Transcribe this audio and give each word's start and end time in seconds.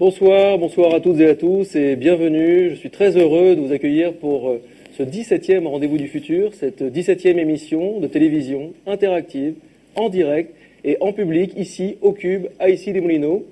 Bonsoir, 0.00 0.58
bonsoir 0.58 0.94
à 0.94 1.00
toutes 1.00 1.18
et 1.18 1.26
à 1.26 1.34
tous 1.34 1.74
et 1.74 1.96
bienvenue. 1.96 2.70
Je 2.70 2.76
suis 2.76 2.88
très 2.88 3.16
heureux 3.16 3.56
de 3.56 3.60
vous 3.60 3.72
accueillir 3.72 4.12
pour 4.12 4.48
euh, 4.48 4.62
ce 4.96 5.02
17e 5.02 5.66
Rendez-vous 5.66 5.98
du 5.98 6.06
Futur, 6.06 6.54
cette 6.54 6.82
17e 6.82 7.36
émission 7.36 7.98
de 7.98 8.06
télévision 8.06 8.74
interactive, 8.86 9.54
en 9.96 10.08
direct 10.08 10.54
et 10.84 10.98
en 11.00 11.12
public, 11.12 11.52
ici 11.56 11.96
au 12.00 12.12
Cube, 12.12 12.46
à 12.60 12.70
Ici 12.70 12.92
des 12.92 13.00
Moulineaux. 13.00 13.44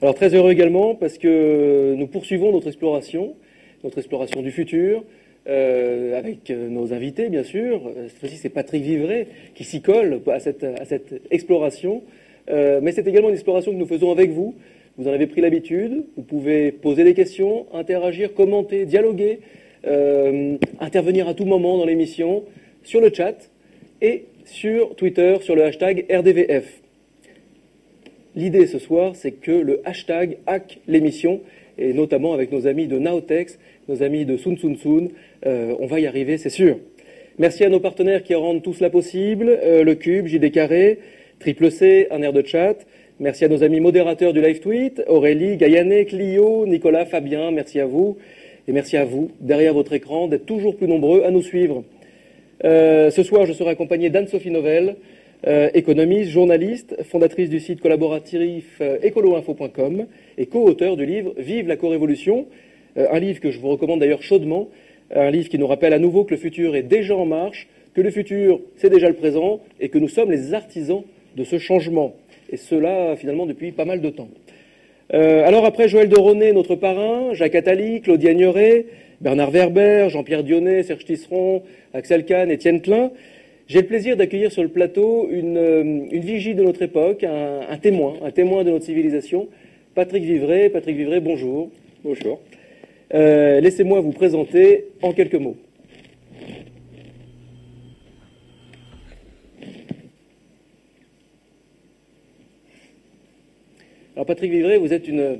Alors 0.00 0.14
très 0.14 0.32
heureux 0.36 0.52
également 0.52 0.94
parce 0.94 1.18
que 1.18 1.96
nous 1.96 2.06
poursuivons 2.06 2.52
notre 2.52 2.68
exploration, 2.68 3.34
notre 3.82 3.98
exploration 3.98 4.40
du 4.40 4.52
futur, 4.52 5.02
euh, 5.48 6.16
avec 6.16 6.48
euh, 6.52 6.68
nos 6.68 6.92
invités 6.92 7.28
bien 7.28 7.42
sûr. 7.42 7.80
Cette 8.06 8.20
fois-ci 8.20 8.36
c'est 8.36 8.50
Patrick 8.50 8.84
Vivray 8.84 9.26
qui 9.56 9.64
s'y 9.64 9.82
colle 9.82 10.20
à 10.28 10.38
cette 10.38 10.64
exploration, 11.32 12.04
mais 12.48 12.92
c'est 12.92 13.08
également 13.08 13.30
une 13.30 13.34
exploration 13.34 13.72
que 13.72 13.76
nous 13.76 13.86
faisons 13.86 14.12
avec 14.12 14.30
vous 14.30 14.54
vous 14.98 15.08
en 15.08 15.12
avez 15.12 15.26
pris 15.26 15.40
l'habitude. 15.40 16.04
Vous 16.16 16.22
pouvez 16.22 16.70
poser 16.70 17.04
des 17.04 17.14
questions, 17.14 17.66
interagir, 17.72 18.34
commenter, 18.34 18.84
dialoguer, 18.84 19.40
euh, 19.86 20.56
intervenir 20.80 21.28
à 21.28 21.34
tout 21.34 21.44
moment 21.44 21.78
dans 21.78 21.86
l'émission, 21.86 22.44
sur 22.82 23.00
le 23.00 23.12
chat 23.12 23.50
et 24.00 24.24
sur 24.44 24.94
Twitter, 24.96 25.36
sur 25.40 25.54
le 25.54 25.64
hashtag 25.64 26.04
RDVF. 26.10 26.82
L'idée 28.34 28.66
ce 28.66 28.78
soir, 28.78 29.14
c'est 29.14 29.32
que 29.32 29.52
le 29.52 29.80
hashtag 29.84 30.38
hack 30.46 30.78
l'émission, 30.86 31.40
et 31.78 31.92
notamment 31.92 32.34
avec 32.34 32.52
nos 32.52 32.66
amis 32.66 32.86
de 32.86 32.98
Naotex, 32.98 33.58
nos 33.88 34.02
amis 34.02 34.24
de 34.24 34.36
Sun 34.36 34.58
Sun 34.58 34.76
Sun, 34.76 35.10
euh, 35.46 35.74
on 35.80 35.86
va 35.86 36.00
y 36.00 36.06
arriver, 36.06 36.38
c'est 36.38 36.50
sûr. 36.50 36.78
Merci 37.38 37.64
à 37.64 37.68
nos 37.68 37.80
partenaires 37.80 38.22
qui 38.22 38.34
rendent 38.34 38.62
tout 38.62 38.74
cela 38.74 38.90
possible, 38.90 39.48
euh, 39.48 39.84
le 39.84 39.94
Cube, 39.94 40.26
JD 40.26 40.50
Carré, 40.50 40.98
Triple 41.40 41.70
C, 41.70 42.08
un 42.10 42.22
air 42.22 42.32
de 42.32 42.44
chat, 42.44 42.76
Merci 43.22 43.44
à 43.44 43.48
nos 43.48 43.62
amis 43.62 43.78
modérateurs 43.78 44.32
du 44.32 44.40
live 44.40 44.58
tweet, 44.58 45.00
Aurélie, 45.06 45.56
Gaïané, 45.56 46.06
Clio, 46.06 46.66
Nicolas, 46.66 47.04
Fabien, 47.04 47.52
merci 47.52 47.78
à 47.78 47.86
vous. 47.86 48.16
Et 48.66 48.72
merci 48.72 48.96
à 48.96 49.04
vous, 49.04 49.30
derrière 49.38 49.74
votre 49.74 49.92
écran, 49.92 50.26
d'être 50.26 50.44
toujours 50.44 50.74
plus 50.74 50.88
nombreux 50.88 51.22
à 51.22 51.30
nous 51.30 51.40
suivre. 51.40 51.84
Euh, 52.64 53.12
ce 53.12 53.22
soir, 53.22 53.46
je 53.46 53.52
serai 53.52 53.70
accompagné 53.70 54.10
d'Anne-Sophie 54.10 54.50
Novelle, 54.50 54.96
euh, 55.46 55.70
économiste, 55.72 56.30
journaliste, 56.30 57.00
fondatrice 57.04 57.48
du 57.48 57.60
site 57.60 57.80
collaboratif 57.80 58.78
euh, 58.80 58.98
écoloinfo.com 59.04 60.06
et 60.36 60.46
co-auteur 60.46 60.96
du 60.96 61.06
livre 61.06 61.32
Vive 61.38 61.68
la 61.68 61.76
co-révolution, 61.76 62.46
un 62.96 63.20
livre 63.20 63.38
que 63.38 63.52
je 63.52 63.60
vous 63.60 63.68
recommande 63.68 64.00
d'ailleurs 64.00 64.24
chaudement, 64.24 64.68
un 65.14 65.30
livre 65.30 65.48
qui 65.48 65.60
nous 65.60 65.68
rappelle 65.68 65.92
à 65.92 66.00
nouveau 66.00 66.24
que 66.24 66.32
le 66.32 66.40
futur 66.40 66.74
est 66.74 66.82
déjà 66.82 67.14
en 67.14 67.26
marche, 67.26 67.68
que 67.94 68.00
le 68.00 68.10
futur, 68.10 68.58
c'est 68.78 68.90
déjà 68.90 69.08
le 69.08 69.14
présent 69.14 69.60
et 69.78 69.90
que 69.90 69.98
nous 69.98 70.08
sommes 70.08 70.32
les 70.32 70.54
artisans 70.54 71.04
de 71.36 71.44
ce 71.44 71.58
changement 71.58 72.16
et 72.52 72.56
cela 72.56 73.16
finalement 73.16 73.46
depuis 73.46 73.72
pas 73.72 73.84
mal 73.84 74.00
de 74.00 74.10
temps. 74.10 74.28
Euh, 75.14 75.46
alors 75.46 75.64
après 75.64 75.88
Joël 75.88 76.08
de 76.08 76.52
notre 76.52 76.76
parrain, 76.76 77.34
Jacques 77.34 77.54
Attali, 77.54 78.00
Claudia 78.00 78.32
Ignoret, 78.32 78.86
Bernard 79.20 79.50
Werber, 79.50 80.08
Jean-Pierre 80.08 80.44
Dionnet, 80.44 80.82
Serge 80.84 81.04
Tisseron, 81.04 81.62
Axel 81.92 82.24
Kahn, 82.24 82.50
Étienne 82.50 82.80
Klein, 82.80 83.10
j'ai 83.68 83.80
le 83.80 83.86
plaisir 83.86 84.16
d'accueillir 84.16 84.52
sur 84.52 84.62
le 84.62 84.68
plateau 84.68 85.28
une, 85.30 85.56
euh, 85.56 86.06
vigie 86.12 86.54
de 86.54 86.62
notre 86.62 86.82
époque, 86.82 87.24
un, 87.24 87.78
témoin, 87.78 88.14
un 88.22 88.30
témoin 88.30 88.64
de 88.64 88.70
notre 88.70 88.84
civilisation, 88.84 89.48
Patrick 89.94 90.24
Vivray. 90.24 90.68
Patrick 90.68 90.96
Vivray, 90.96 91.20
bonjour. 91.20 91.70
Bonjour. 92.04 92.40
Euh, 93.14 93.60
laissez-moi 93.60 94.00
vous 94.00 94.12
présenter 94.12 94.86
en 95.00 95.12
quelques 95.12 95.36
mots. 95.36 95.56
Alors 104.14 104.26
Patrick 104.26 104.52
Vivray, 104.52 104.76
vous 104.76 104.92
êtes 104.92 105.08
une, 105.08 105.38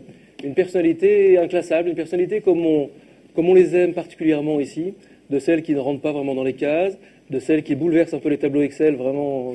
personnalité 0.54 1.36
inclassable, 1.36 1.90
une 1.90 1.94
personnalité 1.94 2.40
comme 2.40 2.64
on, 2.64 3.54
les 3.54 3.76
aime 3.76 3.92
particulièrement 3.92 4.60
ici, 4.60 4.94
de 5.28 5.38
celles 5.38 5.62
qui 5.62 5.74
ne 5.74 5.78
rentrent 5.78 6.00
pas 6.00 6.12
vraiment 6.12 6.34
dans 6.34 6.42
les 6.42 6.54
cases, 6.54 6.96
de 7.28 7.38
celles 7.38 7.64
qui 7.64 7.74
bouleversent 7.74 8.14
un 8.14 8.18
peu 8.18 8.30
les 8.30 8.38
tableaux 8.38 8.62
Excel 8.62 8.94
vraiment 8.94 9.54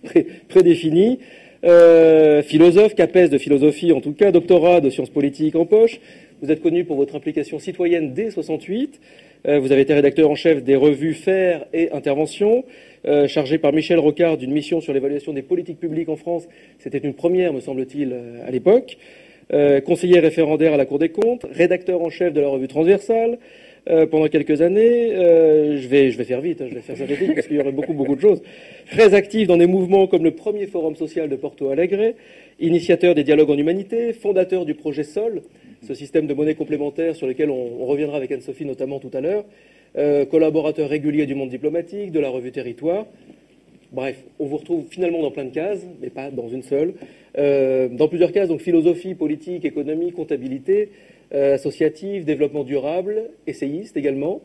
prédéfinis. 0.48 1.20
Euh, 1.64 2.42
philosophe, 2.42 2.94
capes 2.96 3.16
de 3.16 3.38
philosophie 3.38 3.92
en 3.92 4.00
tout 4.00 4.12
cas, 4.12 4.32
doctorat 4.32 4.80
de 4.80 4.90
sciences 4.90 5.10
politiques 5.10 5.54
en 5.54 5.64
poche. 5.64 6.00
Vous 6.42 6.50
êtes 6.50 6.60
connu 6.60 6.84
pour 6.84 6.96
votre 6.96 7.14
implication 7.14 7.60
citoyenne 7.60 8.14
dès 8.14 8.30
68. 8.30 9.00
Euh, 9.46 9.60
vous 9.60 9.70
avez 9.70 9.82
été 9.82 9.94
rédacteur 9.94 10.28
en 10.28 10.34
chef 10.34 10.64
des 10.64 10.74
revues 10.74 11.14
Faire 11.14 11.66
et 11.72 11.92
Intervention. 11.92 12.64
Euh, 13.08 13.28
chargé 13.28 13.58
par 13.58 13.72
Michel 13.72 14.00
Rocard 14.00 14.36
d'une 14.36 14.50
mission 14.50 14.80
sur 14.80 14.92
l'évaluation 14.92 15.32
des 15.32 15.42
politiques 15.42 15.78
publiques 15.78 16.08
en 16.08 16.16
France. 16.16 16.48
C'était 16.80 16.98
une 16.98 17.14
première, 17.14 17.52
me 17.52 17.60
semble-t-il, 17.60 18.12
euh, 18.12 18.48
à 18.48 18.50
l'époque. 18.50 18.98
Euh, 19.52 19.80
conseiller 19.80 20.18
référendaire 20.18 20.72
à 20.72 20.76
la 20.76 20.86
Cour 20.86 20.98
des 20.98 21.10
comptes, 21.10 21.46
rédacteur 21.52 22.02
en 22.02 22.10
chef 22.10 22.32
de 22.32 22.40
la 22.40 22.48
revue 22.48 22.68
transversale 22.68 23.38
pendant 24.10 24.26
quelques 24.26 24.62
années. 24.62 25.10
je, 25.12 25.86
vais, 25.86 26.10
faire 26.10 26.40
vite, 26.40 26.60
hein, 26.60 26.66
je 26.68 26.74
vais 26.74 26.80
faire 26.80 26.96
synthétique 26.96 27.36
parce 27.36 27.46
qu'il 27.46 27.56
y 27.56 27.60
aurait 27.60 27.70
beaucoup, 27.70 27.92
beaucoup 27.92 28.16
de 28.16 28.20
choses. 28.20 28.42
Très 28.90 29.14
actif 29.14 29.46
dans 29.46 29.56
des 29.56 29.68
mouvements 29.68 30.08
comme 30.08 30.24
le 30.24 30.32
premier 30.32 30.66
forum 30.66 30.96
social 30.96 31.28
de 31.28 31.36
Porto 31.36 31.70
Alegre, 31.70 32.14
initiateur 32.58 33.14
des 33.14 33.22
dialogues 33.22 33.50
en 33.50 33.56
humanité, 33.56 34.12
fondateur 34.12 34.64
du 34.64 34.74
projet 34.74 35.04
SOL, 35.04 35.40
ce 35.86 35.94
système 35.94 36.26
de 36.26 36.34
monnaie 36.34 36.56
complémentaire 36.56 37.14
sur 37.14 37.28
lequel 37.28 37.48
on 37.48 37.86
reviendra 37.86 38.16
avec 38.16 38.32
Anne-Sophie 38.32 38.64
notamment 38.64 38.98
tout 38.98 39.12
à 39.12 39.20
l'heure, 39.20 39.44
euh, 39.96 40.26
collaborateur 40.26 40.88
régulier 40.88 41.26
du 41.26 41.34
monde 41.34 41.48
diplomatique, 41.48 42.12
de 42.12 42.20
la 42.20 42.28
revue 42.28 42.52
Territoire. 42.52 43.06
Bref, 43.92 44.22
on 44.38 44.46
vous 44.46 44.56
retrouve 44.56 44.84
finalement 44.90 45.22
dans 45.22 45.30
plein 45.30 45.44
de 45.44 45.54
cases, 45.54 45.86
mais 46.00 46.10
pas 46.10 46.30
dans 46.30 46.48
une 46.48 46.62
seule. 46.62 46.94
Euh, 47.38 47.88
dans 47.88 48.08
plusieurs 48.08 48.32
cases, 48.32 48.48
donc 48.48 48.60
philosophie, 48.60 49.14
politique, 49.14 49.64
économie, 49.64 50.12
comptabilité, 50.12 50.90
euh, 51.32 51.54
associative, 51.54 52.24
développement 52.24 52.64
durable, 52.64 53.30
essayiste 53.46 53.96
également. 53.96 54.42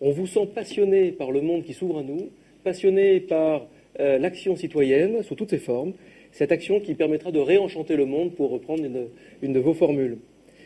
On 0.00 0.10
vous 0.10 0.26
sent 0.26 0.48
passionné 0.54 1.12
par 1.12 1.30
le 1.30 1.40
monde 1.40 1.62
qui 1.62 1.72
s'ouvre 1.72 1.98
à 1.98 2.02
nous, 2.02 2.30
passionné 2.64 3.20
par 3.20 3.66
l'action 3.98 4.56
citoyenne 4.56 5.22
sous 5.22 5.34
toutes 5.34 5.50
ses 5.50 5.58
formes, 5.58 5.92
cette 6.32 6.52
action 6.52 6.80
qui 6.80 6.94
permettra 6.94 7.32
de 7.32 7.38
réenchanter 7.38 7.96
le 7.96 8.06
monde, 8.06 8.32
pour 8.34 8.50
reprendre 8.50 8.82
une 9.42 9.52
de 9.52 9.58
vos 9.58 9.74
formules. 9.74 10.16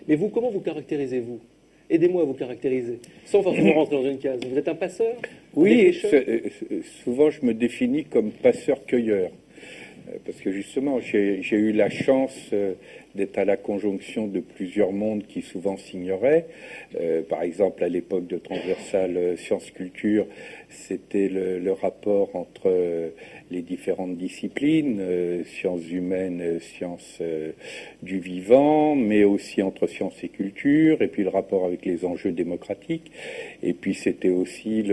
Mais 0.06 0.14
vous, 0.14 0.28
comment 0.28 0.50
vous 0.50 0.60
caractérisez-vous? 0.60 1.40
Aidez-moi 1.90 2.22
à 2.22 2.24
vous 2.24 2.34
caractériser, 2.34 2.98
sans 3.26 3.42
forcément 3.42 3.74
rentrer 3.74 3.96
dans 3.96 4.10
une 4.10 4.18
case. 4.18 4.40
Vous 4.48 4.56
êtes 4.56 4.68
un 4.68 4.74
passeur 4.74 5.14
Oui, 5.54 5.94
euh, 6.04 6.40
souvent 7.04 7.30
je 7.30 7.44
me 7.44 7.52
définis 7.52 8.04
comme 8.04 8.30
passeur-cueilleur. 8.30 9.30
Euh, 10.08 10.16
parce 10.24 10.38
que 10.40 10.50
justement, 10.50 10.98
j'ai 11.00 11.42
eu 11.50 11.72
la 11.72 11.90
chance 11.90 12.48
euh, 12.54 12.72
d'être 13.14 13.36
à 13.36 13.44
la 13.44 13.58
conjonction 13.58 14.26
de 14.26 14.40
plusieurs 14.40 14.92
mondes 14.92 15.26
qui 15.26 15.42
souvent 15.42 15.76
s'ignoraient. 15.76 16.46
par 17.28 17.42
exemple, 17.42 17.84
à 17.84 17.88
l'époque 17.88 18.26
de 18.26 18.38
Transversal 18.38 19.36
Sciences 19.36 19.70
Culture, 19.70 20.26
c'était 20.70 21.28
le, 21.28 21.72
rapport 21.72 22.34
entre 22.34 23.12
les 23.54 23.62
différentes 23.62 24.16
disciplines, 24.16 24.98
euh, 25.00 25.44
sciences 25.44 25.88
humaines, 25.90 26.40
euh, 26.42 26.60
sciences 26.60 27.18
euh, 27.20 27.52
du 28.02 28.18
vivant, 28.18 28.96
mais 28.96 29.24
aussi 29.24 29.62
entre 29.62 29.86
sciences 29.86 30.22
et 30.24 30.28
culture, 30.28 31.00
et 31.00 31.08
puis 31.08 31.22
le 31.22 31.28
rapport 31.28 31.64
avec 31.64 31.86
les 31.86 32.04
enjeux 32.04 32.32
démocratiques. 32.32 33.10
Et 33.62 33.72
puis 33.72 33.94
c'était 33.94 34.28
aussi 34.28 34.84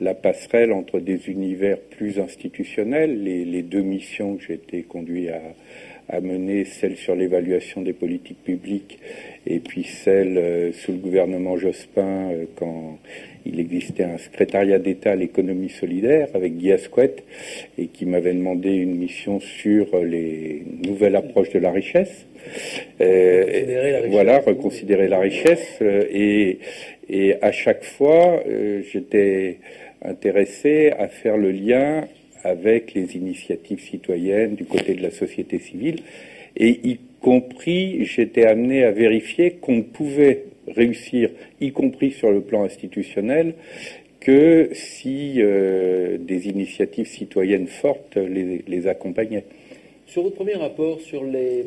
la 0.00 0.14
passerelle 0.14 0.72
entre 0.72 0.98
des 0.98 1.28
univers 1.28 1.78
plus 1.78 2.18
institutionnels, 2.18 3.22
les, 3.22 3.62
deux 3.62 3.82
missions 3.82 4.36
que 4.36 4.44
j'ai 4.44 4.54
été 4.54 4.82
conduit 4.82 5.28
à, 5.28 5.40
à 6.08 6.20
mener, 6.20 6.64
celle 6.64 6.96
sur 6.96 7.14
l'évaluation 7.14 7.82
des 7.82 7.92
politiques 7.92 8.42
publiques 8.42 8.98
et 9.46 9.60
puis 9.60 9.84
celle 9.84 10.72
sous 10.74 10.92
le 10.92 10.98
gouvernement 10.98 11.56
Jospin 11.56 12.30
quand 12.56 12.98
il 13.46 13.60
existait 13.60 14.04
un 14.04 14.18
secrétariat 14.18 14.78
d'État 14.78 15.12
à 15.12 15.16
l'économie 15.16 15.70
solidaire 15.70 16.28
avec 16.34 16.56
Guy 16.56 16.72
Asquette 16.72 17.24
et 17.78 17.86
qui 17.86 18.06
m'avait 18.06 18.34
demandé 18.34 18.70
une 18.70 18.96
mission 18.96 19.40
sur 19.40 19.86
les 20.04 20.62
nouvelles 20.84 21.16
approches 21.16 21.50
de 21.50 21.58
la 21.58 21.70
richesse. 21.70 22.26
Euh, 23.00 24.06
voilà, 24.10 24.40
reconsidérer 24.40 25.08
la 25.08 25.20
richesse. 25.20 25.78
Euh, 25.82 26.04
et, 26.10 26.58
et 27.08 27.34
à 27.42 27.52
chaque 27.52 27.84
fois, 27.84 28.42
euh, 28.46 28.82
j'étais 28.90 29.58
intéressé 30.02 30.92
à 30.98 31.08
faire 31.08 31.36
le 31.36 31.50
lien 31.50 32.04
avec 32.42 32.94
les 32.94 33.16
initiatives 33.16 33.80
citoyennes 33.80 34.54
du 34.54 34.64
côté 34.64 34.94
de 34.94 35.02
la 35.02 35.10
société 35.10 35.58
civile. 35.58 36.00
Et 36.56 36.80
y 36.84 36.98
compris, 37.20 38.04
j'étais 38.04 38.46
amené 38.46 38.84
à 38.84 38.92
vérifier 38.92 39.52
qu'on 39.60 39.82
pouvait 39.82 40.44
réussir, 40.68 41.30
y 41.60 41.72
compris 41.72 42.12
sur 42.12 42.30
le 42.30 42.40
plan 42.40 42.64
institutionnel, 42.64 43.54
que 44.20 44.70
si 44.72 45.36
euh, 45.38 46.18
des 46.18 46.48
initiatives 46.48 47.06
citoyennes 47.06 47.66
fortes 47.66 48.16
les, 48.16 48.86
accompagnaient. 48.86 49.44
Sur 50.06 50.22
votre 50.22 50.36
premier 50.36 50.54
rapport 50.54 51.00
sur 51.00 51.24
les 51.24 51.64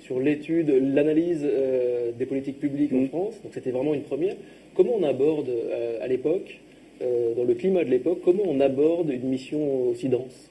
sur 0.00 0.20
l'étude, 0.20 0.70
l'analyse 0.70 1.44
euh, 1.44 2.12
des 2.12 2.24
politiques 2.24 2.60
publiques 2.60 2.92
en 2.94 3.02
mm. 3.02 3.08
France, 3.08 3.34
donc 3.42 3.52
c'était 3.52 3.72
vraiment 3.72 3.92
une 3.92 4.02
première. 4.02 4.36
Comment 4.74 4.94
on 4.98 5.02
aborde 5.02 5.48
euh, 5.50 5.98
à 6.02 6.06
l'époque, 6.06 6.60
dans 7.00 7.44
le 7.44 7.54
climat 7.54 7.84
de 7.84 7.90
l'époque, 7.90 8.18
comment 8.24 8.42
on 8.44 8.58
aborde 8.58 9.10
une 9.10 9.28
mission 9.28 9.90
aussi 9.90 10.08
dense 10.08 10.50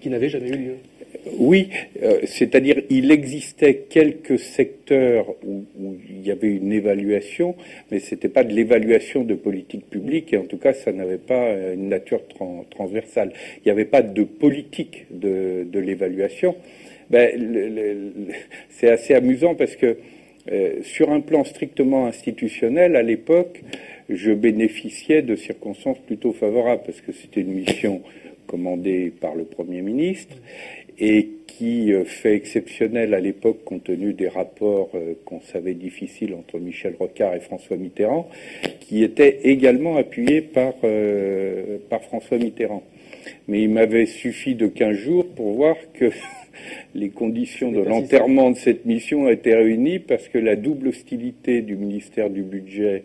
qui 0.00 0.08
n'avait 0.10 0.28
jamais 0.28 0.48
eu 0.48 0.56
lieu. 0.56 0.76
Oui, 1.38 1.68
euh, 2.02 2.20
c'est-à-dire 2.24 2.82
il 2.90 3.10
existait 3.10 3.86
quelques 3.88 4.38
secteurs 4.38 5.34
où, 5.44 5.64
il 6.08 6.26
y 6.26 6.30
avait 6.30 6.48
une 6.48 6.72
évaluation, 6.72 7.54
mais 7.90 7.98
ce 7.98 8.14
n'était 8.14 8.28
pas 8.28 8.44
de 8.44 8.52
l'évaluation 8.52 9.24
de 9.24 9.34
politique 9.34 9.88
publique, 9.88 10.32
et 10.32 10.36
en 10.36 10.44
tout 10.44 10.58
cas 10.58 10.72
ça 10.72 10.92
n'avait 10.92 11.18
pas 11.18 11.52
une 11.72 11.88
nature 11.88 12.20
transversale. 12.70 13.32
Il 13.58 13.62
n'y 13.66 13.72
avait 13.72 13.84
pas 13.84 14.02
de 14.02 14.22
politique 14.24 15.06
de, 15.10 15.66
l'évaluation. 15.78 16.56
Ben, 17.10 17.30
c'est 18.68 18.90
assez 18.90 19.14
amusant 19.14 19.54
parce 19.54 19.76
que 19.76 19.96
euh, 20.50 20.82
sur 20.82 21.10
un 21.10 21.20
plan 21.20 21.44
strictement 21.44 22.06
institutionnel, 22.06 22.96
à 22.96 23.02
l'époque, 23.02 23.62
je 24.08 24.32
bénéficiais 24.32 25.22
de 25.22 25.36
circonstances 25.36 25.98
plutôt 26.06 26.32
favorables 26.32 26.82
parce 26.86 27.00
que 27.00 27.12
c'était 27.12 27.42
une 27.42 27.52
mission 27.52 28.02
commandée 28.48 29.12
par 29.20 29.36
le 29.36 29.44
Premier 29.44 29.82
ministre 29.82 30.34
et 30.98 31.28
qui 31.46 31.92
euh, 31.92 32.04
fait 32.04 32.34
exceptionnel 32.34 33.14
à 33.14 33.20
l'époque 33.20 33.62
compte 33.64 33.84
tenu 33.84 34.14
des 34.14 34.26
rapports 34.26 34.90
euh, 34.94 35.14
qu'on 35.24 35.40
savait 35.40 35.74
difficiles 35.74 36.34
entre 36.34 36.58
Michel 36.58 36.96
Rocard 36.98 37.36
et 37.36 37.40
François 37.40 37.76
Mitterrand, 37.76 38.28
qui 38.80 39.04
était 39.04 39.40
également 39.44 39.96
appuyé 39.96 40.40
par, 40.40 40.74
par 41.88 42.02
François 42.02 42.38
Mitterrand. 42.38 42.82
Mais 43.46 43.62
il 43.62 43.70
m'avait 43.70 44.06
suffi 44.06 44.54
de 44.54 44.66
15 44.66 44.96
jours 44.96 45.26
pour 45.34 45.52
voir 45.52 45.76
que 45.94 46.10
les 46.94 47.10
conditions 47.10 47.72
de 47.72 47.80
l'enterrement 47.80 48.50
de 48.50 48.56
cette 48.56 48.84
mission 48.84 49.28
étaient 49.28 49.54
réunies 49.54 49.98
parce 49.98 50.28
que 50.28 50.38
la 50.38 50.56
double 50.56 50.88
hostilité 50.88 51.62
du 51.62 51.76
ministère 51.76 52.30
du 52.30 52.42
Budget 52.42 53.04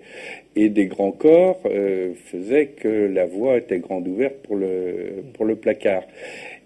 et 0.55 0.69
des 0.69 0.85
grands 0.85 1.11
corps 1.11 1.59
euh, 1.65 2.13
faisait 2.25 2.67
que 2.67 2.87
la 2.87 3.25
voie 3.25 3.57
était 3.57 3.79
grande 3.79 4.07
ouverte 4.07 4.35
pour 4.43 4.55
le, 4.55 5.23
pour 5.33 5.45
le 5.45 5.55
placard. 5.55 6.03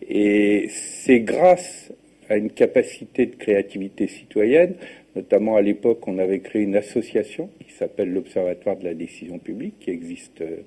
Et 0.10 0.68
c'est 0.70 1.22
grâce 1.22 1.92
à 2.30 2.38
une 2.38 2.52
capacité 2.52 3.26
de 3.26 3.36
créativité 3.36 4.08
citoyenne, 4.08 4.76
notamment 5.16 5.56
à 5.56 5.62
l'époque 5.62 6.08
on 6.08 6.18
avait 6.18 6.40
créé 6.40 6.64
une 6.64 6.76
association 6.76 7.50
qui 7.66 7.72
s'appelle 7.74 8.12
l'Observatoire 8.12 8.76
de 8.76 8.84
la 8.84 8.94
décision 8.94 9.40
publique, 9.40 9.76
qui 9.80 9.92
existe 9.92 10.42
euh, 10.42 10.58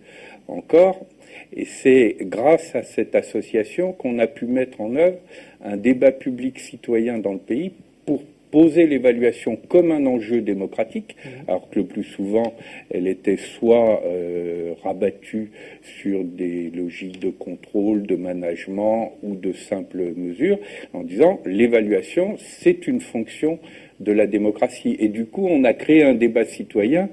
encore, 0.49 1.07
et 1.53 1.65
c'est 1.65 2.17
grâce 2.23 2.75
à 2.75 2.83
cette 2.83 3.15
association 3.15 3.93
qu'on 3.93 4.19
a 4.19 4.27
pu 4.27 4.47
mettre 4.47 4.81
en 4.81 4.97
œuvre 4.97 5.19
un 5.63 5.77
débat 5.77 6.13
public 6.13 6.59
citoyen 6.59 7.19
dans 7.19 7.33
le 7.33 7.39
pays 7.39 7.73
poser 8.51 8.87
l'évaluation 8.87 9.57
comme 9.69 9.93
un 9.93 10.07
enjeu 10.07 10.41
démocratique, 10.41 11.17
mmh. 11.25 11.29
alors 11.49 11.69
que 11.71 11.81
le 11.81 11.87
plus 11.87 12.05
souvent, 12.05 12.55
elle 12.91 13.07
était 13.07 13.37
soit 13.37 14.03
euh, 14.05 14.75
rabattue 14.83 15.51
sur 16.01 16.25
des 16.25 16.71
logiques 16.71 17.21
de 17.21 17.31
contrôle, 17.31 18.03
de 18.03 18.17
management 18.17 19.13
ou 19.23 19.35
de 19.35 19.53
simples 19.53 20.13
mesures, 20.17 20.59
en 20.93 21.03
disant 21.03 21.41
l'évaluation, 21.45 22.37
c'est 22.39 22.87
une 22.87 23.01
fonction 23.01 23.59
de 24.01 24.13
la 24.13 24.27
démocratie. 24.27 24.97
Et 24.99 25.09
du 25.09 25.27
coup, 25.27 25.47
on 25.47 25.65
a 25.65 25.75
créé 25.75 26.03
un 26.03 26.15
débat 26.15 26.45
citoyen 26.45 27.09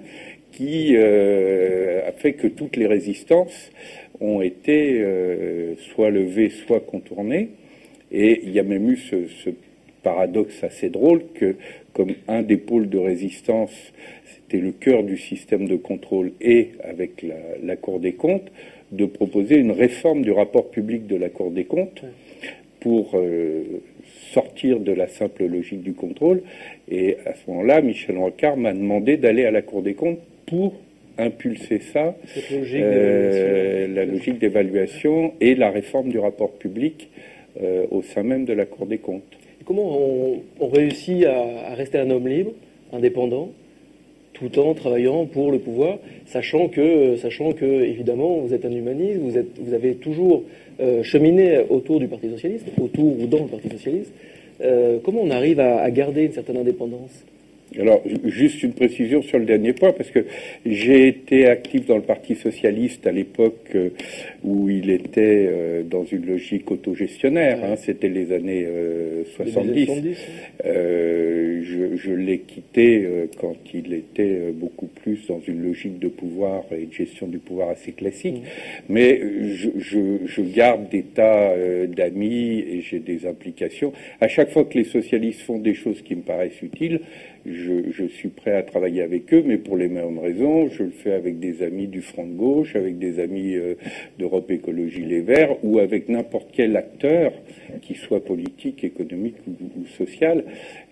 qui 0.52 0.96
euh, 0.96 2.08
a 2.08 2.12
fait 2.14 2.34
que 2.34 2.48
toutes 2.48 2.78
les 2.78 2.88
résistances 2.88 3.72
ont 4.20 4.42
été 4.42 5.02
euh, 5.02 5.76
soit 5.94 6.10
levées, 6.10 6.50
soit 6.50 6.80
contournées. 6.80 7.50
Et 8.12 8.42
il 8.44 8.52
y 8.52 8.60
a 8.60 8.64
même 8.64 8.90
eu 8.90 8.98
ce, 8.98 9.50
paradoxe 10.08 10.64
assez 10.64 10.90
drôle 10.90 11.22
que, 11.34 11.56
comme 11.92 12.14
un 12.30 12.42
des 12.42 12.56
pôles 12.56 12.88
de 12.88 12.98
résistance, 12.98 13.74
c'était 14.26 14.64
le 14.64 14.72
cœur 14.72 15.04
du 15.04 15.18
système 15.18 15.68
de 15.68 15.76
contrôle 15.76 16.32
et 16.40 16.70
avec 16.82 17.26
la, 17.62 17.76
Cour 17.76 18.00
des 18.00 18.14
comptes, 18.14 18.50
de 18.94 19.06
proposer 19.06 19.58
une 19.58 19.72
réforme 19.72 20.22
du 20.22 20.32
rapport 20.32 20.70
public 20.70 21.08
de 21.08 21.18
la 21.18 21.28
Cour 21.28 21.52
des 21.52 21.66
comptes 21.66 22.04
pour 22.80 23.12
euh, 23.16 23.82
sortir 24.32 24.80
de 24.80 24.94
la 24.94 25.08
simple 25.08 25.46
logique 25.46 25.82
du 25.82 25.92
contrôle. 25.92 26.42
Et 26.90 27.18
à 27.26 27.34
ce 27.34 27.50
moment-là, 27.50 27.82
Michel 27.82 28.18
Rocard 28.18 28.56
m'a 28.56 28.72
demandé 28.72 29.18
d'aller 29.18 29.44
à 29.44 29.52
la 29.52 29.62
Cour 29.62 29.82
des 29.82 29.96
comptes 29.96 30.20
pour 30.46 30.74
impulser 31.18 31.80
ça, 31.80 32.16
euh, 32.72 33.88
la 33.94 34.06
logique 34.06 34.40
d'évaluation 34.40 35.34
et 35.42 35.54
la 35.56 35.70
réforme 35.70 36.10
du 36.10 36.20
rapport 36.20 36.54
public 36.54 37.10
euh, 37.62 37.86
au 37.92 38.04
sein 38.04 38.24
même 38.24 38.46
de 38.46 38.54
la 38.54 38.66
Cour 38.66 38.86
des 38.86 39.00
comptes. 39.00 39.38
Comment 39.68 40.00
on, 40.60 40.68
réussit 40.70 41.26
à, 41.26 41.76
rester 41.76 42.00
un 42.00 42.10
homme 42.10 42.28
libre, 42.28 42.52
indépendant, 42.92 43.50
tout 44.34 44.58
en 44.60 44.74
travaillant 44.74 45.26
pour 45.26 45.52
le 45.52 45.60
pouvoir, 45.60 45.98
sachant 46.26 46.70
que, 46.70 47.84
évidemment, 47.84 48.38
vous 48.38 48.54
êtes 48.54 48.66
un 48.66 48.72
humaniste, 48.72 49.20
vous, 49.20 49.74
avez 49.74 49.96
toujours 49.96 50.44
euh, 50.80 51.04
cheminé 51.04 51.60
autour 51.70 52.00
du 52.00 52.08
Parti 52.08 52.30
socialiste, 52.30 52.68
autour 52.82 53.20
ou 53.20 53.28
dans 53.28 53.44
le 53.44 53.48
Parti 53.48 53.70
socialiste. 53.70 54.14
comment 55.04 55.22
on 55.22 55.30
arrive 55.30 55.60
à 55.60 55.90
garder 55.92 56.24
une 56.26 56.34
certaine 56.34 56.58
indépendance? 56.58 57.26
Alors, 57.76 58.02
juste 58.26 58.64
une 58.64 58.72
précision 58.74 59.22
sur 59.22 59.40
le 59.40 59.46
dernier 59.46 59.74
point, 59.74 59.92
parce 59.92 60.10
que 60.10 60.26
j'ai 60.66 61.08
été 61.08 61.48
actif 61.48 61.86
dans 61.86 61.98
le 61.98 62.02
Parti 62.02 62.36
socialiste 62.36 63.06
à 63.06 63.12
l'époque 63.12 63.68
euh, 63.76 63.90
où 64.44 64.70
il 64.70 64.90
était 64.90 65.48
euh, 65.50 65.84
dans 65.84 66.06
une 66.06 66.26
logique 66.26 66.72
autogestionnaire. 66.72 67.60
Hein, 67.64 67.76
C'était 67.76 68.08
les 68.08 68.32
années 68.32 68.66
70. 69.36 69.90
Euh, 70.66 71.62
je, 71.64 71.98
je 71.98 72.12
l'ai 72.14 72.40
quitté 72.40 73.06
quand 73.40 73.58
il 73.74 73.94
était 73.94 74.52
beaucoup 74.54 74.88
plus 74.88 75.28
dans 75.28 75.42
une 75.46 75.64
logique 75.64 76.00
de 76.00 76.08
pouvoir 76.08 76.64
et 76.72 76.86
de 76.86 76.94
gestion 76.94 77.28
du 77.28 77.38
pouvoir 77.38 77.70
assez 77.70 77.92
classique. 77.92 78.38
Mm. 78.38 78.44
Mais 78.90 79.22
je, 79.54 79.70
je, 79.78 80.00
je, 80.26 80.42
garde 80.42 80.90
des 80.90 81.04
tas 81.04 81.54
d'amis 81.88 82.60
et 82.60 82.82
j'ai 82.82 83.00
des 83.00 83.28
implications. 83.28 83.92
À 84.22 84.30
chaque 84.30 84.52
fois 84.52 84.64
que 84.64 84.78
les 84.78 84.86
socialistes 84.86 85.42
font 85.42 85.60
des 85.60 85.74
choses 85.74 86.02
qui 86.02 86.16
me 86.16 86.22
paraissent 86.22 86.62
utiles, 86.62 87.02
je, 87.48 87.57
suis 88.08 88.30
prêt 88.30 88.56
à 88.56 88.64
travailler 88.64 89.02
avec 89.02 89.34
eux, 89.34 89.44
mais 89.46 89.58
pour 89.58 89.78
les 89.78 89.88
mêmes 89.88 90.20
raisons, 90.20 90.68
je 90.70 90.84
le 90.84 90.90
fais 90.92 91.14
avec 91.14 91.40
des 91.40 91.64
amis 91.64 91.88
du 91.88 92.02
Front 92.02 92.26
de 92.26 92.34
gauche, 92.34 92.76
avec 92.76 92.98
des 92.98 93.20
amis 93.20 93.56
euh, 93.56 93.76
d'Europe 94.18 94.50
Écologie 94.52 95.04
Les 95.04 95.22
Verts, 95.22 95.56
ou 95.64 95.80
avec 95.80 96.10
n'importe 96.10 96.50
quel 96.52 96.76
acteur, 96.76 97.32
qui 97.82 97.96
soit 97.96 98.24
politique, 98.24 98.84
économique 98.84 99.36
ou, 99.48 99.86
social, 99.98 100.44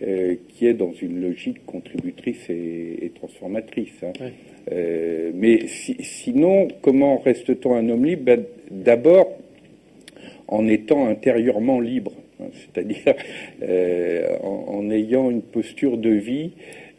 euh, 0.01 0.35
qui 0.50 0.67
est 0.67 0.73
dans 0.73 0.94
une 0.94 1.21
logique 1.21 1.65
contributrice 1.65 2.50
et, 2.50 3.12
transformatrice. 3.15 4.03
Hein. 4.03 4.13
Euh, 4.71 5.31
mais 5.33 5.67
sinon, 5.67 6.67
comment 6.81 7.17
reste-t-on 7.17 7.75
un 7.75 7.89
homme 7.89 8.06
libre? 8.06 8.23
Ben, 8.23 8.44
D'abord, 8.71 9.38
en 10.47 10.67
étant 10.67 11.07
intérieurement 11.07 11.79
libre. 11.79 12.12
C'est-à-dire 12.54 13.15
euh, 13.63 14.38
en, 14.42 14.89
ayant 14.89 15.30
une 15.30 15.42
posture 15.42 15.98
de 15.98 16.10
vie 16.10 16.51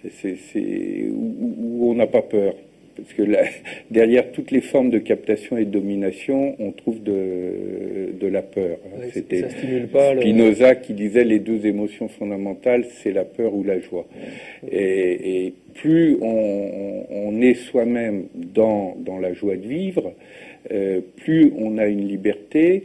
où, 0.05 1.91
on 1.91 1.95
n'a 1.95 2.07
pas 2.07 2.23
peur. 2.23 2.55
Parce 2.97 3.13
que 3.13 3.23
derrière 3.91 4.33
toutes 4.33 4.51
les 4.51 4.63
formes 4.63 4.91
de 4.91 4.99
captation 4.99 5.59
et 5.59 5.65
de 5.65 5.71
domination, 5.71 6.57
on 6.59 6.73
trouve 6.73 7.03
de, 7.03 8.27
la 8.27 8.43
peur. 8.43 8.79
C'était 9.13 9.45
Spinoza 9.51 10.75
qui 10.77 10.95
disait 10.95 11.25
les 11.25 11.39
deux 11.39 11.67
émotions 11.67 12.09
fondamentales, 12.09 12.87
c'est 13.03 13.13
la 13.13 13.25
peur 13.25 13.55
ou 13.55 13.63
la 13.63 13.81
joie. 13.81 14.07
Et, 14.71 15.53
plus 15.75 16.17
on, 16.23 17.41
est 17.43 17.55
soi-même 17.55 18.29
dans, 18.35 18.97
la 19.21 19.35
joie 19.35 19.57
de 19.57 19.67
vivre, 19.67 20.15
euh, 20.73 21.01
plus 21.17 21.53
on 21.59 21.77
a 21.77 21.87
une 21.87 22.09
liberté 22.09 22.85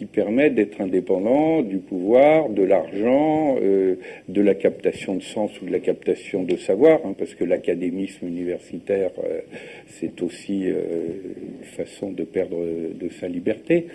qui 0.00 0.06
permet 0.06 0.48
d'être 0.48 0.80
indépendant 0.80 1.60
du 1.60 1.76
pouvoir, 1.76 2.48
de 2.48 2.62
l'argent, 2.62 3.58
euh, 3.60 3.96
de 4.30 4.40
la 4.40 4.54
captation 4.54 5.14
de 5.14 5.22
sens 5.22 5.50
ou 5.60 5.66
de 5.66 5.72
la 5.72 5.78
captation 5.78 6.42
de 6.42 6.56
savoir, 6.56 7.00
hein, 7.04 7.14
parce 7.18 7.34
que 7.34 7.44
l'académisme 7.44 8.26
universitaire, 8.26 9.10
euh, 9.22 9.40
c'est 9.88 10.22
aussi 10.22 10.70
euh, 10.70 11.02
une 11.60 11.66
façon 11.66 12.12
de 12.12 12.24
perdre 12.24 12.64
de 12.98 13.08
sa 13.10 13.28
liberté. 13.28 13.88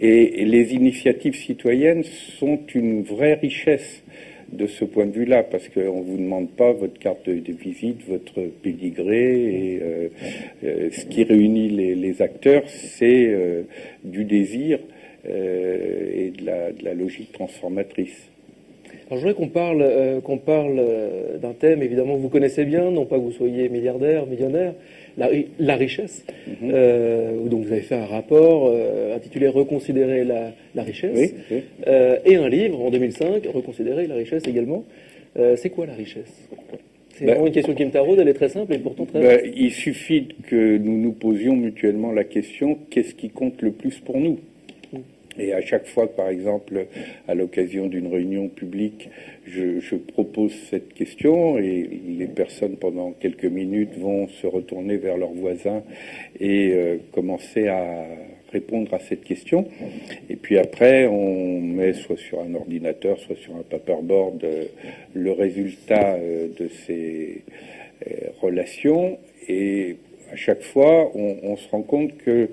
Et, 0.00 0.46
les 0.46 0.72
initiatives 0.72 1.34
citoyennes 1.34 2.04
sont 2.38 2.60
une 2.74 3.02
vraie 3.02 3.34
richesse 3.34 4.02
de 4.50 4.66
ce 4.66 4.86
point 4.86 5.04
de 5.04 5.12
vue-là, 5.12 5.42
parce 5.42 5.68
qu'on 5.68 5.98
ne 5.98 6.04
vous 6.04 6.16
demande 6.16 6.52
pas 6.52 6.72
votre 6.72 6.98
carte 6.98 7.28
de, 7.28 7.52
visite, 7.52 8.00
votre 8.08 8.40
pédigré, 8.62 9.76
et 10.62 10.90
ce 10.90 11.04
qui 11.06 11.24
réunit 11.24 11.68
les, 11.68 12.22
acteurs, 12.22 12.62
c'est 12.66 13.34
du 14.04 14.24
désir 14.24 14.78
et 15.26 16.32
de 16.38 16.44
la, 16.84 16.94
logique 16.94 17.32
transformatrice. 17.32 18.30
Alors, 19.06 19.18
je 19.18 19.26
voudrais 19.26 19.34
qu'on 19.34 19.48
parle, 19.48 19.82
euh, 19.82 20.20
qu'on 20.20 20.38
parle 20.38 20.76
euh, 20.78 21.36
d'un 21.38 21.52
thème, 21.52 21.82
évidemment, 21.82 22.16
que 22.16 22.20
vous 22.20 22.28
connaissez 22.28 22.64
bien, 22.64 22.90
non 22.90 23.04
pas 23.04 23.16
que 23.16 23.22
vous 23.22 23.32
soyez 23.32 23.68
milliardaire, 23.68 24.26
millionnaire, 24.26 24.72
la, 25.18 25.76
richesse. 25.76 26.24
Mhm. 26.60 27.48
donc, 27.48 27.64
vous 27.64 27.72
avez 27.72 27.82
fait 27.82 27.94
un 27.94 28.06
rapport 28.06 28.74
intitulé 29.14 29.46
Reconsidérer 29.46 30.24
la, 30.24 30.82
richesse, 30.82 31.34
et 31.86 32.36
un 32.36 32.48
livre 32.48 32.80
en 32.80 32.90
2005, 32.90 33.46
Reconsidérer 33.46 34.06
la 34.08 34.16
richesse 34.16 34.42
également. 34.48 34.84
c'est 35.56 35.70
quoi 35.70 35.86
la 35.86 35.94
richesse? 35.94 36.48
C'est 37.10 37.26
ben, 37.26 37.32
vraiment 37.32 37.46
une 37.46 37.52
question 37.52 37.74
qui 37.74 37.84
me 37.84 37.90
taraude, 37.90 38.18
elle 38.18 38.28
est 38.28 38.34
très 38.34 38.48
simple 38.48 38.74
et 38.74 38.78
pourtant 38.78 39.04
très... 39.04 39.20
Ben, 39.20 39.52
il 39.54 39.70
suffit 39.70 40.28
que 40.48 40.78
nous 40.78 40.98
nous 40.98 41.12
posions 41.12 41.54
mutuellement 41.54 42.10
la 42.10 42.24
question, 42.24 42.76
qu'est-ce 42.90 43.14
qui 43.14 43.30
compte 43.30 43.62
le 43.62 43.70
plus 43.70 44.00
pour 44.00 44.18
nous? 44.18 44.40
Et 45.38 45.52
à 45.52 45.60
chaque 45.60 45.86
fois 45.86 46.06
par 46.14 46.28
exemple, 46.28 46.86
à 47.28 47.34
l'occasion 47.34 47.86
d'une 47.86 48.06
réunion 48.06 48.48
publique, 48.48 49.08
je, 49.46 49.96
propose 49.96 50.52
cette 50.70 50.94
question 50.94 51.58
et 51.58 51.88
les 52.18 52.26
personnes, 52.26 52.76
pendant 52.76 53.12
quelques 53.12 53.44
minutes, 53.44 53.96
vont 53.98 54.28
se 54.28 54.46
retourner 54.46 54.96
vers 54.96 55.16
leurs 55.16 55.32
voisins 55.32 55.82
et 56.40 56.72
euh, 56.72 56.96
commencer 57.12 57.68
à 57.68 58.06
répondre 58.52 58.94
à 58.94 59.00
cette 59.00 59.24
question. 59.24 59.66
Et 60.30 60.36
puis 60.36 60.58
après, 60.58 61.06
on 61.06 61.60
met 61.60 61.92
soit 61.92 62.16
sur 62.16 62.40
un 62.40 62.54
ordinateur, 62.54 63.18
soit 63.18 63.36
sur 63.36 63.56
un 63.56 63.62
paperboard 63.62 64.42
euh, 64.44 64.64
le 65.14 65.32
résultat 65.32 66.14
euh, 66.14 66.48
de 66.58 66.68
ces 66.86 67.42
relations. 68.40 69.18
Et 69.48 69.96
à 70.34 70.36
chaque 70.36 70.62
fois, 70.62 71.12
on, 71.14 71.56
se 71.56 71.68
rend 71.68 71.82
compte 71.82 72.16
que 72.18 72.48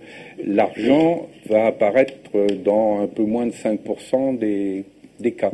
l'argent 0.45 1.27
va 1.47 1.65
apparaître 1.65 2.29
dans 2.63 3.00
un 3.00 3.07
peu 3.07 3.23
moins 3.23 3.47
de 3.47 3.53
5% 3.53 4.38
des, 4.38 4.83
des, 5.19 5.31
cas. 5.31 5.51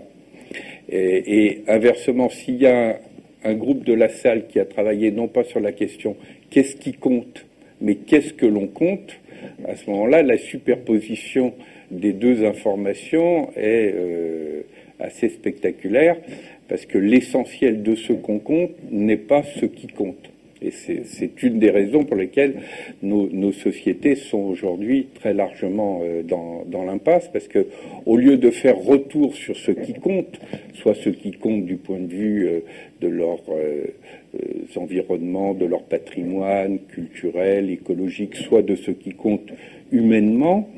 Et, 0.89 1.61
inversement, 1.69 2.27
s'il 2.29 2.57
y 2.57 2.67
a 2.67 2.99
un 3.45 3.53
groupe 3.53 3.85
de 3.85 3.93
la 3.93 4.09
salle 4.09 4.47
qui 4.47 4.59
a 4.59 4.65
travaillé 4.65 5.09
non 5.11 5.29
pas 5.29 5.45
sur 5.45 5.61
la 5.61 5.71
question 5.71 6.17
qu'est-ce 6.49 6.75
qui 6.75 6.91
compte, 6.91 7.45
mais 7.79 7.95
qu'est-ce 7.95 8.33
que 8.33 8.45
l'on 8.45 8.67
compte, 8.67 9.15
à 9.65 9.77
ce 9.77 9.89
moment-là, 9.89 10.21
la 10.21 10.37
superposition 10.37 11.53
des 11.91 12.11
deux 12.11 12.43
informations 12.43 13.51
est 13.55 13.93
euh, 13.95 14.63
assez 14.99 15.29
spectaculaire, 15.29 16.17
parce 16.67 16.85
que 16.85 16.97
l'essentiel 16.97 17.83
de 17.83 17.95
ce 17.95 18.11
qu'on 18.11 18.39
compte 18.39 18.71
n'est 18.91 19.15
pas 19.15 19.43
ce 19.43 19.65
qui 19.65 19.87
compte. 19.87 20.29
C'est 20.61 21.43
une 21.43 21.59
des 21.59 21.69
raisons 21.69 22.03
pour 22.03 22.15
lesquelles 22.15 22.61
nos, 23.03 23.51
sociétés 23.51 24.15
sont 24.15 24.39
aujourd'hui 24.39 25.07
très 25.13 25.33
largement 25.33 26.01
euh, 26.03 26.23
dans, 26.23 26.63
dans 26.65 26.83
l'impasse, 26.83 27.29
parce 27.31 27.47
que 27.47 27.67
au 28.05 28.17
lieu 28.17 28.37
de 28.37 28.49
faire 28.49 28.77
retour 28.77 29.35
sur 29.35 29.55
ce 29.55 29.71
qui 29.71 29.93
compte, 29.93 30.39
soit 30.73 30.95
ce 30.95 31.09
qui 31.09 31.31
compte 31.31 31.65
du 31.65 31.77
point 31.77 31.99
de 31.99 32.13
vue 32.13 32.47
euh, 32.47 32.59
de 33.01 33.07
leurs 33.07 33.43
euh, 33.49 33.85
environnements, 34.75 35.53
de 35.53 35.65
leur 35.65 35.83
patrimoine 35.83 36.79
culturel, 36.87 37.69
écologique, 37.69 38.35
soit 38.35 38.61
de 38.61 38.75
ce 38.75 38.91
qui 38.91 39.13
compte 39.13 39.49
humainement, 39.91 40.69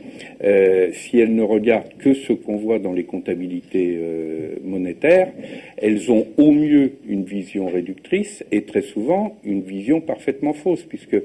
euh, 0.43 0.91
si 0.93 1.19
elles 1.19 1.33
ne 1.33 1.43
regardent 1.43 1.93
que 1.97 2.13
ce 2.13 2.33
qu'on 2.33 2.57
voit 2.57 2.79
dans 2.79 2.93
les 2.93 3.03
comptabilités 3.03 3.97
euh, 3.97 4.55
monétaires, 4.63 5.31
elles 5.77 6.11
ont 6.11 6.27
au 6.37 6.51
mieux 6.51 6.93
une 7.07 7.23
vision 7.23 7.67
réductrice 7.67 8.43
et 8.51 8.63
très 8.63 8.81
souvent 8.81 9.37
une 9.43 9.61
vision 9.61 10.01
parfaitement 10.01 10.53
fausse, 10.53 10.83
puisque 10.83 11.17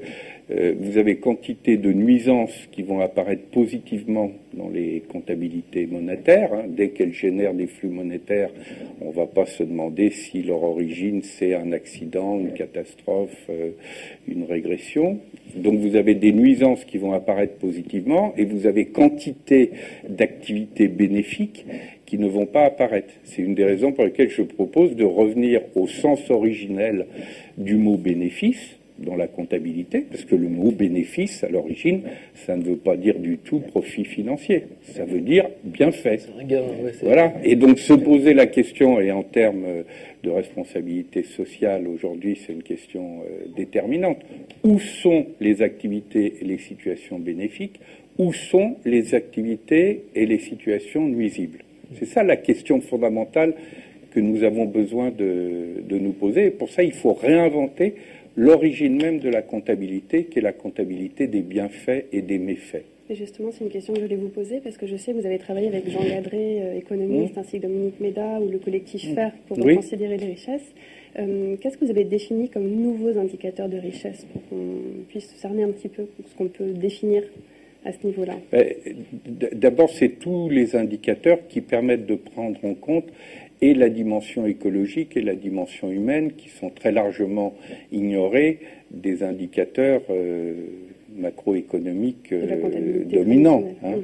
vous 0.49 0.97
avez 0.99 1.17
quantité 1.17 1.77
de 1.77 1.91
nuisances 1.91 2.67
qui 2.71 2.83
vont 2.83 2.99
apparaître 2.99 3.45
positivement 3.45 4.31
dans 4.53 4.69
les 4.69 5.01
comptabilités 5.07 5.87
monétaires. 5.87 6.53
Hein. 6.53 6.65
Dès 6.67 6.89
qu'elles 6.89 7.13
génèrent 7.13 7.55
des 7.55 7.65
flux 7.65 7.89
monétaires, 7.89 8.51
on 9.01 9.09
ne 9.09 9.13
va 9.13 9.25
pas 9.25 9.47
se 9.47 9.63
demander 9.63 10.11
si 10.11 10.43
leur 10.43 10.61
origine 10.61 11.23
c'est 11.23 11.55
un 11.55 11.71
accident, 11.71 12.39
une 12.39 12.53
catastrophe, 12.53 13.49
une 14.27 14.43
régression. 14.43 15.19
Donc 15.55 15.79
vous 15.79 15.95
avez 15.95 16.13
des 16.15 16.31
nuisances 16.31 16.85
qui 16.85 16.97
vont 16.97 17.13
apparaître 17.13 17.55
positivement 17.55 18.33
et 18.37 18.45
vous 18.45 18.67
avez 18.67 18.85
quantité 18.85 19.71
d'activités 20.07 20.87
bénéfiques 20.87 21.65
qui 22.05 22.17
ne 22.17 22.27
vont 22.27 22.45
pas 22.45 22.65
apparaître. 22.65 23.13
C'est 23.23 23.41
une 23.41 23.55
des 23.55 23.65
raisons 23.65 23.93
pour 23.93 24.05
lesquelles 24.05 24.29
je 24.29 24.43
propose 24.43 24.95
de 24.95 25.03
revenir 25.03 25.61
au 25.75 25.87
sens 25.87 26.29
originel 26.29 27.07
du 27.57 27.77
mot 27.77 27.97
bénéfice 27.97 28.77
dans 28.99 29.15
la 29.15 29.27
comptabilité, 29.27 30.05
parce 30.09 30.23
que 30.23 30.35
le 30.35 30.47
mot 30.47 30.71
bénéfice, 30.71 31.43
à 31.43 31.49
l'origine, 31.49 32.01
ça 32.33 32.55
ne 32.55 32.63
veut 32.63 32.77
pas 32.77 32.95
dire 32.95 33.19
du 33.19 33.37
tout 33.37 33.59
profit 33.59 34.05
financier, 34.05 34.63
ça 34.83 35.03
veut 35.03 35.19
dire 35.19 35.47
bienfait. 35.63 36.19
voilà. 37.01 37.33
Et 37.43 37.55
donc 37.55 37.79
se 37.79 37.93
poser 37.93 38.33
la 38.33 38.47
question, 38.47 39.01
et 39.01 39.11
en 39.11 39.23
termes 39.23 39.83
de 40.23 40.29
responsabilité 40.29 41.23
sociale, 41.23 41.87
aujourd'hui, 41.87 42.39
c'est 42.45 42.53
une 42.53 42.63
question 42.63 43.21
euh, 43.21 43.45
déterminante. 43.55 44.17
Où 44.63 44.79
sont 44.79 45.27
les 45.39 45.61
activités 45.61 46.35
et 46.41 46.45
les 46.45 46.57
situations 46.57 47.19
bénéfiques? 47.19 47.79
Où 48.17 48.33
sont 48.33 48.77
les 48.85 49.13
activités 49.13 50.03
et 50.15 50.25
les 50.25 50.39
situations 50.39 51.05
nuisibles? 51.05 51.59
C'est 51.99 52.05
ça 52.05 52.23
la 52.23 52.37
question 52.37 52.81
fondamentale 52.81 53.53
que 54.11 54.19
nous 54.19 54.43
avons 54.43 54.65
besoin 54.65 55.11
de, 55.11 55.83
de 55.87 55.97
nous 55.99 56.13
poser. 56.13 56.45
Et 56.45 56.51
pour 56.51 56.69
ça, 56.69 56.81
il 56.81 56.93
faut 56.93 57.13
réinventer 57.13 57.95
l'origine 58.35 59.01
même 59.01 59.19
de 59.19 59.29
la 59.29 59.41
comptabilité, 59.41 60.25
qui 60.25 60.39
est 60.39 60.41
la 60.41 60.53
comptabilité 60.53 61.27
des 61.27 61.41
bienfaits 61.41 62.05
et 62.11 62.21
des 62.21 62.37
méfaits. 62.37 62.85
Et 63.09 63.15
justement, 63.15 63.51
c'est 63.51 63.63
une 63.63 63.69
question 63.69 63.93
que 63.93 63.99
je 63.99 64.05
voulais 64.05 64.15
vous 64.15 64.29
poser 64.29 64.59
parce 64.61 64.77
que 64.77 64.87
je 64.87 64.95
sais 64.95 65.13
que 65.13 65.19
vous 65.19 65.27
avez 65.27 65.37
travaillé 65.37 65.67
avec 65.67 65.87
Jean 65.89 66.03
Gadré, 66.03 66.61
euh, 66.61 66.77
économiste, 66.77 67.35
mmh. 67.35 67.39
ainsi 67.39 67.57
que 67.59 67.67
Dominique 67.67 67.99
Méda 67.99 68.39
ou 68.39 68.49
le 68.49 68.57
collectif 68.57 69.07
mmh. 69.07 69.13
FER 69.13 69.29
pour 69.47 69.57
considérer 69.59 70.17
les 70.17 70.25
richesses. 70.25 70.73
Euh, 71.19 71.55
qu'est-ce 71.61 71.77
que 71.77 71.85
vous 71.85 71.91
avez 71.91 72.03
défini 72.03 72.49
comme 72.49 72.67
nouveaux 72.67 73.17
indicateurs 73.17 73.69
de 73.69 73.77
richesse 73.77 74.25
pour 74.33 74.41
qu'on 74.49 75.03
puisse 75.07 75.29
cerner 75.35 75.63
un 75.63 75.69
petit 75.69 75.87
peu 75.87 76.07
ce 76.27 76.35
qu'on 76.35 76.47
peut 76.47 76.71
définir 76.71 77.21
à 77.85 77.91
ce 77.93 78.05
niveau-là? 78.07 78.37
Ben, 78.51 78.73
D'abord, 79.53 79.91
c'est 79.91 80.19
tous 80.19 80.49
les 80.49 80.75
indicateurs 80.75 81.47
qui 81.47 81.61
permettent 81.61 82.07
de 82.07 82.15
prendre 82.15 82.57
en 82.65 82.73
compte 82.73 83.05
et 83.61 83.73
la 83.73 83.89
dimension 83.89 84.45
écologique 84.45 85.15
et 85.17 85.21
la 85.21 85.35
dimension 85.35 85.91
humaine 85.91 86.33
qui 86.33 86.49
sont 86.49 86.69
très 86.69 86.91
largement 86.91 87.55
ignorés 87.91 88.59
des 88.91 89.23
indicateurs 89.23 90.01
euh, 90.09 90.53
macroéconomiques 91.15 92.31
euh, 92.31 93.03
dominants 93.05 93.63
hein, 93.83 93.95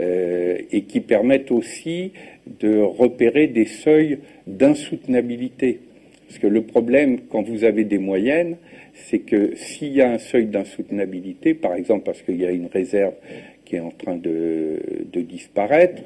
euh, 0.00 0.58
et 0.72 0.82
qui 0.82 1.00
permettent 1.00 1.52
aussi 1.52 2.12
de 2.60 2.78
repérer 2.78 3.46
des 3.46 3.66
seuils 3.66 4.18
d'insoutenabilité. 4.46 5.80
Parce 6.26 6.40
que 6.40 6.46
le 6.46 6.62
problème, 6.62 7.20
quand 7.30 7.42
vous 7.42 7.64
avez 7.64 7.84
des 7.84 7.98
moyennes, 7.98 8.56
c'est 8.92 9.20
que 9.20 9.54
s'il 9.54 9.94
y 9.94 10.02
a 10.02 10.10
un 10.10 10.18
seuil 10.18 10.46
d'insoutenabilité, 10.46 11.54
par 11.54 11.74
exemple 11.74 12.02
parce 12.04 12.20
qu'il 12.22 12.36
y 12.36 12.44
a 12.44 12.50
une 12.50 12.66
réserve 12.66 13.14
qui 13.64 13.76
est 13.76 13.80
en 13.80 13.90
train 13.90 14.16
de 14.16 14.80
disparaître, 15.20 16.02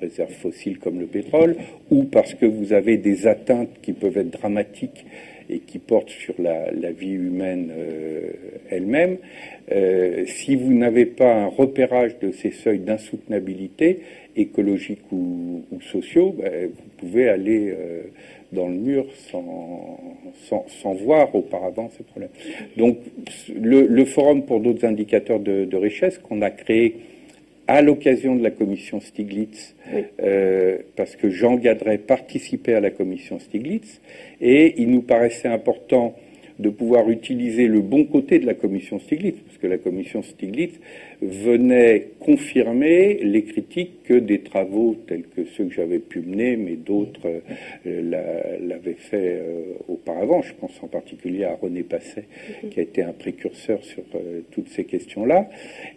réserves 0.00 0.32
fossiles 0.32 0.78
comme 0.78 1.00
le 1.00 1.06
pétrole, 1.06 1.56
ou 1.90 2.04
parce 2.04 2.34
que 2.34 2.46
vous 2.46 2.72
avez 2.72 2.96
des 2.96 3.26
atteintes 3.26 3.70
qui 3.82 3.92
peuvent 3.92 4.18
être 4.18 4.30
dramatiques 4.30 5.04
et 5.50 5.58
qui 5.58 5.78
portent 5.78 6.10
sur 6.10 6.34
la, 6.38 6.70
vie 6.92 7.12
humaine 7.12 7.70
euh, 7.76 8.30
elle-même, 8.70 9.18
euh, 9.72 10.24
si 10.26 10.56
vous 10.56 10.72
n'avez 10.72 11.06
pas 11.06 11.34
un 11.34 11.46
repérage 11.46 12.18
de 12.20 12.30
ces 12.32 12.50
seuils 12.50 12.78
d'insoutenabilité, 12.78 14.00
écologiques 14.36 15.12
ou, 15.12 15.62
sociaux, 15.80 16.34
ben, 16.38 16.68
vous 16.68 16.90
pouvez 16.96 17.28
aller 17.28 17.70
euh, 17.70 18.02
dans 18.52 18.68
le 18.68 18.74
mur 18.74 19.06
sans, 19.30 20.00
sans, 20.68 20.94
voir 20.94 21.34
auparavant 21.34 21.90
ces 21.96 22.04
problèmes. 22.04 22.30
Donc 22.76 22.98
le, 23.54 24.04
Forum 24.04 24.44
pour 24.44 24.60
d'autres 24.60 24.84
indicateurs 24.86 25.40
de, 25.40 25.64
de 25.64 25.76
richesse 25.76 26.18
qu'on 26.18 26.40
a 26.42 26.50
créé 26.50 26.96
à 27.66 27.82
l'occasion 27.82 28.34
de 28.36 28.42
la 28.42 28.50
commission 28.50 29.00
Stiglitz, 29.00 29.74
euh, 30.22 30.78
parce 30.96 31.16
que 31.16 31.30
Jean 31.30 31.56
Gadret 31.56 31.98
participait 31.98 32.74
à 32.74 32.80
la 32.80 32.90
commission 32.90 33.38
Stiglitz, 33.38 34.00
et 34.40 34.74
il 34.82 34.90
nous 34.90 35.02
paraissait 35.02 35.48
important 35.48 36.14
de 36.58 36.68
pouvoir 36.68 37.10
utiliser 37.10 37.66
le 37.66 37.80
bon 37.80 38.04
côté 38.04 38.38
de 38.38 38.46
la 38.46 38.54
commission 38.54 38.98
Stiglitz, 39.00 39.38
que 39.64 39.68
la 39.68 39.78
commission 39.78 40.22
Stiglitz 40.22 40.78
venait 41.22 42.10
confirmer 42.20 43.14
les 43.22 43.44
critiques 43.44 44.02
que 44.04 44.12
des 44.12 44.40
travaux 44.40 44.94
tels 45.06 45.22
que 45.22 45.46
ceux 45.46 45.64
que 45.64 45.74
j'avais 45.74 46.00
pu 46.00 46.20
mener, 46.20 46.56
mais 46.56 46.76
d'autres 46.76 47.40
euh, 47.86 48.58
l'avaient 48.60 48.98
fait 48.98 49.40
euh, 49.40 49.72
auparavant. 49.88 50.42
Je 50.42 50.52
pense 50.52 50.72
en 50.82 50.88
particulier 50.88 51.44
à 51.44 51.54
René 51.54 51.82
Passet, 51.82 52.26
qui 52.70 52.78
a 52.78 52.82
été 52.82 53.02
un 53.02 53.14
précurseur 53.14 53.82
sur 53.82 54.02
euh, 54.14 54.42
toutes 54.50 54.68
ces 54.68 54.84
questions-là. 54.84 55.48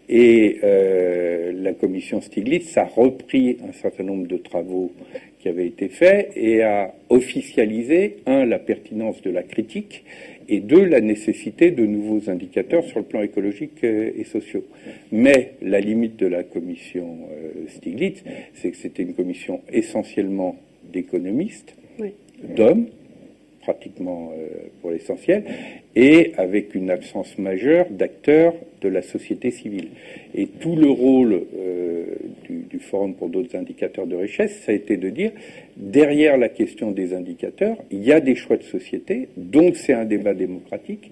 Et 0.08 0.60
la 0.62 1.74
commission 1.74 2.22
Stiglitz 2.22 2.78
a 2.78 2.86
repris 2.86 3.58
un 3.68 3.74
certain 3.74 4.04
nombre 4.04 4.28
de 4.28 4.38
travaux 4.38 4.94
qui 5.48 5.54
avaient 5.54 5.68
été 5.68 5.88
faits 5.88 6.32
et 6.36 6.62
a 6.64 6.94
officialisé, 7.10 8.18
un, 8.26 8.46
la 8.46 8.60
pertinence 8.60 9.22
de 9.22 9.30
la 9.30 9.44
critique, 9.44 10.04
et 10.50 10.60
deux, 10.60 10.84
la 10.84 11.02
nécessité 11.02 11.72
de 11.72 11.86
nouveaux 11.86 12.30
indicateurs 12.30 12.84
sur 12.84 13.00
le 13.00 13.06
plan 13.06 13.22
écologique 13.22 13.84
euh, 13.84 14.12
et 14.18 14.24
social. 14.24 14.64
Mais 15.12 15.54
la 15.62 15.80
limite 15.80 16.18
de 16.18 16.28
la 16.28 16.44
commission 16.44 17.18
euh, 17.32 17.68
Stiglitz, 17.68 18.24
c'est 18.56 18.72
que 18.72 18.78
c'était 18.78 19.04
une 19.04 19.14
commission 19.14 19.62
essentiellement 19.72 20.56
d'économistes, 20.92 21.76
d'hommes, 22.56 22.88
pratiquement 23.62 24.32
euh, 24.38 24.48
pour 24.82 24.92
l'essentiel, 24.92 25.44
et 25.96 26.32
avec 26.38 26.76
une 26.76 26.90
absence 26.90 27.38
majeure 27.38 27.88
d'acteurs 27.90 28.54
de 28.82 28.88
la 28.88 29.02
société 29.02 29.52
civile. 29.52 29.90
Et 30.34 30.48
tout 30.48 30.76
le 30.76 30.90
rôle 30.90 31.42
du, 32.50 32.80
Forum 32.80 33.16
pour 33.16 33.30
d'autres 33.30 33.56
indicateurs 33.56 34.08
de 34.08 34.16
richesse, 34.16 34.62
ça 34.66 34.72
a 34.72 34.76
été 34.76 34.98
de 34.98 35.10
dire, 35.10 35.32
derrière 35.76 36.38
la 36.38 36.50
question 36.50 36.92
des 36.92 37.14
indicateurs, 37.14 37.78
il 37.92 38.04
y 38.04 38.12
a 38.12 38.20
des 38.20 38.36
choix 38.36 38.58
de 38.58 38.64
société, 38.64 39.30
donc 39.38 39.76
c'est 39.76 39.94
un 39.94 40.06
débat 40.06 40.34
démocratique, 40.34 41.12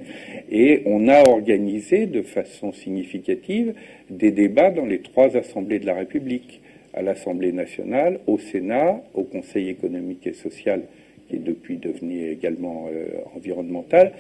et 0.51 0.82
on 0.86 1.08
a 1.08 1.22
organisé 1.27 2.06
de 2.06 2.22
façon 2.22 2.72
significative 2.72 3.74
des 4.10 4.32
débats 4.32 4.72
dans 4.72 4.86
les 4.86 5.00
trois 5.00 5.36
assemblées 5.36 5.80
de 5.80 5.86
la 5.86 5.96
République, 5.96 6.62
à 6.94 7.01
l'Assemblée 7.01 7.51
nationale, 7.51 8.20
au 8.25 8.38
Sénat, 8.38 9.04
au 9.13 9.24
Conseil 9.24 9.70
économique 9.70 10.25
et 10.27 10.34
social, 10.34 10.84
qui 11.27 11.36
est 11.36 11.39
depuis 11.39 11.77
devenu 11.77 12.30
également 12.30 12.88
euh, 12.89 13.08
environnemental, 13.36 14.13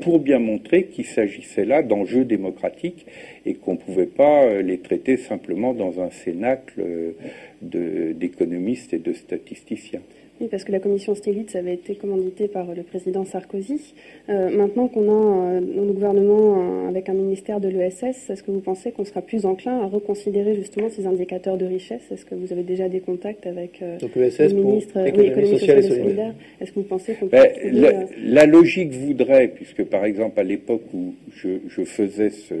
pour 0.00 0.20
bien 0.20 0.38
montrer 0.38 0.84
qu'il 0.84 1.06
s'agissait 1.06 1.64
là 1.64 1.82
d'enjeux 1.82 2.24
démocratiques 2.24 3.06
et 3.44 3.54
qu'on 3.54 3.72
ne 3.72 3.78
pouvait 3.78 4.06
pas 4.06 4.44
euh, 4.44 4.62
les 4.62 4.78
traiter 4.78 5.16
simplement 5.16 5.74
dans 5.74 6.00
un 6.00 6.10
cénacle 6.10 6.80
euh, 6.80 8.12
d'économistes 8.14 8.94
et 8.94 8.98
de 8.98 9.12
statisticiens. 9.12 10.02
Oui, 10.40 10.48
parce 10.50 10.64
que 10.64 10.72
la 10.72 10.80
commission 10.80 11.14
Stiglitz 11.14 11.54
avait 11.54 11.74
été 11.74 11.96
commanditée 11.96 12.48
par 12.48 12.74
le 12.74 12.82
président 12.82 13.26
Sarkozy. 13.26 13.94
Euh, 14.30 14.48
maintenant 14.48 14.88
qu'on 14.88 15.08
a 15.10 15.56
euh, 15.56 15.60
le 15.60 15.92
gouvernement 15.92 16.88
avec 16.88 17.10
un 17.10 17.12
ministère 17.12 17.60
de 17.60 17.68
l'ESS, 17.68 18.30
est-ce 18.30 18.42
que 18.42 18.50
vous 18.50 18.60
pensez 18.60 18.90
qu'on 18.90 19.04
sera 19.04 19.20
plus 19.20 19.44
enclin 19.44 19.80
à 19.80 19.86
reconsidérer 19.86 20.54
justement 20.54 20.88
ces 20.88 21.06
indicateurs 21.06 21.58
de 21.58 21.66
richesse? 21.66 22.10
Est-ce 22.10 22.24
que 22.24 22.34
vous 22.34 22.54
avez 22.54 22.62
déjà 22.62 22.88
des 22.88 23.00
contacts 23.00 23.46
avec 23.46 23.82
euh, 23.82 23.98
le 24.00 24.54
ministre 24.54 24.98
oui, 25.02 25.26
économie 25.26 25.58
sociale 25.58 25.78
et 25.80 25.82
solidaire 25.82 26.34
Est-ce 26.58 26.70
que 26.72 26.80
vous 26.80 26.86
pensez 26.86 27.14
qu'on 27.16 27.26
ben, 27.26 27.46
la, 27.70 28.06
la, 28.24 28.46
logique 28.46 28.92
voudrait, 28.92 29.48
puisque 29.48 29.84
par 29.84 30.06
exemple 30.06 30.40
à 30.40 30.44
l'époque 30.44 30.84
où 30.94 31.16
je, 31.34 31.58
je 31.68 31.84
faisais 31.84 32.30
ce, 32.30 32.54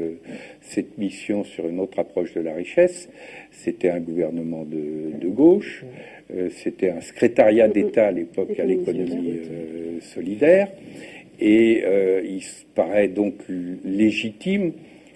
cette 0.60 0.98
mission 0.98 1.44
sur 1.44 1.66
une 1.66 1.80
autre 1.80 1.98
approche 1.98 2.34
de 2.34 2.42
la 2.42 2.52
richesse, 2.52 3.08
c'était 3.52 3.88
un 3.88 4.00
gouvernement 4.00 4.64
de, 4.64 5.18
de 5.18 5.28
gauche. 5.28 5.82
Euh, 6.36 6.48
c'était 6.50 6.90
un 6.90 7.00
secrétariat 7.00 7.68
d'État 7.68 8.08
à 8.08 8.12
l'époque 8.12 8.58
à 8.58 8.64
l'économie 8.64 9.40
euh, 9.50 10.00
solidaire. 10.00 10.68
Et 11.40 11.82
euh, 11.84 12.22
il 12.24 12.42
paraît 12.74 13.08
donc 13.08 13.34
légitime 13.84 14.72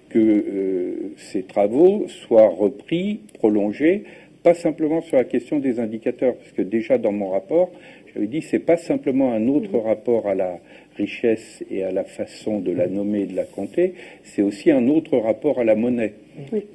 que 0.08 1.12
ces 1.16 1.42
travaux 1.42 2.06
soient 2.08 2.48
repris, 2.48 3.20
prolongés, 3.34 4.04
pas 4.44 4.54
simplement 4.54 5.00
sur 5.00 5.16
la 5.16 5.24
question 5.24 5.58
des 5.58 5.80
indicateurs, 5.80 6.36
parce 6.36 6.52
que 6.52 6.62
déjà 6.62 6.98
dans 6.98 7.10
mon 7.10 7.30
rapport, 7.30 7.72
j'avais 8.14 8.28
dit 8.28 8.40
c'est 8.40 8.60
pas 8.60 8.76
simplement 8.76 9.32
un 9.32 9.48
autre 9.48 9.76
rapport 9.76 10.28
à 10.28 10.34
la 10.34 10.60
richesse 10.96 11.64
et 11.70 11.82
à 11.82 11.92
la 11.92 12.04
façon 12.04 12.60
de 12.60 12.72
la 12.72 12.86
nommer 12.86 13.22
et 13.22 13.26
de 13.26 13.36
la 13.36 13.44
compter, 13.44 13.94
c'est 14.22 14.42
aussi 14.42 14.70
un 14.70 14.88
autre 14.88 15.16
rapport 15.18 15.58
à 15.60 15.64
la 15.64 15.74
monnaie. 15.74 16.14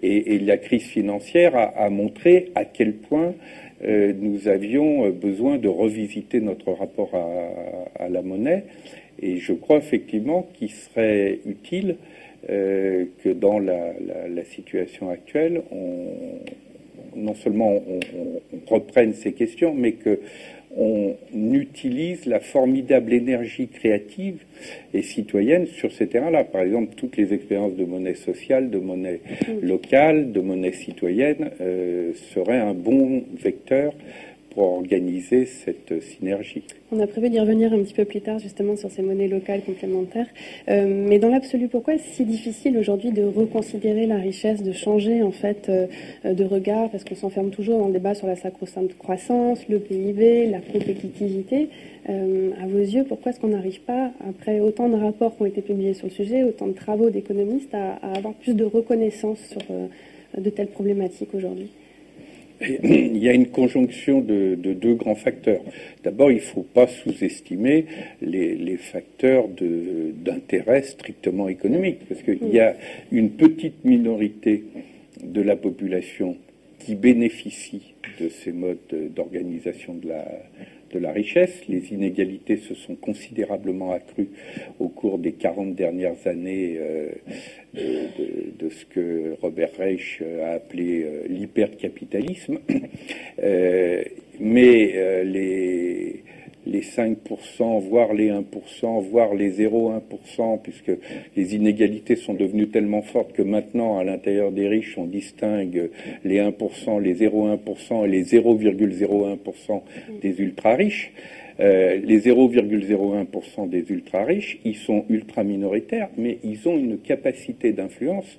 Et, 0.01 0.35
et, 0.35 0.39
la 0.39 0.57
crise 0.57 0.83
financière 0.83 1.55
a, 1.55 1.65
a 1.65 1.89
montré 1.89 2.51
à 2.55 2.63
quel 2.63 2.93
point 2.93 3.33
euh, 3.83 4.13
nous 4.17 4.47
avions 4.47 5.09
besoin 5.09 5.57
de 5.57 5.67
revisiter 5.67 6.41
notre 6.41 6.71
rapport 6.71 7.11
à, 7.15 8.09
la 8.09 8.21
monnaie. 8.21 8.63
Et 9.21 9.37
je 9.37 9.53
crois 9.53 9.77
effectivement 9.77 10.47
qu'il 10.53 10.71
serait 10.71 11.39
utile 11.45 11.95
euh, 12.49 13.05
que 13.23 13.29
dans 13.29 13.59
la, 13.59 13.93
situation 14.45 15.09
actuelle, 15.09 15.61
non 17.15 17.35
seulement 17.35 17.71
on, 17.71 17.99
on, 18.17 18.73
reprenne 18.73 19.13
ces 19.13 19.33
questions, 19.33 19.73
mais 19.73 19.93
que 19.93 20.19
on 20.75 21.15
utilise 21.33 22.25
la 22.25 22.39
formidable 22.39 23.13
énergie 23.13 23.67
créative 23.67 24.43
et 24.93 25.01
citoyenne 25.01 25.65
sur 25.65 25.91
ces 25.91 26.07
terrains-là. 26.07 26.43
Par 26.43 26.61
exemple, 26.61 26.93
toutes 26.95 27.17
les 27.17 27.33
expériences 27.33 27.75
de 27.75 27.85
monnaie 27.85 28.15
sociale, 28.15 28.69
de 28.69 28.77
monnaie 28.77 29.21
locale, 29.61 30.31
de 30.31 30.41
monnaie 30.41 30.73
citoyenne 30.73 31.51
euh, 31.61 32.13
seraient 32.33 32.59
un 32.59 32.73
bon 32.73 33.23
vecteur 33.41 33.93
pour 34.51 34.63
organiser 34.73 35.45
cette 35.45 36.01
synergie. 36.01 36.63
On 36.91 36.99
a 36.99 37.07
prévu 37.07 37.29
d'y 37.29 37.39
revenir 37.39 37.71
un 37.71 37.79
petit 37.79 37.93
peu 37.93 38.05
plus 38.05 38.21
tard 38.21 38.39
justement 38.39 38.75
sur 38.75 38.89
ces 38.89 39.01
monnaies 39.01 39.27
locales 39.27 39.61
complémentaires. 39.61 40.27
Euh, 40.69 40.85
mais 40.87 41.19
dans 41.19 41.29
l'absolu, 41.29 41.67
pourquoi 41.67 41.95
est-ce 41.95 42.15
si 42.15 42.25
difficile 42.25 42.77
aujourd'hui 42.77 43.11
de 43.11 43.23
reconsidérer 43.23 44.07
la 44.07 44.17
richesse, 44.17 44.63
de 44.63 44.71
changer 44.71 45.21
en 45.21 45.31
fait 45.31 45.69
euh, 45.69 45.87
de 46.25 46.43
regard? 46.43 46.89
Parce 46.89 47.03
qu'on 47.03 47.15
s'enferme 47.15 47.51
toujours 47.51 47.79
dans 47.79 47.87
le 47.87 47.93
débat 47.93 48.15
sur 48.15 48.27
la 48.27 48.35
sacro-sainte 48.35 48.97
croissance, 48.97 49.67
le 49.69 49.79
PIB, 49.79 50.47
la 50.47 50.61
compétitivité. 50.61 51.69
Euh, 52.09 52.51
à 52.61 52.65
vos 52.65 52.79
yeux, 52.79 53.03
pourquoi 53.03 53.31
est-ce 53.31 53.39
qu'on 53.39 53.49
n'arrive 53.49 53.81
pas, 53.81 54.11
après 54.27 54.59
autant 54.61 54.89
de 54.89 54.95
rapports 54.95 55.35
qui 55.35 55.43
ont 55.43 55.45
été 55.45 55.61
publiés 55.61 55.93
sur 55.93 56.07
le 56.07 56.11
sujet, 56.13 56.43
autant 56.43 56.67
de 56.67 56.73
travaux 56.73 57.11
d'économistes, 57.11 57.73
à, 57.75 57.93
à, 58.01 58.17
avoir 58.17 58.33
plus 58.33 58.55
de 58.55 58.63
reconnaissance 58.63 59.39
sur 59.41 59.61
de 60.35 60.49
telles 60.49 60.69
problématiques 60.69 61.35
aujourd'hui? 61.35 61.69
Il 62.61 63.17
y 63.17 63.29
a 63.29 63.33
une 63.33 63.47
conjonction 63.47 64.21
de, 64.21 64.55
deux 64.55 64.93
grands 64.93 65.15
facteurs. 65.15 65.61
D'abord, 66.03 66.31
il 66.31 66.35
ne 66.35 66.41
faut 66.41 66.63
pas 66.63 66.87
sous-estimer 66.87 67.85
les, 68.21 68.77
facteurs 68.77 69.47
d'intérêt 69.49 70.83
strictement 70.83 71.49
économique, 71.49 71.99
parce 72.07 72.21
qu'il 72.23 72.49
y 72.49 72.59
a 72.59 72.75
une 73.11 73.31
petite 73.31 73.83
minorité 73.83 74.63
de 75.23 75.41
la 75.41 75.55
population 75.55 76.37
qui 76.79 76.95
bénéficie 76.95 77.93
de 78.19 78.29
ces 78.29 78.51
modes 78.51 78.77
d'organisation 79.15 79.93
de 79.93 80.07
la, 80.07 80.25
de 80.91 80.99
la 80.99 81.11
richesse. 81.11 81.67
Les 81.67 81.93
inégalités 81.93 82.57
se 82.57 82.73
sont 82.75 82.95
considérablement 82.95 83.91
accrues 83.91 84.29
au 84.79 84.89
cours 84.89 85.17
des 85.17 85.33
40 85.33 85.75
dernières 85.75 86.25
années 86.25 86.77
euh, 86.77 87.09
de, 87.75 88.69
ce 88.69 88.85
que 88.85 89.35
Robert 89.41 89.71
Reich 89.77 90.21
a 90.43 90.51
appelé 90.53 91.03
euh, 91.03 91.27
l'hypercapitalisme. 91.27 92.59
Euh, 93.41 94.03
mais 94.41 95.23
les 95.23 96.23
les 96.65 96.81
5%, 96.81 97.79
voire 97.81 98.13
les 98.13 98.29
1%, 98.29 99.01
voire 99.09 99.33
les 99.33 99.51
0,1%, 99.51 100.59
puisque 100.61 100.91
les 101.35 101.55
inégalités 101.55 102.15
sont 102.15 102.33
devenues 102.33 102.69
tellement 102.69 103.01
fortes 103.01 103.33
que 103.33 103.41
maintenant, 103.41 103.97
à 103.97 104.03
l'intérieur 104.03 104.51
des 104.51 104.67
riches, 104.67 104.97
on 104.97 105.05
distingue 105.05 105.89
les 106.23 106.39
1%, 106.39 106.99
les 107.01 107.15
0,1% 107.15 108.05
et 108.05 108.07
les 108.09 108.23
0,01% 108.23 109.81
des 110.21 110.39
ultra-riches. 110.39 111.13
Euh, 111.59 111.99
les 112.01 112.21
0,01% 112.21 113.67
des 113.67 113.83
ultra-riches, 113.89 114.59
ils 114.63 114.77
sont 114.77 115.03
ultra-minoritaires, 115.09 116.07
mais 116.17 116.37
ils 116.43 116.69
ont 116.69 116.77
une 116.77 116.99
capacité 116.99 117.73
d'influence 117.73 118.37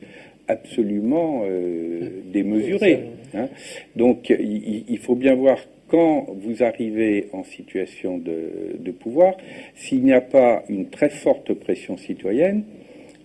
absolument 0.49 1.43
euh, 1.45 2.09
démesurée. 2.33 3.05
Hein. 3.35 3.49
Donc 3.95 4.31
il, 4.31 4.85
il, 4.89 4.99
faut 4.99 5.15
bien 5.15 5.35
voir 5.35 5.59
quand 5.91 6.27
vous 6.37 6.63
arrivez 6.63 7.29
en 7.33 7.43
situation 7.43 8.19
de, 8.19 8.91
pouvoir, 8.93 9.35
s'il 9.75 10.03
n'y 10.03 10.13
a 10.13 10.21
pas 10.21 10.63
une 10.69 10.89
très 10.89 11.11
forte 11.11 11.53
pression 11.55 11.97
citoyenne, 11.97 12.65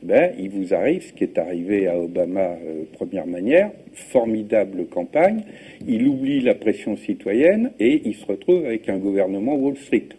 ben, 0.04 0.34
il 0.38 0.49
vous 0.49 0.73
arrive 0.73 1.01
ce 1.01 1.13
qui 1.13 1.23
est 1.23 1.38
arrivé 1.38 1.88
à 1.88 1.97
Obama 1.97 2.41
euh, 2.41 2.84
première 2.93 3.25
manière, 3.25 3.71
formidable 3.93 4.86
campagne, 4.86 5.41
il 5.88 6.08
oublie 6.08 6.41
la 6.41 6.54
pression 6.54 6.95
citoyenne 6.95 7.71
et 7.80 8.01
il 8.06 8.13
se 8.15 8.25
retrouve 8.25 8.65
avec 8.65 8.88
un 8.88 8.97
gouvernement 8.97 9.56
Wall 9.56 9.78
Street. 9.78 10.10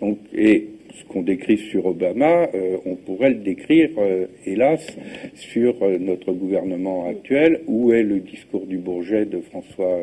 Donc, 0.00 0.18
et 0.34 0.68
ce 0.94 1.04
qu'on 1.04 1.22
décrit 1.22 1.58
sur 1.58 1.86
Obama, 1.86 2.48
euh, 2.54 2.76
on 2.84 2.96
pourrait 2.96 3.30
le 3.30 3.36
décrire, 3.36 3.90
euh, 3.98 4.26
hélas, 4.44 4.86
sur 5.34 5.82
euh, 5.82 5.98
notre 5.98 6.32
gouvernement 6.32 7.08
actuel. 7.08 7.60
Où 7.66 7.92
est 7.92 8.02
le 8.02 8.20
discours 8.20 8.66
du 8.66 8.78
Bourget 8.78 9.24
de 9.24 9.40
François 9.40 9.98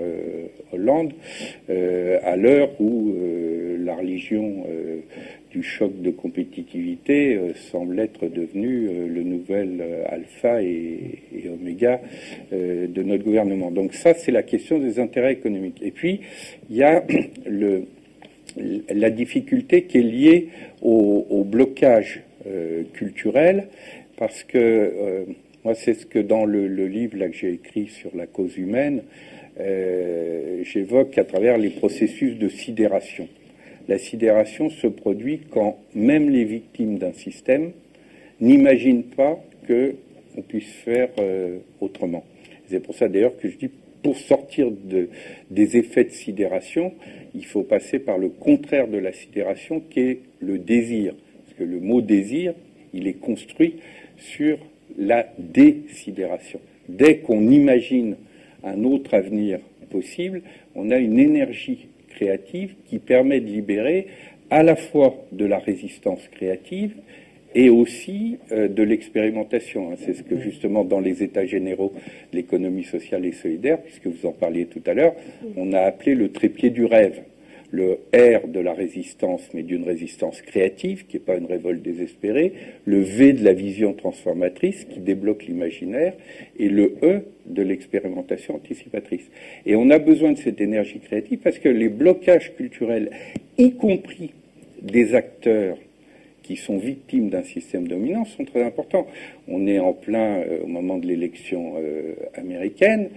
Hollande 0.72 1.14
à 1.68 2.36
l'heure 2.36 2.70
où 2.80 3.14
la 3.80 3.96
religion 3.96 4.66
du 5.52 5.64
choc 5.64 6.02
de 6.02 6.12
compétitivité 6.12 7.40
semble 7.56 8.00
être 8.00 8.28
devenue 8.28 9.08
le 9.08 9.24
nouvel 9.24 9.84
alpha 10.08 10.62
et, 10.62 11.20
et 11.36 11.50
oméga 11.50 12.00
de 12.52 13.04
notre 13.04 13.24
gouvernement. 13.24 13.72
Donc 13.72 13.94
ça, 13.94 14.14
c'est 14.14 14.32
la 14.32 14.44
question 14.44 14.80
des 14.80 15.00
intérêts 15.00 15.34
économiques. 15.34 15.82
Et 15.82 15.92
puis, 15.92 16.22
il 16.70 16.78
y 16.78 16.84
a 16.84 17.04
le 17.46 17.84
la 18.58 19.10
difficulté 19.10 19.84
qui 19.84 19.98
est 19.98 20.02
liée 20.02 20.48
au, 20.82 21.44
blocage 21.44 22.22
euh, 22.48 22.84
culturel, 22.94 23.68
parce 24.18 24.44
que 24.44 24.58
euh, 24.58 25.26
moi, 25.64 25.74
c'est 25.74 25.94
ce 25.94 26.06
que 26.06 26.20
dans 26.20 26.46
le, 26.46 26.68
livre 26.88 27.18
que 27.18 27.34
j'ai 27.34 27.54
écrit 27.54 27.88
sur 27.88 28.16
la 28.16 28.28
cause 28.28 28.58
humaine, 28.58 29.04
euh, 29.60 30.64
j'évoque 30.64 31.18
à 31.18 31.24
travers 31.24 31.58
les 31.58 31.70
processus 31.70 32.38
de 32.38 32.48
sidération. 32.48 33.28
La 33.88 33.98
sidération 33.98 34.70
se 34.70 34.88
produit 34.88 35.42
quand 35.50 35.80
même 35.96 36.30
les 36.30 36.46
victimes 36.46 36.98
d'un 36.98 37.14
système 37.14 37.72
n'imaginent 38.40 39.04
pas 39.04 39.44
qu'on 39.68 40.42
puisse 40.44 40.72
faire 40.86 41.10
autrement. 41.82 42.24
C'est 42.70 42.80
pour 42.80 42.96
ça 42.96 43.10
d'ailleurs 43.10 43.36
que 43.38 43.50
je 43.50 43.58
dis 43.58 43.70
pour 44.04 44.18
sortir 44.18 44.72
de, 44.72 45.10
des 45.50 45.78
effets 45.78 46.06
de 46.06 46.12
sidération, 46.12 46.94
il 47.36 47.46
faut 47.46 47.64
passer 47.64 48.00
par 48.00 48.18
le 48.18 48.30
contraire 48.30 48.88
de 48.88 48.98
la 48.98 49.12
sidération 49.12 49.82
qui 49.90 50.00
est 50.00 50.20
le 50.40 50.58
désir. 50.58 51.14
Parce 51.46 51.58
que 51.58 51.64
le 51.64 51.80
mot 51.80 52.02
désir, 52.02 52.54
il 52.94 53.08
est 53.08 53.20
construit 53.20 53.76
sur 54.18 54.58
la 54.98 55.28
désidération. 55.38 56.60
Dès 56.88 57.20
qu'on 57.20 57.50
imagine 57.50 58.16
un 58.64 58.84
autre 58.84 59.14
avenir 59.14 59.60
possible, 59.90 60.42
on 60.76 60.92
a 60.92 60.98
une 60.98 61.20
énergie 61.20 61.88
créative 62.10 62.74
qui 62.88 63.00
permet 63.00 63.40
de 63.40 63.48
libérer 63.48 64.08
à 64.50 64.64
la 64.64 64.76
fois 64.76 65.16
de 65.32 65.46
la 65.46 65.60
résistance 65.60 66.28
créative 66.30 66.96
et 67.56 67.70
aussi 67.70 68.38
euh, 68.52 68.68
de 68.68 68.84
l'expérimentation. 68.84 69.92
Hein. 69.92 69.96
C'est 69.98 70.14
ce 70.14 70.24
que 70.24 70.40
justement 70.40 70.84
dans 70.84 71.00
les 71.00 71.24
États 71.24 71.46
généraux 71.46 71.94
de 72.32 72.38
l'économie 72.38 72.84
sociale 72.84 73.26
et 73.26 73.32
solidaire, 73.32 73.82
puisque 73.82 74.08
vous 74.08 74.28
en 74.28 74.32
parliez 74.32 74.66
tout 74.66 74.84
à 74.86 74.94
l'heure, 74.94 75.14
on 75.56 75.74
a 75.74 75.80
appelé 75.80 76.16
le 76.16 76.32
trépied 76.32 76.70
du 76.70 76.86
rêve 76.86 77.22
le 77.72 78.00
R 78.14 78.48
de 78.48 78.60
la 78.60 78.74
résistance, 78.74 79.42
mais 79.54 79.64
d'une 79.64 79.84
résistance 79.84 80.42
créative, 80.42 81.06
qui 81.06 81.18
n'est 81.18 81.24
pas 81.24 81.38
une 81.38 81.46
révolte 81.46 81.82
désespérée, 81.82 82.54
le 82.86 83.02
V 83.02 83.34
de 83.34 83.44
la 83.44 83.54
vision 83.54 83.94
transformatrice, 83.94 84.86
qui 84.86 85.00
débloque 85.00 85.46
l'imaginaire, 85.46 86.14
et 86.58 86.70
le 86.70 86.96
E 87.04 87.22
de 87.46 87.62
l'expérimentation 87.62 88.56
anticipatrice. 88.56 89.30
Et 89.66 89.76
on 89.76 89.90
a 89.90 90.00
besoin 90.00 90.32
de 90.32 90.38
cette 90.38 90.62
énergie 90.62 91.00
créative 91.00 91.40
parce 91.40 91.60
que 91.60 91.70
les 91.70 91.90
blocages 91.90 92.56
culturels, 92.56 93.12
y 93.58 93.74
compris 93.74 94.32
des 94.82 95.14
acteurs 95.14 95.78
qui 96.50 96.56
sont 96.56 96.80
victimes 96.80 97.30
d'un 97.30 97.44
système 97.44 97.88
dominant, 97.88 98.26
sont 98.26 98.44
très 98.44 98.64
importants. 98.64 99.06
On 99.48 99.68
est 99.68 99.78
en 99.78 99.94
plein 99.94 100.40
euh, 100.40 100.64
au 100.64 100.66
moment 100.66 100.98
de 100.98 101.06
l'élection 101.06 101.76
euh, 101.78 102.16
américaine. 102.34 103.10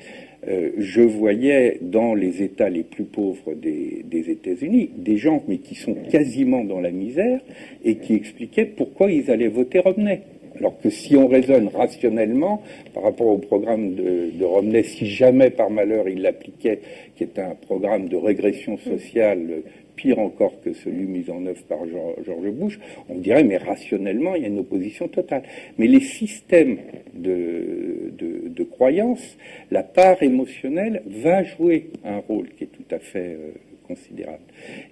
Euh, 0.47 0.73
je 0.77 1.01
voyais 1.01 1.79
dans 1.81 2.15
les 2.15 2.43
États 2.43 2.69
les 2.69 2.83
plus 2.83 3.05
pauvres 3.05 3.55
des, 3.55 4.05
États-Unis 4.13 4.91
des 4.99 5.17
gens, 5.17 5.43
mais 5.49 5.57
qui 5.57 5.75
sont 5.75 5.95
quasiment 6.11 6.63
dans 6.63 6.79
la 6.79 6.91
misère 6.91 7.41
et 7.83 7.95
qui 7.95 8.13
expliquaient 8.13 8.67
pourquoi 8.67 9.11
ils 9.11 9.31
allaient 9.31 9.49
voter 9.49 9.79
Romney. 9.79 10.21
Alors 10.59 10.79
que 10.79 10.91
si 10.91 11.17
on 11.17 11.27
raisonne 11.27 11.69
rationnellement 11.69 12.61
par 12.93 13.05
rapport 13.05 13.29
au 13.29 13.39
programme 13.39 13.95
de, 13.95 14.31
de 14.39 14.45
Romney, 14.45 14.83
si 14.83 15.07
jamais 15.07 15.49
par 15.49 15.71
malheur 15.71 16.07
il 16.07 16.21
l'appliquait, 16.21 16.81
qui 17.17 17.25
est 17.25 17.39
un 17.39 17.55
programme 17.55 18.11
de 18.11 18.17
régression 18.17 18.77
sociale 18.77 19.63
pire 20.03 20.19
encore 20.19 20.61
que 20.61 20.73
celui 20.73 21.07
mis 21.07 21.31
en 21.31 21.47
œuvre 21.47 21.63
par 21.69 21.79
George 21.87 22.51
Bush, 22.51 22.81
on 23.09 23.19
dirait, 23.19 23.45
mais 23.45 23.57
rationnellement, 23.57 24.35
il 24.35 24.43
y 24.43 24.45
a 24.45 24.49
une 24.49 24.59
opposition 24.59 25.07
totale. 25.07 25.45
Mais 25.79 25.87
les 25.87 26.01
systèmes 26.01 26.79
de, 27.15 28.13
de, 28.19 28.65
croyance, 28.65 29.37
la 29.71 29.85
part 29.85 30.23
émotionnelle 30.23 31.03
va 31.07 31.45
jouer 31.45 31.91
un 32.05 32.19
rôle 32.19 32.49
qui 32.57 32.65
est 32.65 32.69
tout 32.69 32.95
à 32.95 32.99
fait 32.99 33.37
euh, 33.39 33.53
considérable. 33.87 34.43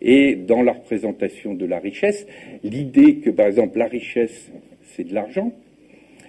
Et 0.01 0.37
dans 0.37 0.62
la 0.62 0.73
représentation 0.73 1.55
de 1.55 1.66
la 1.66 1.81
richesse, 1.81 2.27
l'idée 2.62 3.16
que, 3.16 3.31
par 3.31 3.46
exemple, 3.46 3.79
la 3.79 3.87
richesse, 3.87 4.51
c'est 4.83 5.05
de 5.05 5.14
l'argent, 5.14 5.53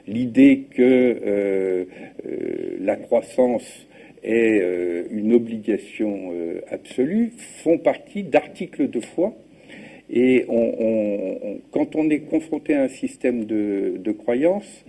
l'idée 0.08 0.64
que 0.72 0.82
euh, 0.82 1.86
euh, 2.26 2.78
la 2.80 2.96
croissance 2.96 3.88
est 4.24 4.62
euh, 4.62 5.04
une 5.12 5.34
obligation 5.34 6.32
euh, 6.32 6.62
absolue 6.70 7.32
font 7.64 7.78
partie 7.78 8.24
d'articles 8.24 8.90
de 8.90 9.00
foi. 9.00 9.34
Et 10.14 10.46
quand 11.72 11.96
on 11.96 12.10
est 12.10 12.20
confronté 12.20 12.74
à 12.74 12.84
un 12.84 12.90
système 12.90 13.46
de, 13.46 13.94
de 13.98 14.12
croyance, 14.12 14.84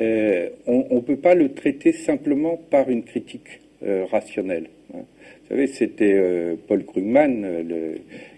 euh, 0.00 0.48
on 0.66 0.96
ne 0.96 1.00
peut 1.00 1.18
pas 1.18 1.36
le 1.36 1.52
traiter 1.52 1.92
simplement 1.92 2.56
par 2.68 2.90
une 2.90 3.04
critique 3.04 3.60
rationnelle. 4.10 4.66
Hein. 4.92 5.02
Vous 5.02 5.48
savez, 5.50 5.68
c'était 5.68 6.20
Paul 6.66 6.84
Krugman, 6.84 7.46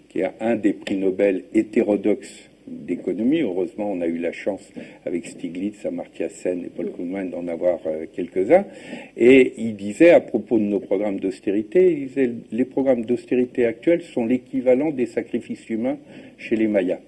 qui 0.09 0.19
est 0.19 0.29
un 0.39 0.55
des 0.55 0.73
prix 0.73 0.97
Nobel 0.97 1.45
hétérodoxes 1.55 2.48
d'économie. 2.69 3.41
Heureusement, 3.41 3.91
on 3.91 4.01
a 4.01 4.07
eu 4.07 4.17
la 4.17 4.31
chance 4.31 4.61
avec 5.05 5.25
Stiglitz, 5.25 5.85
Amartya 5.85 6.29
Sen 6.29 6.63
et 6.63 6.69
Paul 6.69 6.91
Krugman 6.91 7.29
d'en 7.29 7.47
avoir 7.47 7.79
euh, 7.85 8.05
quelques-uns. 8.11 8.65
Et 9.17 9.53
il 9.57 9.75
disait 9.75 10.11
à 10.11 10.21
propos 10.21 10.57
de 10.57 10.63
nos 10.63 10.79
programmes 10.79 11.19
d'austérité, 11.19 11.91
il 11.91 12.07
disait 12.07 12.31
les 12.51 12.65
programmes 12.65 13.05
d'austérité 13.05 13.65
actuels 13.65 14.01
sont 14.01 14.25
l'équivalent 14.25 14.91
des 14.91 15.05
sacrifices 15.05 15.69
humains 15.69 15.97
chez 16.37 16.55
les 16.55 16.67
Mayas. 16.67 16.99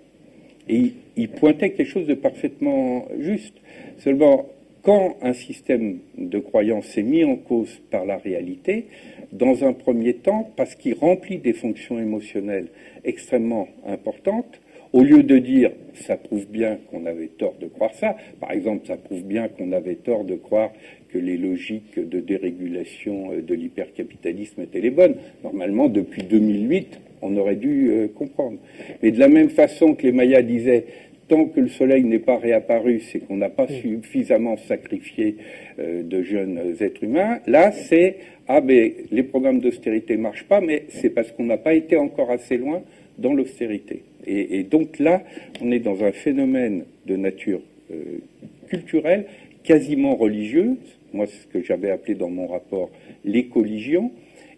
Et 0.69 0.93
il, 1.17 1.29
pointait 1.29 1.71
quelque 1.71 1.89
chose 1.89 2.07
de 2.07 2.13
parfaitement 2.13 3.07
juste. 3.19 3.55
Seulement, 3.97 4.47
quand 4.83 5.17
un 5.21 5.33
système 5.33 5.99
de 6.17 6.39
croyance 6.39 6.97
est 6.97 7.03
mis 7.03 7.23
en 7.23 7.35
cause 7.35 7.81
par 7.89 8.05
la 8.05 8.17
réalité, 8.17 8.85
dans 9.31 9.63
un 9.63 9.73
premier 9.73 10.15
temps, 10.15 10.49
parce 10.55 10.75
qu'il 10.75 10.93
remplit 10.93 11.37
des 11.37 11.53
fonctions 11.53 11.99
émotionnelles 11.99 12.67
extrêmement 13.03 13.67
importantes, 13.85 14.61
au 14.93 15.03
lieu 15.03 15.23
de 15.23 15.37
dire 15.37 15.71
ça 15.93 16.17
prouve 16.17 16.47
bien 16.47 16.79
qu'on 16.89 17.05
avait 17.05 17.27
tort 17.27 17.55
de 17.59 17.67
croire 17.67 17.93
ça, 17.93 18.15
par 18.39 18.51
exemple, 18.51 18.87
ça 18.87 18.97
prouve 18.97 19.23
bien 19.23 19.47
qu'on 19.47 19.71
avait 19.71 19.95
tort 19.95 20.23
de 20.23 20.35
croire 20.35 20.71
que 21.09 21.17
les 21.17 21.37
logiques 21.37 21.99
de 21.99 22.19
dérégulation 22.19 23.31
euh, 23.31 23.41
de 23.41 23.53
l'hypercapitalisme 23.53 24.61
étaient 24.61 24.79
les 24.79 24.89
bonnes. 24.89 25.15
Normalement, 25.43 25.89
depuis 25.89 26.23
2008, 26.23 26.99
on 27.21 27.35
aurait 27.37 27.55
dû 27.55 27.89
euh, 27.89 28.07
comprendre. 28.07 28.57
Mais 29.03 29.11
de 29.11 29.19
la 29.19 29.27
même 29.27 29.49
façon 29.49 29.95
que 29.95 30.03
les 30.03 30.11
Mayas 30.11 30.41
disaient 30.41 30.85
tant 31.27 31.45
que 31.45 31.61
le 31.61 31.69
soleil 31.69 32.03
n'est 32.03 32.19
pas 32.19 32.37
réapparu, 32.37 32.99
c'est 32.99 33.19
qu'on 33.19 33.37
n'a 33.37 33.49
pas 33.49 33.67
suffisamment 33.67 34.57
sacrifié 34.57 35.37
euh, 35.79 36.03
de 36.03 36.21
jeunes 36.23 36.75
êtres 36.79 37.03
humains. 37.03 37.39
Là, 37.47 37.71
c'est 37.71 38.17
ah 38.47 38.59
ben 38.59 38.91
les 39.11 39.23
programmes 39.23 39.59
d'austérité 39.59 40.17
marchent 40.17 40.43
pas, 40.43 40.59
mais 40.59 40.83
c'est 40.89 41.09
parce 41.09 41.31
qu'on 41.31 41.45
n'a 41.45 41.57
pas 41.57 41.73
été 41.73 41.95
encore 41.95 42.31
assez 42.31 42.57
loin 42.57 42.81
dans 43.21 43.33
l'austérité. 43.33 44.03
Et, 44.25 44.63
donc 44.63 44.99
là, 44.99 45.23
on 45.61 45.71
est 45.71 45.79
dans 45.79 46.03
un 46.03 46.11
phénomène 46.11 46.83
de 47.05 47.15
nature 47.15 47.61
euh, 47.91 48.19
culturelle, 48.67 49.25
quasiment 49.63 50.15
religieuse, 50.15 50.77
moi 51.13 51.25
c'est 51.27 51.41
ce 51.43 51.47
que 51.47 51.63
j'avais 51.63 51.89
appelé 51.89 52.15
dans 52.15 52.29
mon 52.29 52.47
rapport 52.47 52.91
l'écoligion, 53.25 54.11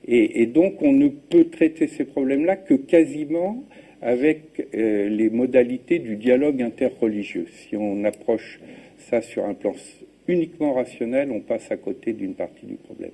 et, 0.05 0.41
et, 0.41 0.45
donc 0.47 0.81
on 0.81 0.91
ne 0.91 1.07
peut 1.07 1.45
traiter 1.45 1.87
ces 1.87 2.03
problèmes-là 2.03 2.57
que 2.57 2.73
quasiment 2.73 3.63
avec 4.01 4.67
euh, 4.75 5.07
les 5.07 5.29
modalités 5.29 5.99
du 5.99 6.17
dialogue 6.17 6.61
interreligieux. 6.61 7.47
Si 7.53 7.77
on 7.77 8.03
approche 8.03 8.59
ça 8.97 9.21
sur 9.21 9.45
un 9.45 9.53
plan 9.53 9.73
uniquement 10.27 10.73
rationnel, 10.73 11.31
on 11.31 11.39
passe 11.39 11.71
à 11.71 11.77
côté 11.77 12.11
d'une 12.11 12.33
partie 12.33 12.65
du 12.65 12.75
problème. 12.75 13.11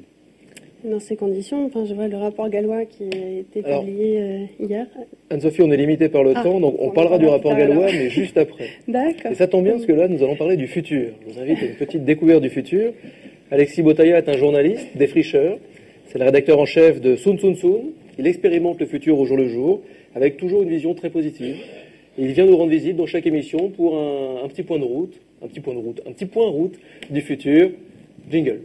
Dans 0.83 0.99
ces 0.99 1.17
conditions, 1.17 1.65
enfin, 1.65 1.83
je 1.85 1.93
vois 1.93 2.07
le 2.07 2.15
rapport 2.15 2.49
gallois 2.49 2.85
qui 2.85 3.03
a 3.03 3.39
été 3.39 3.61
publié 3.61 4.21
euh, 4.21 4.45
hier. 4.59 4.87
Anne-Sophie, 5.29 5.61
on 5.61 5.71
est 5.71 5.77
limité 5.77 6.07
par 6.07 6.23
le 6.23 6.31
ah, 6.35 6.41
temps, 6.41 6.59
donc 6.61 6.75
on, 6.79 6.91
parlera 6.91 7.17
du 7.17 7.25
rapport 7.25 7.53
gallois, 7.53 7.87
mais 7.91 8.09
juste 8.09 8.37
après. 8.37 8.69
D'accord. 8.87 9.31
Et 9.31 9.35
ça 9.35 9.47
tombe 9.47 9.65
bien 9.65 9.73
parce 9.73 9.85
que 9.85 9.91
là, 9.91 10.07
nous 10.07 10.23
allons 10.23 10.37
parler 10.37 10.55
du 10.55 10.67
futur. 10.67 11.09
Je 11.27 11.33
vous 11.33 11.39
invite 11.39 11.59
à 11.59 11.65
une 11.65 11.75
petite 11.75 12.05
découverte 12.05 12.41
du 12.41 12.49
futur. 12.49 12.93
Alexis 13.51 13.81
Botaya 13.81 14.19
est 14.19 14.29
un 14.29 14.37
journaliste, 14.37 14.87
défricheur. 14.95 15.57
C'est 16.05 16.17
le 16.17 16.25
rédacteur 16.25 16.57
en 16.59 16.65
chef 16.65 17.01
de 17.01 17.17
Sun 17.17 17.37
Sun 17.39 17.55
Sun. 17.55 17.91
Il 18.17 18.25
expérimente 18.25 18.79
le 18.79 18.85
futur 18.85 19.19
au 19.19 19.25
jour 19.25 19.35
le 19.35 19.49
jour, 19.49 19.81
avec 20.15 20.37
toujours 20.37 20.63
une 20.63 20.69
vision 20.69 20.93
très 20.93 21.09
positive. 21.09 21.57
il 22.17 22.31
vient 22.31 22.45
nous 22.45 22.55
rendre 22.55 22.71
visite 22.71 22.95
dans 22.95 23.05
chaque 23.05 23.27
émission 23.27 23.69
pour 23.69 23.97
un, 23.97 24.45
un 24.45 24.47
petit 24.47 24.63
point 24.63 24.79
de 24.79 24.85
route, 24.85 25.19
un 25.43 25.47
petit 25.47 25.59
point 25.59 25.73
de 25.73 25.79
route, 25.79 26.01
un 26.07 26.11
petit 26.13 26.25
point 26.25 26.49
route 26.49 26.79
du 27.09 27.21
futur. 27.21 27.71
Jingle. 28.29 28.61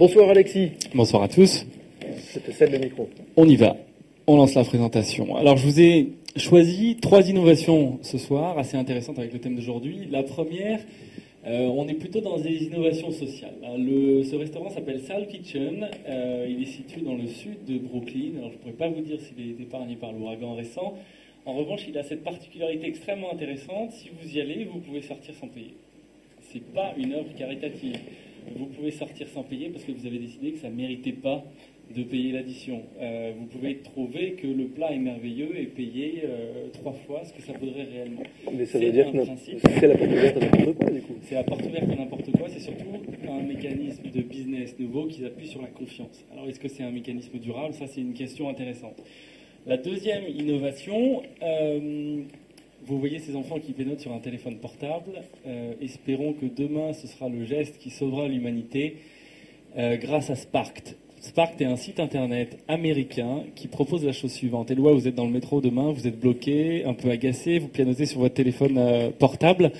Bonsoir 0.00 0.30
Alexis. 0.30 0.70
Bonsoir 0.94 1.24
à 1.24 1.28
tous. 1.28 1.66
C'était 2.20 2.52
celle 2.52 2.70
de 2.72 2.78
micro. 2.78 3.10
On 3.36 3.46
y 3.46 3.56
va. 3.56 3.76
On 4.26 4.38
lance 4.38 4.54
la 4.54 4.64
présentation. 4.64 5.36
Alors 5.36 5.58
je 5.58 5.66
vous 5.66 5.78
ai 5.78 6.12
choisi 6.36 6.96
trois 7.02 7.28
innovations 7.28 7.98
ce 8.00 8.16
soir, 8.16 8.56
assez 8.56 8.78
intéressantes 8.78 9.18
avec 9.18 9.30
le 9.34 9.40
thème 9.40 9.56
d'aujourd'hui. 9.56 10.08
La 10.10 10.22
première, 10.22 10.80
euh, 11.46 11.66
on 11.66 11.86
est 11.86 11.92
plutôt 11.92 12.22
dans 12.22 12.38
des 12.38 12.64
innovations 12.64 13.10
sociales. 13.10 13.56
ce 13.62 14.36
restaurant 14.36 14.70
s'appelle 14.70 15.00
Sal 15.00 15.26
Kitchen. 15.26 15.86
Euh, 16.08 16.46
il 16.48 16.62
est 16.62 16.72
situé 16.72 17.02
dans 17.02 17.16
le 17.16 17.26
sud 17.26 17.66
de 17.68 17.76
Brooklyn. 17.76 18.38
Alors 18.38 18.52
je 18.52 18.54
ne 18.54 18.58
pourrais 18.60 18.72
pas 18.72 18.88
vous 18.88 19.02
dire 19.02 19.18
s'il 19.20 19.38
est 19.38 19.62
épargné 19.62 19.96
par 19.96 20.12
l'ouragan 20.12 20.54
récent. 20.54 20.94
En 21.44 21.52
revanche, 21.52 21.82
il 21.86 21.98
a 21.98 22.04
cette 22.04 22.24
particularité 22.24 22.86
extrêmement 22.86 23.34
intéressante. 23.34 23.92
Si 23.92 24.08
vous 24.08 24.34
y 24.34 24.40
allez, 24.40 24.64
vous 24.64 24.78
pouvez 24.78 25.02
sortir 25.02 25.34
sans 25.38 25.48
payer. 25.48 25.74
C'est 26.50 26.64
pas 26.72 26.94
une 26.96 27.12
œuvre 27.12 27.34
caritative 27.36 27.98
vous 28.56 28.66
pouvez 28.66 28.90
sortir 28.90 29.28
sans 29.28 29.42
payer 29.42 29.68
parce 29.68 29.84
que 29.84 29.92
vous 29.92 30.06
avez 30.06 30.18
décidé 30.18 30.52
que 30.52 30.58
ça 30.58 30.70
ne 30.70 30.74
méritait 30.74 31.12
pas 31.12 31.44
de 31.94 32.02
payer 32.04 32.32
l'addition. 32.32 32.82
Euh, 33.00 33.32
vous 33.36 33.46
pouvez 33.46 33.78
trouver 33.78 34.32
que 34.32 34.46
le 34.46 34.66
plat 34.66 34.92
est 34.92 34.98
merveilleux 34.98 35.58
et 35.58 35.66
payer 35.66 36.22
euh, 36.24 36.68
trois 36.72 36.92
fois 36.92 37.24
ce 37.24 37.32
que 37.32 37.42
ça 37.42 37.52
vaudrait 37.52 37.82
réellement. 37.82 38.22
Mais 38.52 38.64
ça 38.64 38.78
veut 38.78 38.92
dire 38.92 39.10
que 39.10 39.18
c'est 39.36 39.86
la 39.88 39.96
porte 39.96 40.10
ouverte 40.10 40.36
à 40.36 40.40
n'importe 40.40 40.76
quoi, 40.76 40.90
du 40.90 41.00
coup. 41.00 41.14
C'est 41.22 41.34
la 41.34 41.44
porte 41.44 41.66
ouverte 41.66 41.90
à 41.90 41.96
n'importe 41.96 42.30
quoi. 42.32 42.48
C'est 42.48 42.60
surtout 42.60 42.86
un 43.28 43.42
mécanisme 43.42 44.08
de 44.08 44.20
business 44.20 44.78
nouveau 44.78 45.06
qui 45.06 45.20
s'appuie 45.20 45.48
sur 45.48 45.62
la 45.62 45.68
confiance. 45.68 46.24
Alors, 46.32 46.48
est-ce 46.48 46.60
que 46.60 46.68
c'est 46.68 46.84
un 46.84 46.92
mécanisme 46.92 47.38
durable? 47.38 47.74
Ça, 47.74 47.86
c'est 47.88 48.00
une 48.00 48.14
question 48.14 48.48
intéressante. 48.48 49.02
La 49.66 49.76
deuxième 49.76 50.24
innovation, 50.28 51.22
euh, 51.42 52.22
vous 52.86 52.98
voyez 52.98 53.18
ces 53.18 53.36
enfants 53.36 53.58
qui 53.58 53.72
pénotent 53.72 54.00
sur 54.00 54.12
un 54.12 54.20
téléphone 54.20 54.56
portable. 54.56 55.22
Euh, 55.46 55.74
espérons 55.80 56.32
que 56.32 56.46
demain, 56.46 56.92
ce 56.92 57.06
sera 57.06 57.28
le 57.28 57.44
geste 57.44 57.78
qui 57.78 57.90
sauvera 57.90 58.28
l'humanité 58.28 58.96
euh, 59.76 59.96
grâce 59.96 60.30
à 60.30 60.34
Sparkt. 60.34 60.96
Spark 61.20 61.60
est 61.60 61.66
un 61.66 61.76
site 61.76 62.00
internet 62.00 62.58
américain 62.66 63.44
qui 63.54 63.68
propose 63.68 64.06
la 64.06 64.12
chose 64.12 64.32
suivante. 64.32 64.70
Eloi, 64.70 64.94
vous 64.94 65.06
êtes 65.06 65.14
dans 65.14 65.26
le 65.26 65.32
métro 65.32 65.60
demain, 65.60 65.92
vous 65.92 66.06
êtes 66.06 66.18
bloqué, 66.18 66.84
un 66.86 66.94
peu 66.94 67.10
agacé, 67.10 67.58
vous 67.58 67.68
pianotez 67.68 68.06
sur 68.06 68.20
votre 68.20 68.34
téléphone 68.34 68.78
euh, 68.78 69.10
portable, 69.10 69.70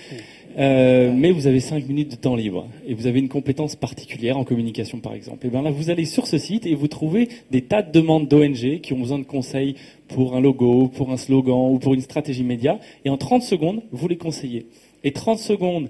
euh, 0.59 1.13
mais 1.15 1.31
vous 1.31 1.47
avez 1.47 1.61
5 1.61 1.87
minutes 1.87 2.11
de 2.11 2.17
temps 2.17 2.35
libre 2.35 2.67
et 2.87 2.95
vous 2.95 3.07
avez 3.07 3.21
une 3.21 3.29
compétence 3.29 3.77
particulière 3.77 4.37
en 4.37 4.45
communication 4.45 4.99
par 4.99 5.15
exemple. 5.15 5.47
Et 5.47 5.51
bien 5.51 5.63
là, 5.63 5.71
vous 5.71 5.91
allez 5.91 6.05
sur 6.05 6.27
ce 6.27 6.39
site 6.39 6.67
et 6.67 6.75
vous 6.75 6.89
trouvez 6.89 7.29
des 7.51 7.63
tas 7.63 7.83
de 7.83 7.93
demandes 7.93 8.29
d'ONG 8.29 8.81
qui 8.81 8.93
ont 8.93 8.99
besoin 8.99 9.19
de 9.19 9.25
conseils 9.25 9.77
pour 10.09 10.37
un 10.37 10.41
logo, 10.41 10.89
pour 10.89 11.11
un 11.11 11.17
slogan 11.17 11.73
ou 11.73 11.79
pour 11.79 11.95
une 11.95 12.01
stratégie 12.01 12.43
média. 12.43 12.79
Et 13.05 13.11
en 13.11 13.17
30 13.17 13.43
secondes, 13.43 13.83
vous 13.93 14.09
les 14.09 14.17
conseillez. 14.17 14.67
Et 15.05 15.13
30 15.13 15.39
secondes, 15.39 15.89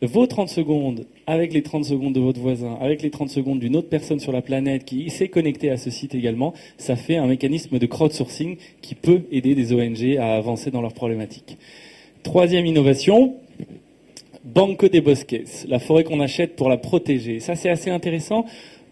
vos 0.00 0.26
30 0.26 0.48
secondes 0.48 1.06
avec 1.26 1.52
les 1.52 1.62
30 1.62 1.84
secondes 1.84 2.12
de 2.12 2.20
votre 2.20 2.40
voisin, 2.40 2.78
avec 2.80 3.02
les 3.02 3.10
30 3.10 3.28
secondes 3.28 3.58
d'une 3.58 3.76
autre 3.76 3.88
personne 3.88 4.20
sur 4.20 4.32
la 4.32 4.42
planète 4.42 4.84
qui 4.84 5.10
s'est 5.10 5.28
connectée 5.28 5.70
à 5.70 5.76
ce 5.76 5.90
site 5.90 6.14
également, 6.14 6.54
ça 6.76 6.94
fait 6.94 7.16
un 7.16 7.26
mécanisme 7.26 7.78
de 7.78 7.86
crowdsourcing 7.86 8.56
qui 8.80 8.94
peut 8.94 9.22
aider 9.32 9.54
des 9.54 9.72
ONG 9.72 10.16
à 10.18 10.36
avancer 10.36 10.70
dans 10.70 10.80
leurs 10.80 10.94
problématiques. 10.94 11.58
Troisième 12.22 12.66
innovation, 12.66 13.34
Banco 14.44 14.88
des 14.88 15.00
Bosques, 15.00 15.42
la 15.68 15.78
forêt 15.78 16.04
qu'on 16.04 16.20
achète 16.20 16.56
pour 16.56 16.68
la 16.68 16.76
protéger. 16.76 17.40
Ça, 17.40 17.54
c'est 17.54 17.68
assez 17.68 17.90
intéressant. 17.90 18.44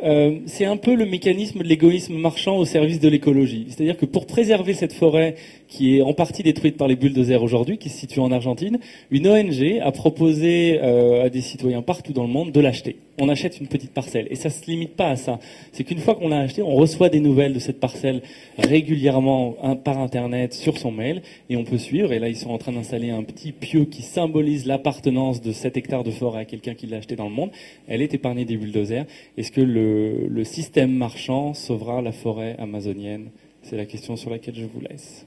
Euh, 0.04 0.40
c'est 0.46 0.66
un 0.66 0.76
peu 0.76 0.94
le 0.94 1.06
mécanisme 1.06 1.60
de 1.60 1.64
l'égoïsme 1.64 2.14
marchand 2.16 2.58
au 2.58 2.64
service 2.64 3.00
de 3.00 3.08
l'écologie. 3.08 3.66
C'est-à-dire 3.68 3.96
que 3.96 4.04
pour 4.04 4.26
préserver 4.26 4.74
cette 4.74 4.92
forêt 4.92 5.36
qui 5.68 5.96
est 5.96 6.02
en 6.02 6.12
partie 6.12 6.42
détruite 6.42 6.76
par 6.76 6.88
les 6.88 6.96
bulldozers 6.96 7.42
aujourd'hui, 7.42 7.78
qui 7.78 7.88
se 7.88 7.98
situe 7.98 8.20
en 8.20 8.30
Argentine, 8.32 8.78
une 9.10 9.26
ONG 9.28 9.80
a 9.82 9.92
proposé 9.92 10.78
euh, 10.82 11.24
à 11.24 11.28
des 11.28 11.40
citoyens 11.40 11.82
partout 11.82 12.12
dans 12.12 12.22
le 12.22 12.32
monde 12.32 12.52
de 12.52 12.60
l'acheter. 12.60 12.96
On 13.18 13.28
achète 13.28 13.60
une 13.60 13.66
petite 13.66 13.92
parcelle. 13.92 14.26
Et 14.30 14.34
ça 14.34 14.50
ne 14.50 14.54
se 14.54 14.66
limite 14.66 14.94
pas 14.94 15.08
à 15.08 15.16
ça. 15.16 15.38
C'est 15.72 15.84
qu'une 15.84 15.98
fois 15.98 16.14
qu'on 16.14 16.28
l'a 16.28 16.40
acheté, 16.40 16.62
on 16.62 16.74
reçoit 16.74 17.08
des 17.08 17.20
nouvelles 17.20 17.54
de 17.54 17.58
cette 17.58 17.80
parcelle 17.80 18.20
régulièrement 18.58 19.52
par 19.84 19.98
Internet 19.98 20.52
sur 20.52 20.76
son 20.76 20.90
mail 20.90 21.22
et 21.48 21.56
on 21.56 21.64
peut 21.64 21.78
suivre. 21.78 22.12
Et 22.12 22.18
là, 22.18 22.28
ils 22.28 22.36
sont 22.36 22.50
en 22.50 22.58
train 22.58 22.72
d'installer 22.72 23.10
un 23.10 23.22
petit 23.22 23.52
pieu 23.52 23.86
qui 23.86 24.02
symbolise 24.02 24.66
l'appartenance 24.66 25.40
de 25.40 25.52
7 25.52 25.78
hectares 25.78 26.04
de 26.04 26.10
forêt 26.10 26.40
à 26.40 26.44
quelqu'un 26.44 26.74
qui 26.74 26.86
l'a 26.86 26.98
acheté 26.98 27.16
dans 27.16 27.28
le 27.28 27.34
monde. 27.34 27.50
Elle 27.88 28.02
est 28.02 28.12
épargnée 28.12 28.44
des 28.44 28.58
bulldozers. 28.58 29.06
Est-ce 29.38 29.50
que 29.50 29.62
le 29.62 30.44
système 30.44 30.92
marchand 30.92 31.54
sauvera 31.54 32.02
la 32.02 32.12
forêt 32.12 32.56
amazonienne? 32.58 33.30
C'est 33.62 33.76
la 33.76 33.86
question 33.86 34.14
sur 34.14 34.30
laquelle 34.30 34.54
je 34.54 34.64
vous 34.64 34.80
laisse. 34.80 35.26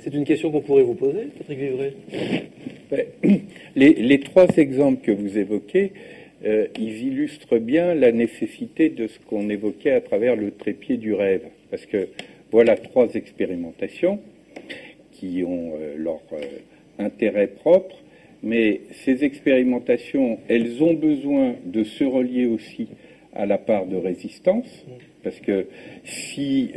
C'est 0.00 0.14
une 0.14 0.24
question 0.24 0.50
qu'on 0.50 0.60
pourrait 0.60 0.82
vous 0.82 0.94
poser, 0.94 1.28
Patrick 1.36 1.58
Vivray 1.58 1.92
ben, 2.90 3.06
les, 3.76 4.20
trois 4.20 4.46
exemples 4.56 5.02
que 5.02 5.10
vous 5.10 5.38
évoquez, 5.38 5.92
euh, 6.44 6.66
ils 6.78 7.06
illustrent 7.08 7.58
bien 7.58 7.94
la 7.94 8.12
nécessité 8.12 8.88
de 8.88 9.08
ce 9.08 9.18
qu'on 9.18 9.50
évoquait 9.50 9.90
à 9.90 10.00
travers 10.00 10.36
le 10.36 10.52
trépied 10.52 10.96
du 10.96 11.12
rêve. 11.12 11.42
Parce 11.70 11.86
que 11.86 12.08
voilà 12.52 12.76
trois 12.76 13.14
expérimentations 13.14 14.20
qui 15.12 15.42
ont 15.44 15.72
euh, 15.80 15.96
leur 15.96 16.20
euh, 16.32 16.44
intérêt 16.98 17.48
propre, 17.48 17.96
mais 18.42 18.82
ces 19.04 19.24
expérimentations, 19.24 20.38
elles 20.48 20.82
ont 20.82 20.94
besoin 20.94 21.56
de 21.64 21.82
se 21.82 22.04
relier 22.04 22.46
aussi 22.46 22.88
à 23.36 23.46
la 23.46 23.58
part 23.58 23.86
de 23.86 23.96
résistance, 23.96 24.84
parce 25.22 25.40
que 25.40 25.66
si 26.04 26.72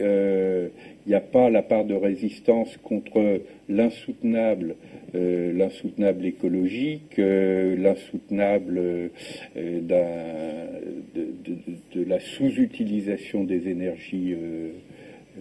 il 1.10 1.14
n'y 1.14 1.16
a 1.16 1.22
pas 1.22 1.50
la 1.50 1.64
part 1.64 1.86
de 1.86 1.96
résistance 1.96 2.78
contre 2.84 3.42
l'insoutenable, 3.68 4.76
euh, 5.16 5.52
l'insoutenable 5.54 6.24
écologique, 6.24 7.18
euh, 7.18 7.76
l'insoutenable 7.78 8.78
euh, 8.78 9.10
de, 11.16 12.04
la 12.08 12.20
sous-utilisation 12.20 13.44
des 13.44 13.70
énergies 13.70 14.36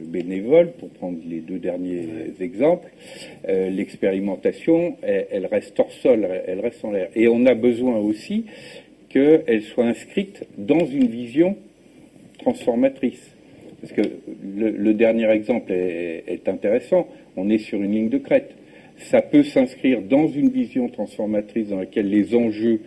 bénévoles, 0.00 0.72
pour 0.72 0.88
prendre 0.88 1.18
les 1.28 1.40
deux 1.40 1.59
derniers 1.59 2.33
exemples. 2.40 2.88
L'expérimentation, 3.46 4.96
elle, 5.02 5.46
reste 5.46 5.78
hors 5.78 5.92
sol, 5.92 6.26
elle 6.46 6.61
reste 6.61 6.83
en 6.85 6.92
l'air. 6.92 7.11
Et 7.14 7.28
on 7.28 7.44
a 7.44 7.54
besoin 7.54 7.98
aussi 7.98 8.46
qu'elle 9.09 9.62
soit 9.62 9.87
inscrite 9.87 10.44
dans 10.57 10.85
une 10.85 11.07
vision 11.07 11.57
transformatrice. 12.38 13.35
Parce 13.81 13.92
que 13.92 14.03
le, 14.57 14.94
dernier 14.94 15.31
exemple 15.31 15.73
est, 15.73 16.49
intéressant. 16.49 17.07
On 17.37 17.49
est 17.49 17.59
sur 17.59 17.81
une 17.83 17.92
ligne 17.92 18.09
de 18.09 18.18
crête. 18.18 18.55
Ça 18.99 19.23
peut 19.23 19.44
s'inscrire 19.44 20.03
dans 20.03 20.27
une 20.27 20.51
vision 20.51 20.88
transformatrice 20.88 21.68
dans 21.68 21.79
laquelle 21.79 22.09
les 22.09 22.35
enjeux 22.35 22.81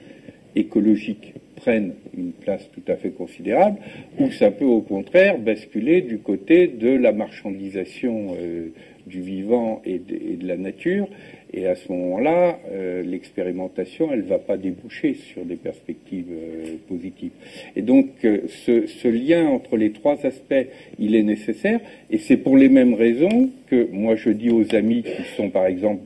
écologiques 0.55 1.33
prennent 1.55 1.93
une 2.17 2.33
place 2.33 2.69
tout 2.73 2.91
à 2.91 2.95
fait 2.95 3.11
considérable, 3.11 3.77
ou 4.19 4.31
ça 4.31 4.51
peut 4.51 4.65
au 4.65 4.81
contraire 4.81 5.37
basculer 5.37 6.01
du 6.01 6.17
côté 6.17 6.67
de 6.67 6.89
la 6.89 7.13
marchandisation 7.13 8.35
euh, 8.37 8.69
du 9.07 9.21
vivant 9.21 9.81
et 9.85 9.99
de, 9.99 10.47
la 10.47 10.57
nature. 10.57 11.07
Et 11.53 11.67
à 11.67 11.75
ce 11.75 11.91
moment-là, 11.91 12.59
euh, 12.71 13.03
l'expérimentation, 13.03 14.11
elle 14.11 14.23
ne 14.23 14.29
va 14.29 14.39
pas 14.39 14.57
déboucher 14.57 15.15
sur 15.15 15.43
des 15.43 15.55
perspectives 15.55 16.31
euh, 16.31 16.77
positives. 16.87 17.31
Et 17.75 17.81
donc, 17.81 18.07
euh, 18.23 18.41
ce, 18.47 18.87
ce, 18.87 19.07
lien 19.07 19.47
entre 19.47 19.77
les 19.77 19.91
trois 19.91 20.25
aspects, 20.25 20.67
il 20.97 21.15
est 21.15 21.23
nécessaire. 21.23 21.79
Et 22.09 22.17
c'est 22.17 22.37
pour 22.37 22.57
les 22.57 22.69
mêmes 22.69 22.93
raisons 22.93 23.49
que 23.67 23.87
moi, 23.91 24.15
je 24.15 24.29
dis 24.29 24.49
aux 24.49 24.73
amis 24.75 25.03
qui 25.03 25.23
sont, 25.35 25.49
par 25.49 25.65
exemple, 25.65 26.01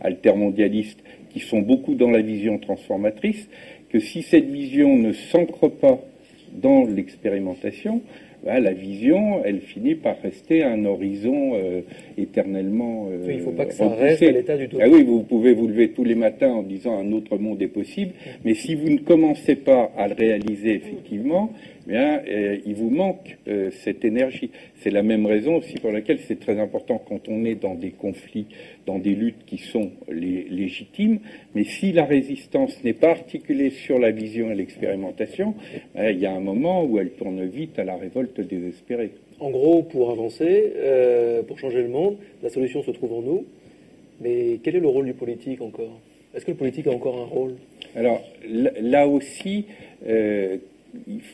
altermondialistes, 0.00 1.00
qui 1.30 1.40
sont 1.40 1.60
beaucoup 1.60 1.94
dans 1.94 2.10
la 2.10 2.20
vision 2.20 2.58
transformatrice, 2.58 3.48
que 3.90 3.98
si 3.98 4.22
cette 4.22 4.48
vision 4.48 4.96
ne 4.96 5.12
s'ancre 5.12 5.68
pas 5.68 6.00
dans 6.52 6.84
l'expérimentation, 6.84 8.02
bah, 8.44 8.58
la 8.58 8.72
vision, 8.72 9.42
elle 9.44 9.60
finit 9.60 9.94
par 9.94 10.16
rester 10.22 10.62
un 10.62 10.84
horizon 10.86 11.52
euh, 11.54 11.82
éternellement. 12.16 13.08
Euh, 13.10 13.26
il 13.28 13.36
ne 13.36 13.42
faut 13.42 13.50
pas 13.50 13.66
que 13.66 13.74
ça 13.74 13.88
reste 13.88 14.22
à 14.22 14.30
l'état 14.30 14.56
du 14.56 14.68
tout. 14.68 14.78
Ah 14.80 14.86
oui, 14.90 15.02
vous 15.04 15.22
pouvez 15.22 15.52
vous 15.52 15.68
lever 15.68 15.90
tous 15.90 16.04
les 16.04 16.14
matins 16.14 16.50
en 16.50 16.62
disant 16.62 16.98
un 16.98 17.12
autre 17.12 17.36
monde 17.36 17.60
est 17.60 17.68
possible, 17.68 18.12
mais 18.44 18.54
si 18.54 18.74
vous 18.74 18.88
ne 18.88 18.98
commencez 18.98 19.56
pas 19.56 19.92
à 19.96 20.08
le 20.08 20.14
réaliser 20.14 20.74
effectivement, 20.74 21.52
bien, 21.86 22.22
euh, 22.26 22.58
il 22.64 22.74
vous 22.74 22.90
manque 22.90 23.38
cette 23.70 24.04
énergie. 24.04 24.50
C'est 24.80 24.90
la 24.90 25.02
même 25.02 25.26
raison 25.26 25.56
aussi 25.56 25.74
pour 25.74 25.92
laquelle 25.92 26.20
c'est 26.26 26.38
très 26.38 26.58
important 26.58 27.02
quand 27.06 27.28
on 27.28 27.44
est 27.44 27.54
dans 27.54 27.74
des 27.74 27.90
conflits, 27.90 28.46
dans 28.86 28.98
des 28.98 29.14
luttes 29.14 29.44
qui 29.46 29.58
sont 29.58 29.90
légitimes, 30.08 31.20
mais 31.54 31.64
si 31.64 31.92
la 31.92 32.04
résistance 32.04 32.82
n'est 32.84 32.92
pas 32.92 33.10
articulée 33.10 33.70
sur 33.70 33.98
la 33.98 34.10
vision 34.10 34.50
et 34.50 34.54
l'expérimentation, 34.54 35.54
eh, 35.96 36.10
il 36.12 36.18
y 36.18 36.26
a 36.26 36.32
un 36.32 36.40
moment 36.40 36.84
où 36.84 36.98
elle 36.98 37.10
tourne 37.10 37.44
vite 37.46 37.78
à 37.78 37.84
la 37.84 37.96
révolte 37.96 38.40
désespérée. 38.40 39.10
En 39.38 39.50
gros, 39.50 39.82
pour 39.82 40.10
avancer, 40.10 40.72
euh, 40.76 41.42
pour 41.42 41.58
changer 41.58 41.82
le 41.82 41.88
monde, 41.88 42.16
la 42.42 42.50
solution 42.50 42.82
se 42.82 42.90
trouve 42.90 43.14
en 43.14 43.22
nous. 43.22 43.44
Mais 44.20 44.60
quel 44.62 44.76
est 44.76 44.80
le 44.80 44.88
rôle 44.88 45.06
du 45.06 45.14
politique 45.14 45.62
encore? 45.62 45.98
Est-ce 46.34 46.44
que 46.44 46.50
le 46.50 46.56
politique 46.56 46.86
a 46.86 46.90
encore 46.90 47.18
un 47.18 47.24
rôle? 47.24 47.54
Alors 47.96 48.22
là 48.46 49.08
aussi, 49.08 49.64
euh, 50.06 50.58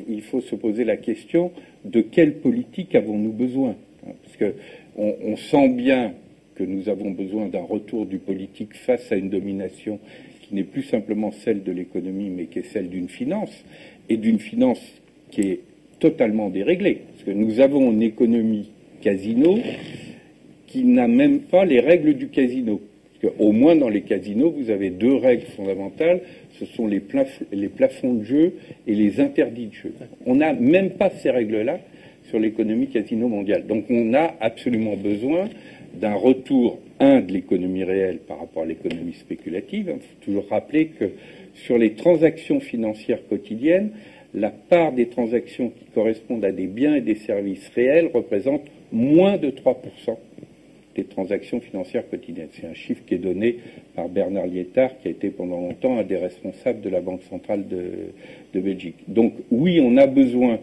il, 0.09 0.23
faut, 0.23 0.41
se 0.41 0.55
poser 0.55 0.85
la 0.85 0.97
question 0.97 1.53
de 1.85 2.01
quelle 2.01 2.35
politique 2.35 2.95
avons-nous 2.95 3.33
besoin 3.33 3.77
Parce 4.05 4.37
que 4.37 4.55
on, 4.97 5.37
sent 5.37 5.69
bien 5.69 6.15
que 6.55 6.65
nous 6.65 6.89
avons 6.89 7.11
besoin 7.11 7.49
d'un 7.49 7.63
retour 7.63 8.07
du 8.07 8.19
politique 8.19 8.75
face 8.75 9.13
à 9.13 9.17
une 9.17 9.29
domination 9.29 9.99
qui 10.43 10.55
n'est 10.55 10.65
plus 10.65 10.83
simplement 10.83 11.33
celle 11.33 11.63
de 11.63 11.73
l'économie, 11.73 12.31
mais 12.31 12.47
qui 12.47 12.61
est 12.61 12.73
celle 12.73 12.89
d'une 12.89 13.09
finance, 13.09 13.65
et 14.09 14.17
d'une 14.17 14.39
finance 14.39 14.81
qui 15.31 15.43
est 15.43 15.61
totalement 15.99 16.51
déréglée. 16.51 17.03
Parce 17.13 17.25
que 17.25 17.31
nous 17.33 17.61
avons 17.61 17.91
une 17.91 18.03
économie 18.03 18.71
casino 19.03 19.59
qui 20.67 20.85
n'a 20.85 21.09
même 21.09 21.41
pas 21.41 21.65
les 21.65 21.81
règles 21.81 22.15
du 22.15 22.29
casino. 22.29 22.81
Parce 23.21 23.35
qu'au 23.35 23.53
moins 23.53 23.77
dans 23.77 23.89
les 23.89 24.03
casinos, 24.03 24.51
vous 24.51 24.71
avez 24.71 24.91
deux 24.91 25.15
règles 25.15 25.47
fondamentales 25.57 26.21
ce 26.59 26.67
sont 26.67 26.87
les, 26.87 27.01
plafonds 27.01 28.15
de 28.15 28.25
jeu 28.25 28.55
et 28.87 28.95
les 28.95 29.21
interdits 29.21 29.67
de 29.67 29.75
jeu. 29.75 29.95
On 30.25 30.37
n'a 30.37 30.53
même 30.53 30.91
pas 30.91 31.11
ces 31.11 31.31
règles-là 31.31 31.81
sur 32.29 32.39
l'économie 32.39 32.89
casino 32.89 33.29
mondiale. 33.29 33.67
Donc 33.67 33.85
on 33.91 34.15
a 34.15 34.35
absolument 34.41 34.97
besoin 34.97 35.49
d'un 35.95 36.15
retour, 36.15 36.79
un, 37.01 37.21
de 37.21 37.33
l'économie 37.33 37.85
réelle 37.85 38.19
par 38.19 38.41
rapport 38.41 38.65
à 38.65 38.67
l'économie 38.67 39.15
spéculative. 39.15 39.93
Il 39.95 40.01
faut 40.01 40.25
toujours 40.25 40.49
rappeler 40.49 40.87
que 40.87 41.11
sur 41.55 41.79
les 41.79 41.93
transactions 41.95 42.61
financières 42.61 43.27
quotidiennes, 43.29 43.91
la 44.35 44.51
part 44.51 44.93
des 44.93 45.09
transactions 45.09 45.71
qui 45.71 45.85
correspondent 45.95 46.45
à 46.45 46.53
des 46.53 46.67
biens 46.67 46.95
et 46.95 47.01
des 47.01 47.15
services 47.15 47.69
réels 47.75 48.11
représente 48.13 48.63
moins 48.93 49.37
de 49.37 49.51
3% 49.51 50.17
des 50.97 51.05
transactions 51.05 51.61
financières 51.61 52.09
quotidiennes. 52.09 52.49
C'est 52.53 52.67
un 52.67 52.75
chiffre 52.75 53.03
qui 53.07 53.15
est 53.15 53.19
donné 53.19 53.59
par 53.95 54.09
Bernard 54.09 54.47
Lietard, 54.47 54.99
qui 54.99 55.09
a 55.09 55.11
été 55.11 55.31
pendant 55.31 55.61
longtemps 55.61 55.99
un 55.99 56.05
des 56.05 56.17
responsables 56.17 56.81
de 56.81 56.89
la 56.89 57.01
Banque 57.01 57.23
centrale 57.25 57.67
de, 57.69 58.13
Belgique. 58.59 58.97
Donc 59.07 59.35
oui, 59.51 59.81
on 59.83 59.99
a 59.99 60.07
besoin 60.07 60.59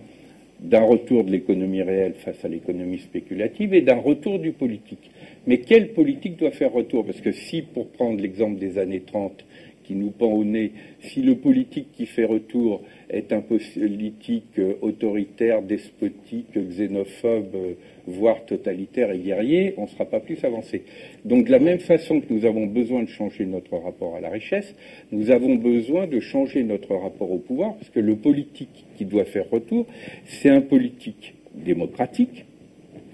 d'un 0.59 0.81
retour 0.81 1.23
de 1.23 1.31
l'économie 1.31 1.83
réelle 1.83 2.15
face 2.15 2.43
à 2.43 2.47
l'économie 2.47 2.97
spéculative 2.97 3.75
et 3.75 3.81
d'un 3.81 3.97
retour 3.97 4.39
du 4.39 4.51
politique. 4.51 5.11
Mais 5.45 5.59
quelle 5.59 5.93
politique 5.93 6.37
doit 6.37 6.49
faire 6.49 6.73
retour? 6.73 7.05
Parce 7.05 7.21
que 7.21 7.31
si, 7.31 7.61
pour 7.61 7.87
prendre 7.89 8.19
l'exemple 8.19 8.59
des 8.59 8.79
années 8.79 9.01
30, 9.01 9.45
qui 9.83 9.95
nous 9.95 10.11
pend 10.11 10.31
au 10.31 10.43
nez. 10.43 10.71
Si 11.01 11.21
le 11.21 11.35
politique 11.35 11.87
qui 11.93 12.05
fait 12.05 12.25
retour 12.25 12.81
est 13.09 13.33
un 13.33 13.41
politique 13.41 14.59
euh, 14.59 14.73
autoritaire, 14.81 15.61
despotique, 15.61 16.57
xénophobe, 16.57 17.55
euh, 17.55 17.73
voire 18.07 18.45
totalitaire 18.45 19.11
et 19.11 19.19
guerrier, 19.19 19.73
on 19.77 19.83
ne 19.83 19.87
sera 19.87 20.05
pas 20.05 20.19
plus 20.19 20.43
avancé. 20.43 20.83
Donc 21.25 21.45
de 21.45 21.51
la 21.51 21.59
même 21.59 21.79
façon 21.79 22.19
que 22.19 22.33
nous 22.33 22.45
avons 22.45 22.65
besoin 22.65 23.03
de 23.03 23.09
changer 23.09 23.45
notre 23.45 23.77
rapport 23.77 24.15
à 24.15 24.21
la 24.21 24.29
richesse, 24.29 24.75
nous 25.11 25.31
avons 25.31 25.55
besoin 25.55 26.07
de 26.07 26.19
changer 26.19 26.63
notre 26.63 26.95
rapport 26.95 27.31
au 27.31 27.37
pouvoir, 27.37 27.75
parce 27.75 27.89
que 27.89 27.99
le 27.99 28.15
politique 28.15 28.85
qui 28.97 29.05
doit 29.05 29.25
faire 29.25 29.49
retour, 29.49 29.85
c'est 30.25 30.49
un 30.49 30.61
politique 30.61 31.35
démocratique, 31.53 32.45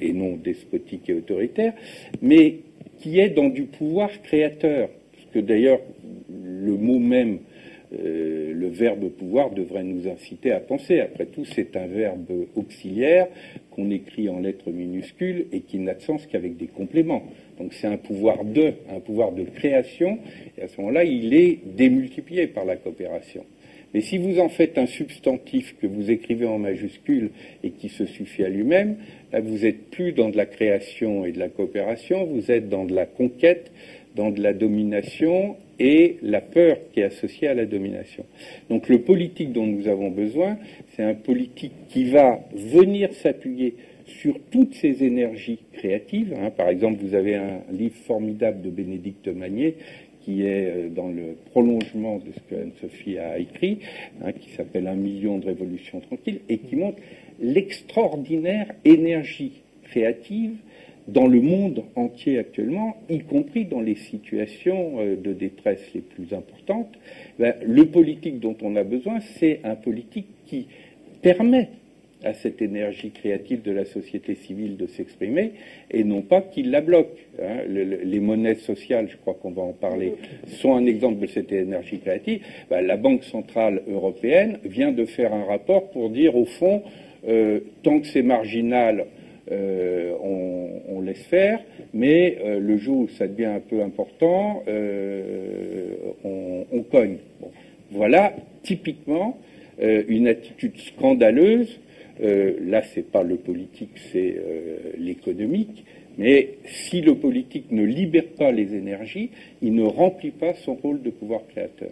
et 0.02 0.14
non 0.14 0.38
despotique 0.38 1.10
et 1.10 1.14
autoritaire, 1.14 1.74
mais 2.22 2.60
qui 3.00 3.20
est 3.20 3.30
dans 3.30 3.50
du 3.50 3.64
pouvoir 3.64 4.10
créateur. 4.22 4.90
Parce 5.14 5.26
que 5.34 5.40
d'ailleurs, 5.40 5.80
le 6.30 6.78
mot 6.78 7.00
même, 7.00 7.40
euh, 7.94 8.54
le 8.54 8.68
verbe 8.68 9.10
pouvoir, 9.10 9.52
devrait 9.52 9.84
nous 9.84 10.08
inciter 10.08 10.52
à 10.52 10.60
penser. 10.60 11.00
Après 11.00 11.26
tout, 11.26 11.46
c'est 11.46 11.76
un 11.76 11.88
verbe 11.88 12.32
auxiliaire 12.56 13.28
qu'on 13.72 13.90
écrit 13.90 14.30
en 14.30 14.40
lettres 14.40 14.72
minuscules 14.72 15.48
et 15.52 15.62
qui 15.62 15.80
n'a 15.80 15.96
de 15.96 16.02
sens 16.02 16.26
qu'avec 16.28 16.58
des 16.58 16.68
compléments. 16.68 17.24
Donc 17.58 17.74
c'est 17.74 17.88
un 17.88 17.98
pouvoir 17.98 18.46
de, 18.46 18.74
un 18.90 19.00
pouvoir 19.00 19.32
de 19.32 19.44
création, 19.44 20.20
et 20.58 20.62
à 20.62 20.68
ce 20.68 20.80
moment-là, 20.82 21.04
il 21.04 21.34
est 21.34 21.60
démultiplié 21.66 22.48
par 22.48 22.66
la 22.66 22.76
coopération. 22.76 23.44
Mais 23.94 24.02
si 24.02 24.20
vous 24.20 24.40
en 24.40 24.50
faites 24.50 24.78
un 24.78 24.86
substantif 24.86 25.76
que 25.82 25.88
vous 25.88 26.12
écrivez 26.12 26.46
en 26.46 26.60
majuscule 26.60 27.32
et 27.64 27.72
qui 27.72 27.90
se 27.90 28.06
suffit 28.06 28.44
à 28.44 28.50
lui-même, 28.50 28.98
là 29.32 29.42
vous 29.42 29.66
êtes 29.66 29.90
plus 29.90 30.12
dans 30.12 30.30
de 30.30 30.38
la 30.38 30.46
création 30.46 31.26
et 31.26 31.32
de 31.32 31.40
la 31.40 31.50
coopération, 31.50 32.26
vous 32.26 32.52
êtes 32.52 32.70
dans 32.70 32.86
de 32.86 32.94
la 32.94 33.08
conquête, 33.08 33.72
dans 34.20 34.32
de 34.32 34.44
la 34.44 34.52
domination 34.52 35.56
et 35.80 36.18
la 36.22 36.42
peur 36.42 36.78
qui 36.92 37.00
est 37.00 37.06
associée 37.06 37.48
à 37.48 37.54
la 37.54 37.66
domination. 37.66 38.26
Donc 38.70 38.90
le 38.90 39.00
politique 39.00 39.54
dont 39.54 39.66
nous 39.66 39.88
avons 39.88 40.10
besoin, 40.10 40.58
c'est 40.94 41.04
un 41.04 41.14
politique 41.14 41.72
qui 41.88 42.10
va 42.12 42.42
venir 42.54 43.14
s'appuyer 43.14 43.76
sur 44.06 44.38
toutes 44.52 44.74
ces 44.74 45.06
énergies 45.06 45.60
créatives. 45.72 46.34
Hein. 46.38 46.50
Par 46.50 46.68
exemple, 46.68 47.00
vous 47.02 47.16
avez 47.16 47.36
un 47.36 47.62
livre 47.72 47.96
formidable 47.96 48.62
de 48.62 48.70
Bénédicte 48.70 49.30
Magnier 49.30 49.76
qui 50.26 50.46
est 50.46 50.66
euh, 50.66 50.90
dans 50.90 51.08
le 51.08 51.38
prolongement 51.52 52.18
de 52.18 52.34
ce 52.34 52.40
que 52.54 52.62
Anne-Sophie 52.62 53.18
a 53.18 53.40
écrit, 53.40 53.80
hein, 54.22 54.34
qui 54.34 54.50
s'appelle 54.50 54.88
Un 54.88 54.96
million 54.96 55.38
de 55.38 55.46
révolutions 55.46 56.02
tranquilles, 56.02 56.42
et 56.50 56.58
qui 56.58 56.76
montre 56.76 56.98
l'extraordinaire 57.40 58.68
énergie 58.84 59.54
créative 59.84 60.58
dans 61.14 61.28
le 61.28 61.42
monde 61.42 61.84
entier 61.96 62.40
actuellement, 62.40 62.98
y 63.10 63.20
compris 63.20 63.66
dans 63.66 63.82
les 63.82 63.96
situations 63.96 65.00
euh, 65.00 65.16
de 65.16 65.34
détresse 65.34 65.82
les 65.94 66.02
plus 66.02 66.34
importantes, 66.34 66.98
ben, 67.38 67.54
le 67.66 67.86
politique 67.86 68.40
dont 68.40 68.56
on 68.62 68.76
a 68.76 68.84
besoin, 68.84 69.20
c'est 69.20 69.62
un 69.64 69.76
politique 69.76 70.28
qui 70.46 70.68
permet 71.22 71.70
à 72.24 72.34
cette 72.34 72.62
énergie 72.62 73.12
créative 73.12 73.62
de 73.62 73.72
la 73.72 73.86
société 73.86 74.36
civile 74.36 74.76
de 74.76 74.88
s'exprimer 74.88 75.54
et 75.90 76.04
non 76.04 76.22
pas 76.22 76.42
qu'il 76.42 76.70
la 76.70 76.82
bloque. 76.82 77.18
Hein. 77.42 77.62
les 77.70 78.20
monnaies 78.20 78.56
sociales, 78.56 79.08
je 79.10 79.16
crois 79.16 79.36
qu'on 79.36 79.52
va 79.52 79.62
en 79.62 79.72
parler, 79.72 80.16
sont 80.48 80.76
un 80.76 80.86
exemple 80.86 81.20
de 81.22 81.28
cette 81.28 81.52
énergie 81.52 82.00
créative. 82.00 82.42
Ben, 82.70 82.86
la 82.86 82.98
Banque 82.98 83.24
centrale 83.24 83.84
européenne 83.88 84.60
vient 84.66 84.92
de 84.92 85.06
faire 85.06 85.34
un 85.34 85.46
rapport 85.46 85.90
pour 85.92 86.10
dire 86.10 86.36
au 86.36 86.46
fond, 86.46 86.84
euh, 87.28 87.62
tant 87.84 88.00
que 88.00 88.08
c'est 88.08 88.22
marginal, 88.22 89.06
euh, 89.52 90.14
on, 90.22 91.02
laisse 91.02 91.24
faire, 91.24 91.60
mais 91.94 92.38
euh, 92.44 92.60
le 92.60 92.78
jour 92.78 93.00
où 93.00 93.08
ça 93.08 93.26
devient 93.28 93.46
un 93.46 93.62
peu 93.62 93.82
important, 93.82 94.64
on, 96.24 96.84
cogne. 96.92 97.18
Voilà 97.92 98.34
typiquement 98.64 99.38
une 99.80 100.28
attitude 100.28 100.78
scandaleuse 100.78 101.80
euh, 102.22 102.58
là, 102.62 102.84
ce 102.84 102.98
n'est 102.98 103.06
pas 103.06 103.24
le 103.24 103.38
politique, 103.38 103.98
c'est 104.12 104.36
euh, 104.38 104.78
l'économique. 104.98 105.86
Mais 106.18 106.56
si 106.66 107.02
le 107.02 107.16
politique 107.16 107.72
ne 107.72 107.84
libère 107.84 108.28
pas 108.38 108.52
les 108.52 108.76
énergies, 108.76 109.30
il 109.62 109.74
ne 109.74 109.84
remplit 109.84 110.32
pas 110.32 110.54
son 110.54 110.76
rôle 110.76 111.02
de 111.02 111.12
pouvoir 111.12 111.42
créateur. 111.48 111.92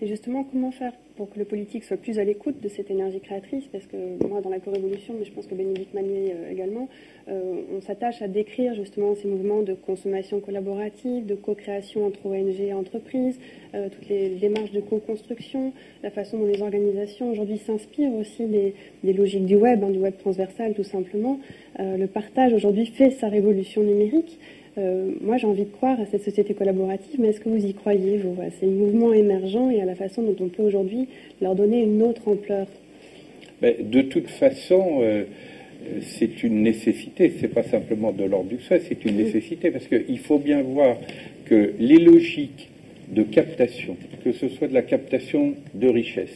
Et 0.00 0.08
justement, 0.08 0.42
comment 0.42 0.72
faire 0.72 0.92
pour 1.16 1.30
que 1.30 1.38
le 1.38 1.44
politique 1.44 1.84
soit 1.84 1.96
plus 1.96 2.18
à 2.18 2.24
l'écoute 2.24 2.60
de 2.60 2.68
cette 2.68 2.90
énergie 2.90 3.20
créatrice 3.20 3.64
Parce 3.70 3.86
que 3.86 3.96
moi, 4.26 4.40
dans 4.40 4.50
la 4.50 4.60
co-révolution, 4.60 5.14
mais 5.18 5.24
je 5.24 5.32
pense 5.32 5.46
que 5.46 5.54
Bénédicte 5.54 5.94
Manier 5.94 6.32
euh, 6.34 6.50
également, 6.50 6.88
euh, 7.28 7.62
on 7.76 7.80
s'attache 7.80 8.22
à 8.22 8.28
décrire 8.28 8.74
justement 8.74 9.14
ces 9.14 9.28
mouvements 9.28 9.62
de 9.62 9.74
consommation 9.74 10.40
collaborative, 10.40 11.26
de 11.26 11.34
co-création 11.34 12.06
entre 12.06 12.26
ONG 12.26 12.60
et 12.60 12.72
entreprises, 12.72 13.38
euh, 13.74 13.88
toutes 13.88 14.08
les 14.08 14.30
démarches 14.30 14.72
de 14.72 14.80
co-construction, 14.80 15.72
la 16.02 16.10
façon 16.10 16.38
dont 16.38 16.46
les 16.46 16.62
organisations 16.62 17.30
aujourd'hui 17.30 17.58
s'inspirent 17.58 18.14
aussi 18.14 18.46
des, 18.46 18.74
logiques 19.04 19.46
du 19.46 19.56
web, 19.56 19.84
hein, 19.84 19.90
du 19.90 19.98
web 19.98 20.16
transversal 20.18 20.74
tout 20.74 20.84
simplement. 20.84 21.38
le 21.78 22.06
partage 22.06 22.52
aujourd'hui 22.52 22.86
fait 22.86 23.10
sa 23.10 23.28
révolution 23.28 23.82
numérique. 23.82 24.38
Euh, 24.78 25.10
moi, 25.20 25.36
j'ai 25.36 25.46
envie 25.46 25.64
de 25.64 25.70
croire 25.70 26.00
à 26.00 26.06
cette 26.06 26.24
société 26.24 26.54
collaborative, 26.54 27.20
mais 27.20 27.28
est-ce 27.28 27.40
que 27.40 27.48
vous 27.48 27.64
y 27.64 27.74
croyez, 27.74 28.18
vous? 28.18 28.36
C'est 28.58 28.66
un 28.66 28.70
mouvement 28.70 29.12
émergent 29.12 29.70
et 29.70 29.82
à 29.82 29.84
la 29.84 29.94
façon 29.94 30.22
dont 30.22 30.36
on 30.40 30.48
peut 30.48 30.62
aujourd'hui 30.62 31.08
leur 31.40 31.54
donner 31.54 31.82
une 31.82 32.02
autre 32.02 32.28
ampleur. 32.28 32.66
de 33.60 34.02
toute 34.02 34.28
façon, 34.28 35.00
euh, 35.02 35.24
c'est 36.00 36.42
une 36.42 36.62
nécessité. 36.62 37.32
C'est 37.38 37.48
pas 37.48 37.62
simplement 37.62 38.12
de 38.12 38.24
l'ordre 38.24 38.48
du 38.48 38.60
souhait, 38.60 38.80
c'est 38.80 39.04
une 39.04 39.16
nécessité 39.16 39.70
parce 39.70 39.86
qu'il 39.86 40.18
faut 40.18 40.38
bien 40.38 40.62
voir 40.62 40.96
que 41.44 41.74
les 41.78 41.98
logiques 41.98 42.70
de 43.10 43.22
captation, 43.24 43.96
que 44.24 44.32
ce 44.32 44.48
soit 44.48 44.68
de 44.68 44.74
la 44.74 44.82
captation 44.82 45.54
de 45.74 45.88
richesse, 45.88 46.34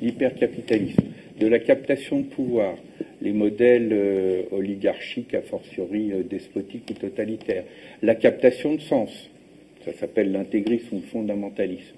l'hypercapitalisme, 0.00 1.02
de 1.38 1.46
la 1.46 1.58
captation 1.58 2.20
de 2.20 2.24
pouvoir, 2.24 2.76
les 3.24 3.32
modèles 3.32 3.88
euh, 3.92 4.42
oligarchiques, 4.52 5.34
a 5.34 5.40
fortiori 5.40 6.12
euh, 6.12 6.22
despotiques 6.22 6.90
ou 6.90 6.92
totalitaires, 6.92 7.64
la 8.02 8.14
captation 8.14 8.74
de 8.74 8.80
sens, 8.80 9.30
ça 9.84 9.94
s'appelle 9.94 10.30
l'intégrisme 10.30 10.96
ou 10.96 11.00
le 11.00 11.06
fondamentalisme. 11.06 11.94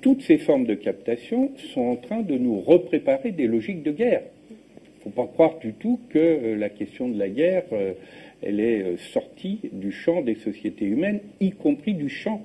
Toutes 0.00 0.22
ces 0.22 0.38
formes 0.38 0.64
de 0.64 0.74
captation 0.74 1.50
sont 1.74 1.82
en 1.82 1.96
train 1.96 2.22
de 2.22 2.38
nous 2.38 2.60
repréparer 2.60 3.32
des 3.32 3.48
logiques 3.48 3.82
de 3.82 3.90
guerre. 3.90 4.22
Il 4.50 5.08
ne 5.08 5.12
faut 5.12 5.22
pas 5.22 5.26
croire 5.26 5.58
du 5.58 5.72
tout 5.72 5.98
que 6.10 6.18
euh, 6.18 6.56
la 6.56 6.68
question 6.68 7.08
de 7.08 7.18
la 7.18 7.28
guerre, 7.28 7.64
elle 8.42 8.60
est 8.60 8.96
sortie 9.12 9.58
du 9.72 9.90
champ 9.90 10.22
des 10.22 10.36
sociétés 10.36 10.84
humaines, 10.84 11.20
y 11.40 11.50
compris 11.50 11.94
du 11.94 12.08
champ 12.08 12.42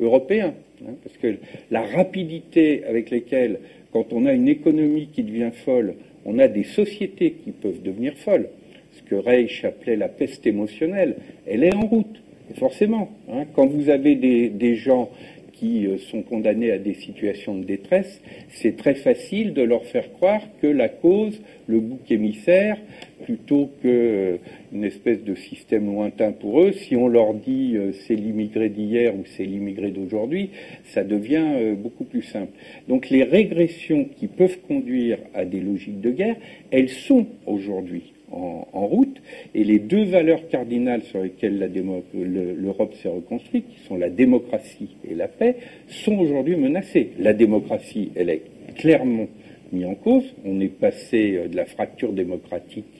européen. 0.00 0.54
Hein, 0.82 0.94
parce 1.04 1.16
que 1.18 1.36
la 1.70 1.82
rapidité 1.82 2.84
avec 2.84 3.10
laquelle, 3.10 3.60
quand 3.92 4.12
on 4.12 4.26
a 4.26 4.32
une 4.32 4.48
économie 4.48 5.08
qui 5.12 5.22
devient 5.22 5.50
folle, 5.52 5.94
on 6.26 6.38
a 6.38 6.48
des 6.48 6.64
sociétés 6.64 7.36
qui 7.42 7.52
peuvent 7.52 7.82
devenir 7.82 8.14
folles. 8.14 8.48
Ce 8.92 9.02
que 9.02 9.14
Reich 9.14 9.64
appelait 9.64 9.96
la 9.96 10.08
peste 10.08 10.46
émotionnelle, 10.46 11.16
elle 11.46 11.64
est 11.64 11.74
en 11.74 11.86
route, 11.86 12.22
forcément. 12.54 13.10
Hein. 13.30 13.44
quand 13.54 13.66
vous 13.66 13.88
avez 13.88 14.16
des, 14.16 14.74
gens 14.74 15.10
qui 15.58 15.86
euh, 15.86 15.98
sont 15.98 16.22
condamnés 16.22 16.70
à 16.70 16.78
des 16.78 16.94
situations 16.94 17.54
de 17.56 17.64
détresse, 17.64 18.20
c'est 18.48 18.76
très 18.76 18.94
facile 18.94 19.52
de 19.52 19.62
leur 19.62 19.84
faire 19.84 20.12
croire 20.12 20.42
que 20.60 20.66
la 20.66 20.88
cause, 20.88 21.40
le 21.66 21.80
bouc 21.80 22.10
émissaire, 22.10 22.78
plutôt 23.24 23.70
qu'une 23.80 23.90
euh, 23.90 24.36
espèce 24.82 25.24
de 25.24 25.34
système 25.34 25.86
lointain 25.86 26.32
pour 26.32 26.60
eux, 26.60 26.72
si 26.72 26.96
on 26.96 27.08
leur 27.08 27.34
dit 27.34 27.76
euh, 27.76 27.92
c'est 28.06 28.14
l'immigré 28.14 28.68
d'hier 28.68 29.14
ou 29.14 29.24
c'est 29.24 29.44
l'immigré 29.44 29.90
d'aujourd'hui, 29.90 30.50
ça 30.84 31.04
devient 31.04 31.74
beaucoup 31.76 32.04
plus 32.04 32.22
simple. 32.22 32.52
Donc 32.88 33.08
les 33.10 33.24
régressions 33.24 34.04
qui 34.04 34.26
peuvent 34.26 34.58
conduire 34.68 35.18
à 35.34 35.44
des 35.44 35.60
logiques 35.60 36.00
de 36.00 36.10
guerre, 36.10 36.36
elles 36.70 36.90
sont 36.90 37.26
aujourd'hui 37.46 38.12
en, 38.32 38.86
route. 38.86 39.20
Et 39.54 39.64
les 39.64 39.78
deux 39.78 40.04
valeurs 40.04 40.48
cardinales 40.48 41.02
sur 41.02 41.22
lesquelles 41.22 41.70
l'Europe 42.14 42.94
s'est 42.94 43.08
reconstruite, 43.08 43.66
qui 43.68 43.86
sont 43.86 43.96
la 43.96 44.10
démocratie 44.10 44.96
et 45.08 45.14
la 45.14 45.28
paix, 45.28 45.56
sont 45.88 46.16
aujourd'hui 46.18 46.56
menacées. 46.56 47.12
La 47.18 47.32
démocratie, 47.32 48.10
elle 48.14 48.30
est 48.30 48.42
clairement 48.76 49.26
mise 49.72 49.86
en 49.86 49.94
cause. 49.94 50.24
On 50.44 50.60
est 50.60 50.68
passé 50.68 51.36
euh, 51.36 51.48
de 51.48 51.56
la 51.56 51.64
fracture 51.64 52.12
démocratique 52.12 52.95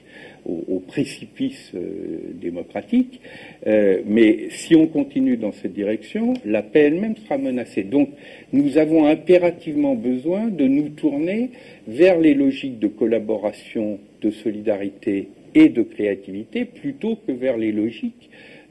au, 0.47 0.79
précipice 0.79 1.71
euh, 1.75 2.19
démocratique. 2.33 3.19
Euh, 3.67 4.01
mais 4.05 4.49
si 4.49 4.75
on 4.75 4.87
continue 4.87 5.37
dans 5.37 5.51
cette 5.51 5.73
direction, 5.73 6.33
la 6.45 6.61
paix 6.61 6.83
elle-même 6.83 7.15
sera 7.17 7.37
menacée. 7.37 7.83
Donc 7.83 8.09
nous 8.53 8.77
avons 8.77 9.05
impérativement 9.05 9.95
besoin 9.95 10.47
de 10.47 10.65
nous 10.65 10.89
tourner 10.89 11.51
vers 11.87 12.19
les 12.19 12.33
logiques 12.33 12.79
de 12.79 12.87
collaboration, 12.87 13.99
de 14.21 14.31
solidarité 14.31 15.29
et 15.53 15.69
de 15.69 15.81
créativité 15.81 16.65
plutôt 16.65 17.17
que 17.27 17.31
vers 17.31 17.57
les 17.57 17.71
logiques 17.71 18.29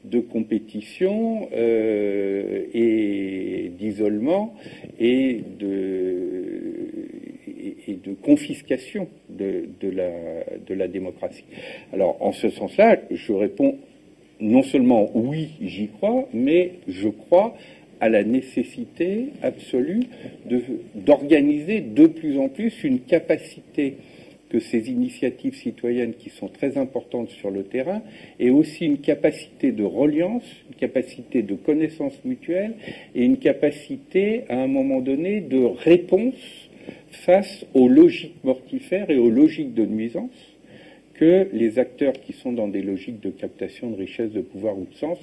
de 0.09 0.19
compétition 0.19 1.49
euh, 1.53 2.63
et 2.73 3.71
d'isolement 3.77 4.53
et 4.99 5.41
de, 5.59 5.75
confiscation 8.23 9.07
de, 9.29 9.67
la, 9.81 10.09
de 10.65 10.73
la 10.73 10.87
démocratie. 10.87 11.45
Alors, 11.93 12.17
en 12.19 12.33
ce 12.33 12.49
sens-là, 12.49 12.97
je 13.09 13.31
réponds 13.31 13.77
non 14.39 14.63
seulement 14.63 15.09
oui, 15.13 15.49
j'y 15.61 15.87
crois, 15.87 16.27
mais 16.33 16.73
je 16.87 17.07
crois 17.09 17.55
à 17.99 18.09
la 18.09 18.23
nécessité 18.23 19.27
absolue 19.41 20.03
d'organiser 20.95 21.81
de, 21.81 22.07
plus 22.07 22.37
en 22.37 22.49
plus 22.49 22.83
une 22.83 22.99
capacité 22.99 23.97
que 24.49 24.59
ces 24.59 24.89
initiatives 24.89 25.55
citoyennes 25.55 26.13
qui 26.13 26.29
sont 26.29 26.47
très 26.47 26.77
importantes 26.77 27.29
sur 27.29 27.51
le 27.51 27.63
terrain 27.63 28.01
et 28.39 28.49
aussi 28.49 28.85
une 28.85 28.99
capacité 28.99 29.71
de 29.71 29.83
reliance, 29.83 30.45
une 30.69 30.75
capacité 30.75 31.41
de 31.41 31.55
connaissance 31.55 32.13
mutuelle 32.23 32.75
et 33.15 33.23
une 33.23 33.37
capacité 33.37 34.43
à 34.49 34.57
un 34.57 34.67
moment 34.67 35.01
donné 35.01 35.41
de 35.41 35.63
réponse 35.63 36.69
face 37.11 37.65
aux 37.73 37.89
logiques 37.89 38.43
mortifères 38.43 39.09
et 39.09 39.17
aux 39.17 39.29
logiques 39.29 39.73
de 39.73 39.85
nuisance 39.85 40.57
que 41.13 41.47
les 41.51 41.79
acteurs 41.79 42.13
qui 42.13 42.33
sont 42.33 42.53
dans 42.53 42.67
des 42.67 42.81
logiques 42.81 43.21
de 43.21 43.31
captation 43.31 43.89
de 43.89 43.95
richesse, 43.95 44.31
de 44.31 44.41
pouvoir 44.41 44.77
ou 44.77 44.85
de 44.85 44.93
sens 44.95 45.17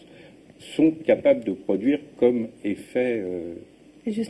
sont 0.59 0.91
capables 0.91 1.45
de 1.45 1.53
produire 1.53 2.01
comme 2.19 2.49
effet 2.65 3.23
euh, 3.23 3.55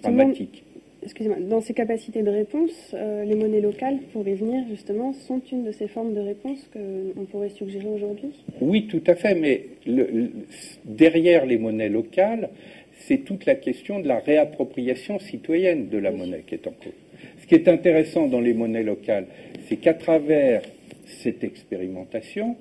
dramatique. 0.02 0.62
Excusez-moi, 1.04 1.36
dans 1.40 1.60
ces 1.60 1.74
capacités 1.74 2.22
de 2.22 2.30
réponse, 2.30 2.92
euh, 2.94 3.24
les 3.24 3.34
monnaies 3.34 3.60
locales, 3.60 3.98
pour 4.12 4.26
y 4.26 4.34
venir 4.34 4.64
justement, 4.70 5.12
sont 5.12 5.40
une 5.52 5.64
de 5.64 5.70
ces 5.70 5.86
formes 5.86 6.14
de 6.14 6.20
réponse 6.20 6.58
qu'on 6.72 7.24
pourrait 7.26 7.50
suggérer 7.50 7.86
aujourd'hui? 7.86 8.30
Oui, 8.62 8.86
tout 8.86 9.02
à 9.06 9.14
fait, 9.14 9.34
mais 9.34 9.66
derrière 10.84 11.44
les 11.44 11.58
monnaies 11.58 11.90
locales, 11.90 12.48
c'est 13.00 13.18
toute 13.18 13.44
la 13.44 13.54
question 13.54 14.00
de 14.00 14.08
la 14.08 14.18
réappropriation 14.18 15.18
citoyenne 15.18 15.88
de 15.90 15.98
la 15.98 16.10
monnaie 16.10 16.42
qui 16.46 16.54
est 16.54 16.66
en 16.66 16.72
cours. 16.72 16.92
Ce 17.42 17.46
qui 17.46 17.54
est 17.54 17.68
intéressant 17.68 18.26
dans 18.26 18.40
les 18.40 18.54
monnaies 18.54 18.82
locales, 18.82 19.26
c'est 19.68 19.76
qu'à 19.76 19.94
travers 19.94 20.62
cette 21.04 21.44
expérimentation, 21.44 22.56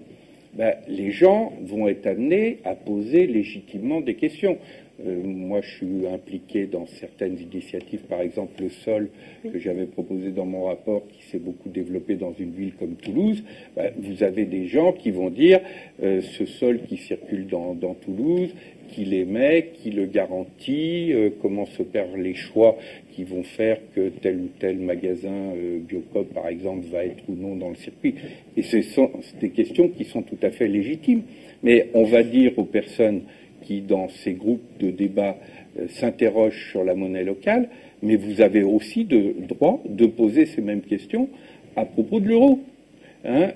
ben, 0.54 0.76
les 0.88 1.12
gens 1.12 1.54
vont 1.62 1.88
être 1.88 2.06
amenés 2.06 2.60
à 2.66 2.76
poser 2.76 3.26
légitimement 3.26 4.02
des 4.02 4.16
questions. 4.16 4.58
Euh, 5.06 5.22
moi, 5.24 5.62
je 5.62 5.70
suis 5.78 6.08
impliqué 6.08 6.66
dans 6.66 6.86
certaines 6.86 7.38
initiatives, 7.40 8.02
par 8.02 8.22
exemple 8.22 8.62
le 8.62 8.70
sol 8.70 9.10
que 9.44 9.60
j'avais 9.60 9.86
proposé 9.86 10.32
dans 10.32 10.46
mon 10.46 10.66
rapport, 10.66 11.04
qui 11.08 11.24
s'est 11.24 11.40
beaucoup 11.40 11.70
développé 11.70 12.16
dans 12.16 12.34
une 12.34 12.52
ville 12.52 12.74
comme 12.80 12.96
Toulouse. 12.96 13.44
Ben, 13.76 13.92
vous 13.98 14.24
avez 14.24 14.46
des 14.46 14.68
gens 14.68 14.94
qui 14.94 15.12
vont 15.12 15.30
dire 15.30 15.60
euh, 16.02 16.22
ce 16.22 16.46
sol 16.46 16.82
qui 16.88 16.98
circule 16.98 17.48
dans, 17.48 17.76
Toulouse, 18.06 18.50
qui 18.90 19.06
l'émet, 19.06 19.72
qui 19.74 19.92
le 19.92 20.06
garantit, 20.06 21.12
euh, 21.12 21.30
comment 21.42 21.66
se 21.66 21.84
perdent 21.84 22.18
les 22.18 22.36
choix 22.36 22.78
qui 23.12 23.24
vont 23.24 23.44
faire 23.44 23.78
que 23.94 24.10
tel 24.10 24.38
ou 24.38 24.50
tel 24.60 24.78
magasin 24.78 25.54
Biocop, 25.88 26.34
par 26.34 26.48
exemple, 26.48 26.88
va 26.88 27.06
être 27.06 27.24
ou 27.28 27.36
non 27.36 27.56
dans 27.56 27.70
le 27.70 27.76
circuit. 27.76 28.16
Et 28.58 28.64
ce 28.64 28.82
sont 28.82 29.12
des 29.40 29.50
questions 29.50 29.90
qui 29.90 30.06
sont 30.06 30.24
tout 30.24 30.38
à 30.42 30.50
fait 30.50 30.68
légitimes. 30.68 31.22
Mais 31.62 31.90
on 31.94 32.04
va 32.04 32.24
dire 32.24 32.54
aux 32.58 32.66
personnes 32.66 33.22
qui, 33.64 33.82
dans 33.82 34.10
ces 34.10 34.34
groupes 34.34 34.62
de 34.80 34.92
débat, 34.92 35.38
euh, 35.80 35.88
s'interrogent 35.90 36.70
sur 36.72 36.84
la 36.84 36.96
monnaie 36.96 37.24
locale, 37.24 37.70
mais 38.02 38.16
vous 38.16 38.42
avez 38.42 38.64
aussi 38.64 39.06
le 39.06 39.34
droit 39.48 39.82
de 39.88 40.06
poser 40.06 40.46
ces 40.46 40.62
mêmes 40.62 40.82
questions 40.82 41.30
à 41.76 41.86
propos 41.86 42.20
de 42.20 42.30
l'euro. 42.30 42.60
Hein. 43.26 43.52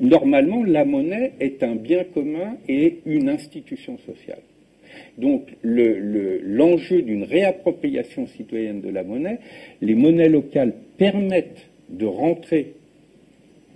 normalement, 0.00 0.62
la 0.64 0.84
monnaie 0.84 1.32
est 1.40 1.62
un 1.62 1.74
bien 1.74 2.04
commun 2.04 2.56
et 2.68 2.98
une 3.06 3.28
institution 3.30 3.96
sociale. 3.98 4.42
Donc 5.16 5.48
l'enjeu 5.62 7.02
d'une 7.02 7.24
réappropriation 7.24 8.26
citoyenne 8.26 8.80
de 8.80 8.90
la 8.90 9.02
monnaie, 9.04 9.38
les 9.80 9.94
monnaies 9.94 10.28
locales 10.28 10.74
permettent 10.98 11.68
de 11.88 12.04
rentrer 12.04 12.74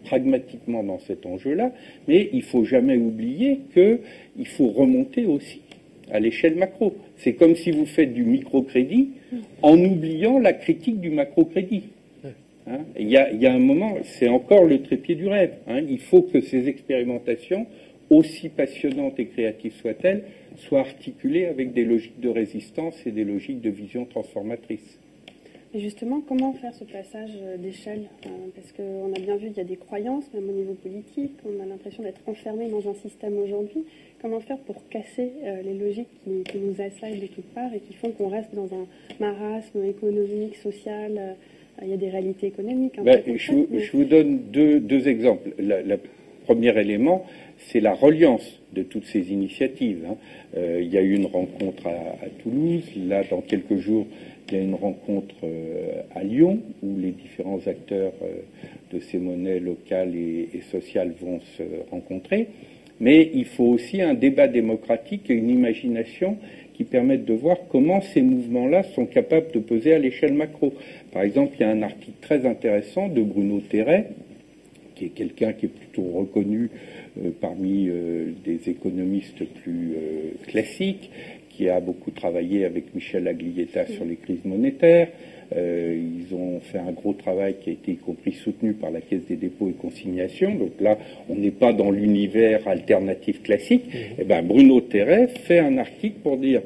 pragmatiquement 0.05 0.83
dans 0.83 0.99
cet 0.99 1.27
enjeu-là, 1.27 1.73
mais 2.09 2.29
il 2.33 2.39
ne 2.39 2.45
faut 2.45 2.65
jamais 2.65 2.97
oublier 2.97 3.61
qu'il 3.73 4.47
faut 4.47 4.69
remonter 4.69 5.27
aussi 5.27 5.62
à 6.13 6.21
l'échelle 6.21 6.57
macro. 6.57 6.95
C'est 7.17 7.33
comme 7.33 7.57
si 7.57 7.71
vous 7.71 7.87
faites 7.87 8.13
du 8.13 8.23
microcrédit 8.23 9.11
en 9.63 9.79
oubliant 9.79 10.39
la 10.39 10.53
critique 10.53 11.01
du 11.01 11.11
macrocrédit. 11.11 11.85
Hein? 12.69 12.81
Il, 12.99 13.09
y 13.09 13.17
a, 13.17 13.53
un 13.53 13.59
moment, 13.59 13.97
c'est 14.05 14.29
encore 14.29 14.65
le 14.65 14.83
trépied 14.83 15.17
du 15.17 15.27
rêve. 15.27 15.55
Hein. 15.67 15.81
il 15.89 15.99
faut 15.99 16.23
que 16.23 16.41
ces 16.41 16.69
expérimentations, 16.69 17.67
aussi 18.11 18.51
passionnantes 18.51 19.19
et 19.19 19.27
créatives 19.27 19.75
soient-elles, 19.81 20.25
soient 20.57 20.81
articulées 20.81 21.47
avec 21.47 21.73
des 21.73 21.85
logiques 21.85 22.21
de 22.21 22.29
résistance 22.29 22.95
et 23.07 23.11
des 23.11 23.25
logiques 23.25 23.63
de 23.63 23.71
vision 23.71 24.05
transformatrice. 24.05 24.99
Et 25.75 25.81
justement, 25.81 26.21
comment 26.21 26.53
faire 26.53 26.75
ce 26.75 26.85
passage 26.85 27.31
euh, 27.43 27.57
d'échelle 27.57 28.03
euh, 28.27 28.29
Parce 28.55 28.73
qu'on 28.73 29.11
a 29.15 29.19
bien 29.19 29.37
vu 29.37 29.49
qu'il 29.49 29.57
y 29.57 29.61
a 29.61 29.65
des 29.65 29.77
croyances, 29.77 30.25
même 30.35 30.49
au 30.51 30.53
niveau 30.53 30.75
politique, 30.75 31.33
on 31.47 31.63
a 31.63 31.67
l'impression 31.67 32.03
d'être 32.03 32.21
enfermé 32.27 32.69
dans 32.69 32.87
un 32.91 32.95
système 32.95 33.39
aujourd'hui. 33.39 33.85
Comment 34.21 34.41
faire 34.41 34.59
pour 34.59 34.87
casser 34.91 35.31
euh, 35.45 35.63
les 35.63 35.73
logiques 35.73 36.09
qui, 36.25 36.59
nous 36.59 36.75
assaillent 36.79 37.21
de 37.21 37.27
toutes 37.27 37.49
parts 37.55 37.73
et 37.75 37.81
qui 37.81 37.95
font 37.95 38.11
qu'on 38.11 38.29
reste 38.29 38.55
dans 38.55 38.69
un 38.75 38.87
marasme 39.19 39.83
économique, 39.85 40.57
social 40.57 41.37
Il 41.83 41.89
y 41.89 41.95
a 41.95 41.97
des 41.97 42.11
réalités 42.11 42.49
économiques. 42.49 43.01
Ben, 43.03 43.23
je, 43.35 43.97
vous 43.97 44.05
donne 44.05 44.41
deux, 44.51 45.09
exemples. 45.09 45.55
Le 45.59 45.97
premier 46.45 46.79
élément, 46.79 47.25
c'est 47.57 47.81
la 47.81 47.95
reliance 47.95 48.61
de 48.75 48.83
toutes 48.83 49.07
ces 49.07 49.33
initiatives. 49.33 50.05
Hein. 50.07 50.17
il 50.55 50.89
y 50.93 50.99
a 50.99 51.03
eu 51.03 51.15
une 51.15 51.27
rencontre 51.27 51.87
à 51.87 52.29
Toulouse. 52.43 52.85
Là, 53.09 53.23
dans 53.31 53.41
quelques 53.41 53.79
jours, 53.79 54.07
il 54.49 54.59
y 54.59 54.61
a 54.61 54.65
une 54.65 54.75
rencontre 54.75 55.35
euh, 55.45 56.03
à 56.15 56.23
Lyon 56.23 56.61
où 56.83 56.97
les 56.99 57.11
différents 57.11 57.61
acteurs 57.67 58.13
euh, 58.23 58.43
de 58.93 59.01
ces 59.01 59.19
monnaies 59.19 59.61
locales 59.61 60.15
et, 60.15 60.61
sociales 60.71 61.13
vont 61.21 61.41
se 61.57 61.63
rencontrer. 61.91 62.49
Mais 63.01 63.31
il 63.35 63.47
faut 63.47 63.65
aussi 63.65 64.03
un 64.03 64.15
débat 64.15 64.49
démocratique 64.49 65.31
et 65.31 65.35
une 65.35 65.51
imagination 65.51 66.37
qui 66.75 66.85
permettent 66.85 67.25
de 67.25 67.35
voir 67.35 67.57
comment 67.71 68.01
ces 68.01 68.23
mouvements-là 68.23 68.83
sont 68.83 69.07
capables 69.07 69.51
de 69.53 69.59
peser 69.59 69.95
à 69.95 69.99
l'échelle 69.99 70.35
macro. 70.35 70.73
Par 71.13 71.23
exemple, 71.23 71.55
il 71.59 71.63
y 71.63 71.65
a 71.65 71.71
un 71.71 71.83
article 71.83 72.19
très 72.21 72.47
intéressant 72.47 73.09
de 73.09 73.23
Bruno 73.23 73.61
Terret, 73.61 74.11
qui 74.95 75.07
est 75.07 75.09
quelqu'un 75.09 75.53
qui 75.53 75.67
est 75.67 75.71
plutôt 75.71 76.05
reconnu 76.15 76.71
euh, 77.19 77.31
parmi 77.41 77.91
des 78.45 78.71
économistes 78.71 79.45
plus 79.63 79.95
classiques, 80.47 81.11
qui 81.57 81.69
a 81.69 81.81
beaucoup 81.81 82.11
travaillé 82.11 82.65
avec 82.65 82.95
Michel 82.95 83.29
Aglietta 83.29 83.87
sur 83.87 84.05
les 84.05 84.17
crises 84.17 84.45
monétaires. 84.45 85.09
Euh, 85.55 85.95
ils 85.95 86.35
ont 86.35 86.61
fait 86.61 86.79
un 86.79 86.93
gros 86.93 87.13
travail 87.13 87.57
qui 87.63 87.71
a 87.71 87.73
été 87.75 87.93
y 87.93 87.97
compris 87.97 88.33
soutenu 88.33 88.73
par 88.73 88.91
la 88.91 89.01
Caisse 89.01 89.27
des 89.29 89.37
dépôts 89.37 89.69
et 89.69 89.73
consignations. 89.73 90.55
Donc 90.55 90.81
là, 90.81 90.99
on 91.29 91.35
n'est 91.35 91.51
pas 91.51 91.73
dans 91.73 91.91
l'univers 91.91 92.67
alternatif 92.67 93.43
classique. 93.43 93.87
Mmh. 93.87 93.99
eh 94.19 94.25
ben, 94.25 94.43
Bruno 94.43 94.81
Terret 94.81 95.29
fait 95.29 95.59
un 95.59 95.77
article 95.79 96.21
pour 96.23 96.39
dire 96.39 96.63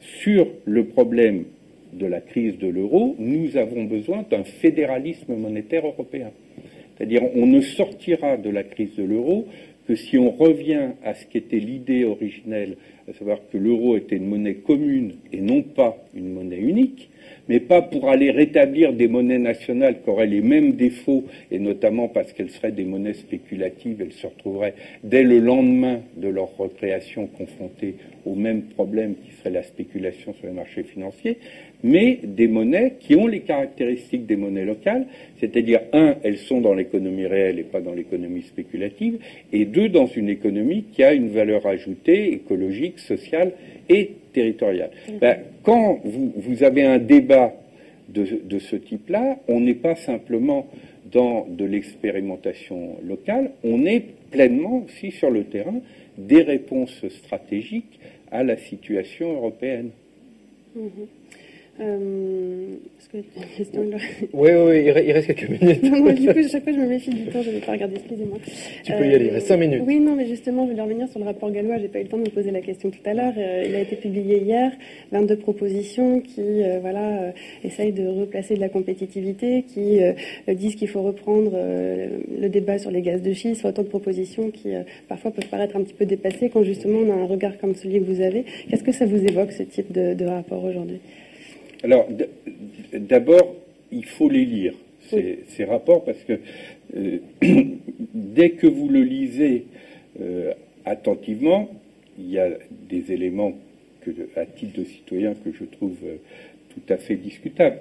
sur 0.00 0.46
le 0.64 0.84
problème 0.84 1.44
de 1.92 2.06
la 2.06 2.20
crise 2.20 2.58
de 2.58 2.68
l'euro, 2.68 3.14
nous 3.18 3.56
avons 3.56 3.84
besoin 3.84 4.24
d'un 4.30 4.44
fédéralisme 4.44 5.34
monétaire 5.34 5.86
européen. 5.86 6.30
C'est-à-dire, 6.96 7.22
on 7.34 7.46
ne 7.46 7.60
sortira 7.60 8.36
de 8.36 8.50
la 8.50 8.62
crise 8.62 8.94
de 8.96 9.04
l'euro 9.04 9.46
que 9.86 9.94
si 9.94 10.16
on 10.18 10.30
revient 10.30 10.90
à 11.04 11.14
ce 11.14 11.26
qu'était 11.26 11.58
l'idée 11.58 12.04
originelle, 12.04 12.76
à 13.12 13.18
savoir 13.18 13.38
que 13.52 13.58
l'euro 13.58 13.96
était 13.96 14.16
une 14.16 14.28
monnaie 14.28 14.54
commune 14.54 15.14
et 15.32 15.40
non 15.40 15.62
pas 15.62 15.96
une 16.14 16.32
monnaie 16.32 16.58
unique, 16.58 17.10
mais 17.48 17.60
pas 17.60 17.82
pour 17.82 18.08
aller 18.08 18.30
rétablir 18.30 18.92
des 18.92 19.08
monnaies 19.08 19.38
nationales 19.38 20.02
qui 20.02 20.10
auraient 20.10 20.26
les 20.26 20.40
mêmes 20.40 20.72
défauts, 20.72 21.24
et 21.50 21.58
notamment 21.58 22.08
parce 22.08 22.32
qu'elles 22.32 22.50
seraient 22.50 22.72
des 22.72 22.84
monnaies 22.84 23.14
spéculatives, 23.14 24.00
elles 24.00 24.12
se 24.12 24.26
retrouveraient 24.26 24.74
dès 25.02 25.22
le 25.22 25.38
lendemain 25.38 26.00
de 26.16 26.28
leur 26.28 26.56
recréation 26.56 27.26
confrontées 27.26 27.96
au 28.24 28.34
même 28.34 28.62
problème 28.62 29.14
qui 29.14 29.32
serait 29.32 29.50
la 29.50 29.62
spéculation 29.62 30.34
sur 30.34 30.46
les 30.46 30.52
marchés 30.52 30.84
financiers, 30.84 31.38
mais 31.82 32.20
des 32.22 32.46
monnaies 32.46 32.94
qui 33.00 33.16
ont 33.16 33.26
les 33.26 33.40
caractéristiques 33.40 34.26
des 34.26 34.36
monnaies 34.36 34.64
locales, 34.64 35.06
c'est-à-dire, 35.40 35.80
un, 35.92 36.16
elles 36.22 36.38
sont 36.38 36.60
dans 36.60 36.74
l'économie 36.74 37.26
réelle 37.26 37.58
et 37.58 37.64
pas 37.64 37.80
dans 37.80 37.92
l'économie 37.92 38.42
spéculative, 38.42 39.18
et 39.52 39.64
deux, 39.64 39.88
dans 39.88 40.06
une 40.06 40.28
économie 40.28 40.84
qui 40.92 41.02
a 41.02 41.12
une 41.12 41.28
valeur 41.28 41.66
ajoutée 41.66 42.32
écologique, 42.32 42.98
sociale 42.98 43.52
et 43.88 44.12
territoriale. 44.32 44.90
Ben, 45.20 45.38
quand 45.62 46.00
vous, 46.04 46.62
avez 46.62 46.84
un 46.84 46.98
débat 46.98 47.52
de, 48.08 48.26
de 48.44 48.58
ce 48.58 48.76
type-là, 48.76 49.38
on 49.48 49.60
n'est 49.60 49.74
pas 49.74 49.94
simplement 49.94 50.66
dans 51.10 51.46
de 51.48 51.64
l'expérimentation 51.64 52.96
locale, 53.06 53.52
on 53.64 53.84
est 53.84 54.04
pleinement 54.30 54.84
aussi 54.84 55.10
sur 55.10 55.30
le 55.30 55.44
terrain 55.44 55.80
des 56.16 56.42
réponses 56.42 57.06
stratégiques 57.08 58.00
à 58.30 58.42
la 58.42 58.56
situation 58.56 59.32
européenne. 59.32 59.90
Mhm. 60.74 60.90
Euh, 61.82 62.76
que 63.12 63.18
Oui, 64.32 64.50
oui, 64.52 64.84
il 64.84 65.12
reste 65.12 65.34
quelques 65.34 65.48
minutes. 65.48 65.82
non, 65.82 66.12
du 66.12 66.32
coup, 66.32 66.48
chaque 66.48 66.64
fois, 66.64 66.72
je 66.72 66.78
me 66.78 66.86
méfie 66.86 67.10
du 67.10 67.26
temps, 67.26 67.42
je 67.42 67.50
ne 67.50 67.54
vais 67.56 67.60
pas 67.60 67.72
regarder, 67.72 67.96
excusez-moi. 67.96 68.38
Tu 68.84 68.92
peux 68.92 69.06
y 69.06 69.14
aller, 69.14 69.26
il 69.26 69.30
reste 69.30 69.48
5 69.48 69.56
minutes. 69.56 69.82
Oui, 69.86 70.00
non, 70.00 70.14
mais 70.16 70.26
justement, 70.26 70.66
je 70.66 70.72
vais 70.72 70.80
revenir 70.80 71.08
sur 71.08 71.18
le 71.18 71.26
rapport 71.26 71.50
gallois. 71.50 71.76
Je 71.76 71.82
n'ai 71.82 71.88
pas 71.88 71.98
eu 72.00 72.04
le 72.04 72.08
temps 72.08 72.16
de 72.16 72.22
me 72.22 72.30
poser 72.30 72.50
la 72.50 72.60
question 72.60 72.90
tout 72.90 73.00
à 73.04 73.14
l'heure. 73.14 73.34
il 73.36 73.74
a 73.74 73.80
été 73.80 73.96
publié 73.96 74.38
hier, 74.38 74.72
22 75.12 75.36
propositions 75.36 76.20
qui, 76.20 76.62
voilà, 76.80 77.32
essayent 77.64 77.92
de 77.92 78.06
replacer 78.06 78.54
de 78.54 78.60
la 78.60 78.68
compétitivité, 78.68 79.64
qui 79.66 80.00
disent 80.48 80.76
qu'il 80.76 80.88
faut 80.88 81.02
reprendre 81.02 81.52
le 81.52 82.48
débat 82.48 82.78
sur 82.78 82.90
les 82.90 83.02
gaz 83.02 83.20
de 83.20 83.32
schiste, 83.32 83.64
autant 83.64 83.82
de 83.82 83.88
propositions 83.88 84.50
qui, 84.50 84.70
parfois, 85.08 85.32
peuvent 85.32 85.48
paraître 85.48 85.76
un 85.76 85.82
petit 85.82 85.94
peu 85.94 86.06
dépassées 86.06 86.48
quand, 86.48 86.62
justement, 86.62 87.00
on 87.00 87.10
a 87.10 87.14
un 87.14 87.26
regard 87.26 87.58
comme 87.58 87.74
celui 87.74 88.00
que 88.00 88.04
vous 88.04 88.22
avez. 88.22 88.44
Qu'est-ce 88.70 88.84
que 88.84 88.92
ça 88.92 89.04
vous 89.04 89.22
évoque, 89.22 89.52
ce 89.52 89.64
type 89.64 89.92
de 89.92 90.24
rapport 90.24 90.64
aujourd'hui? 90.64 91.00
Alors, 91.82 92.08
d'abord, 92.92 93.56
il 93.90 94.04
faut 94.04 94.28
les 94.28 94.44
lire, 94.44 94.74
ces, 95.10 95.64
rapports, 95.64 96.04
parce 96.04 96.22
que 96.24 96.38
euh, 96.96 97.18
dès 98.14 98.50
que 98.50 98.66
vous 98.66 98.88
le 98.88 99.02
lisez 99.02 99.66
euh, 100.20 100.52
attentivement, 100.84 101.68
il 102.18 102.30
y 102.30 102.38
a 102.38 102.50
des 102.88 103.12
éléments 103.12 103.52
que, 104.02 104.10
à 104.36 104.46
titre 104.46 104.80
de 104.80 104.84
citoyen 104.84 105.34
que 105.34 105.50
je 105.52 105.64
trouve 105.64 105.96
euh, 106.04 106.16
tout 106.70 106.92
à 106.92 106.96
fait 106.96 107.16
discutables. 107.16 107.80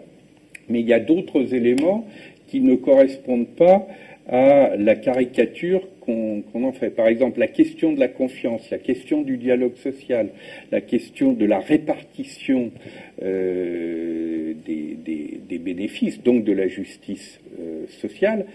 Mais 0.68 0.82
il 0.82 0.88
y 0.88 0.94
a 0.94 1.00
d'autres 1.00 1.54
éléments 1.54 2.08
qui 2.48 2.62
ne 2.62 2.76
correspondent 2.76 3.56
pas 3.56 3.88
à 4.28 4.76
la 4.78 4.96
caricature 4.96 5.88
qu'on 6.02 6.44
en 6.54 6.72
fait. 6.74 6.90
Par 6.90 7.08
exemple, 7.08 7.40
la 7.40 7.48
question 7.48 7.94
de 7.94 8.00
la 8.00 8.08
confiance, 8.08 8.70
la 8.70 8.80
question 8.80 9.22
du 9.22 9.38
dialogue 9.38 9.76
social, 9.78 10.30
la 10.72 10.82
question 10.82 11.32
de 11.32 11.46
la 11.46 11.60
répartition 11.60 12.72
euh, 13.22 14.54
des, 14.66 15.58
bénéfices, 15.60 16.22
donc 16.24 16.44
de 16.44 16.54
la 16.54 16.68
justice 16.68 17.40
euh, 17.60 17.86
sociale, 18.02 18.46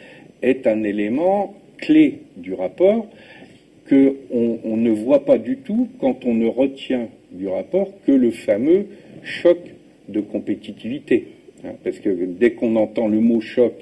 est 0.43 0.67
un 0.67 0.83
élément 0.83 1.55
clé 1.79 2.23
du 2.37 2.53
rapport 2.53 3.09
que 3.87 4.17
on, 4.33 4.77
ne 4.77 4.91
voit 4.91 5.25
pas 5.25 5.39
du 5.39 5.59
tout 5.59 5.89
quand 6.01 6.25
on 6.25 6.35
ne 6.35 6.47
retient 6.47 7.09
du 7.31 7.47
rapport 7.47 7.93
que 8.05 8.13
le 8.13 8.33
fameux 8.33 8.87
choc 9.23 9.59
de 10.09 10.21
compétitivité. 10.21 11.29
Hein, 11.65 11.73
parce 11.83 11.99
que 11.99 12.11
dès 12.11 12.53
qu'on 12.53 12.77
entend 12.77 13.09
le 13.09 13.21
mot 13.21 13.41
choc 13.41 13.73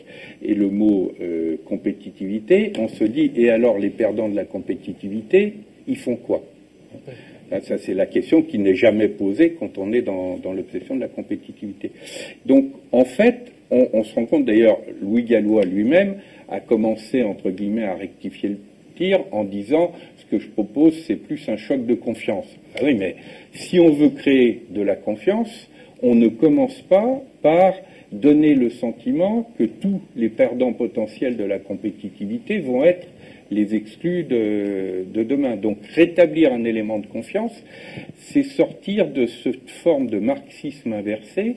et 0.42 0.54
le 0.54 0.68
mot 0.70 1.12
euh, 1.20 1.56
compétitivité, 1.64 2.72
on 2.78 2.88
se 2.88 3.04
dit 3.04 3.32
et 3.36 3.50
alors 3.50 3.78
les 3.78 3.90
perdants 3.90 4.28
de 4.28 4.36
la 4.36 4.44
compétitivité, 4.44 5.54
ils 5.88 5.98
font 5.98 6.16
quoi? 6.16 6.42
Ça, 7.62 7.78
c'est 7.78 7.94
la 7.94 8.06
question 8.06 8.42
qui 8.42 8.58
n'est 8.58 8.74
jamais 8.74 9.08
posée 9.08 9.56
quand 9.58 9.78
on 9.78 9.92
est 9.92 10.02
dans, 10.02 10.38
l'obsession 10.44 10.96
de 10.96 11.00
la 11.00 11.08
compétitivité. 11.08 11.92
Donc, 12.46 12.66
en 12.90 13.04
fait, 13.04 13.52
on, 13.70 14.02
se 14.02 14.14
rend 14.14 14.26
compte 14.26 14.44
d'ailleurs, 14.44 14.78
Louis 15.00 15.24
Gallois 15.24 15.64
lui-même 15.64 16.16
a 16.48 16.60
commencé, 16.60 17.22
entre 17.22 17.50
guillemets, 17.50 17.84
à 17.84 17.94
rectifier 17.94 18.50
le 18.50 18.58
tir 18.96 19.20
en 19.30 19.44
disant 19.44 19.92
ce 20.16 20.24
que 20.26 20.38
je 20.38 20.48
propose, 20.48 20.94
c'est 21.06 21.16
plus 21.16 21.48
un 21.48 21.56
choc 21.56 21.84
de 21.84 21.94
confiance. 21.94 22.46
Ah 22.76 22.80
oui, 22.84 22.94
mais 22.94 23.16
si 23.52 23.78
on 23.78 23.90
veut 23.90 24.10
créer 24.10 24.62
de 24.70 24.82
la 24.82 24.96
confiance, 24.96 25.68
on 26.02 26.14
ne 26.14 26.28
commence 26.28 26.80
pas 26.82 27.22
par 27.42 27.74
donner 28.12 28.54
le 28.54 28.70
sentiment 28.70 29.50
que 29.58 29.64
tous 29.64 30.00
les 30.16 30.28
perdants 30.28 30.72
potentiels 30.72 31.36
de 31.36 31.44
la 31.44 31.58
compétitivité 31.58 32.58
vont 32.58 32.84
être 32.84 33.08
les 33.50 33.74
exclus 33.74 34.24
de, 34.24 35.04
demain. 35.12 35.56
Donc 35.56 35.78
rétablir 35.94 36.52
un 36.52 36.64
élément 36.64 36.98
de 36.98 37.06
confiance, 37.06 37.52
c'est 38.18 38.42
sortir 38.42 39.08
de 39.08 39.26
cette 39.26 39.70
forme 39.70 40.08
de 40.08 40.18
marxisme 40.18 40.92
inversé 40.92 41.56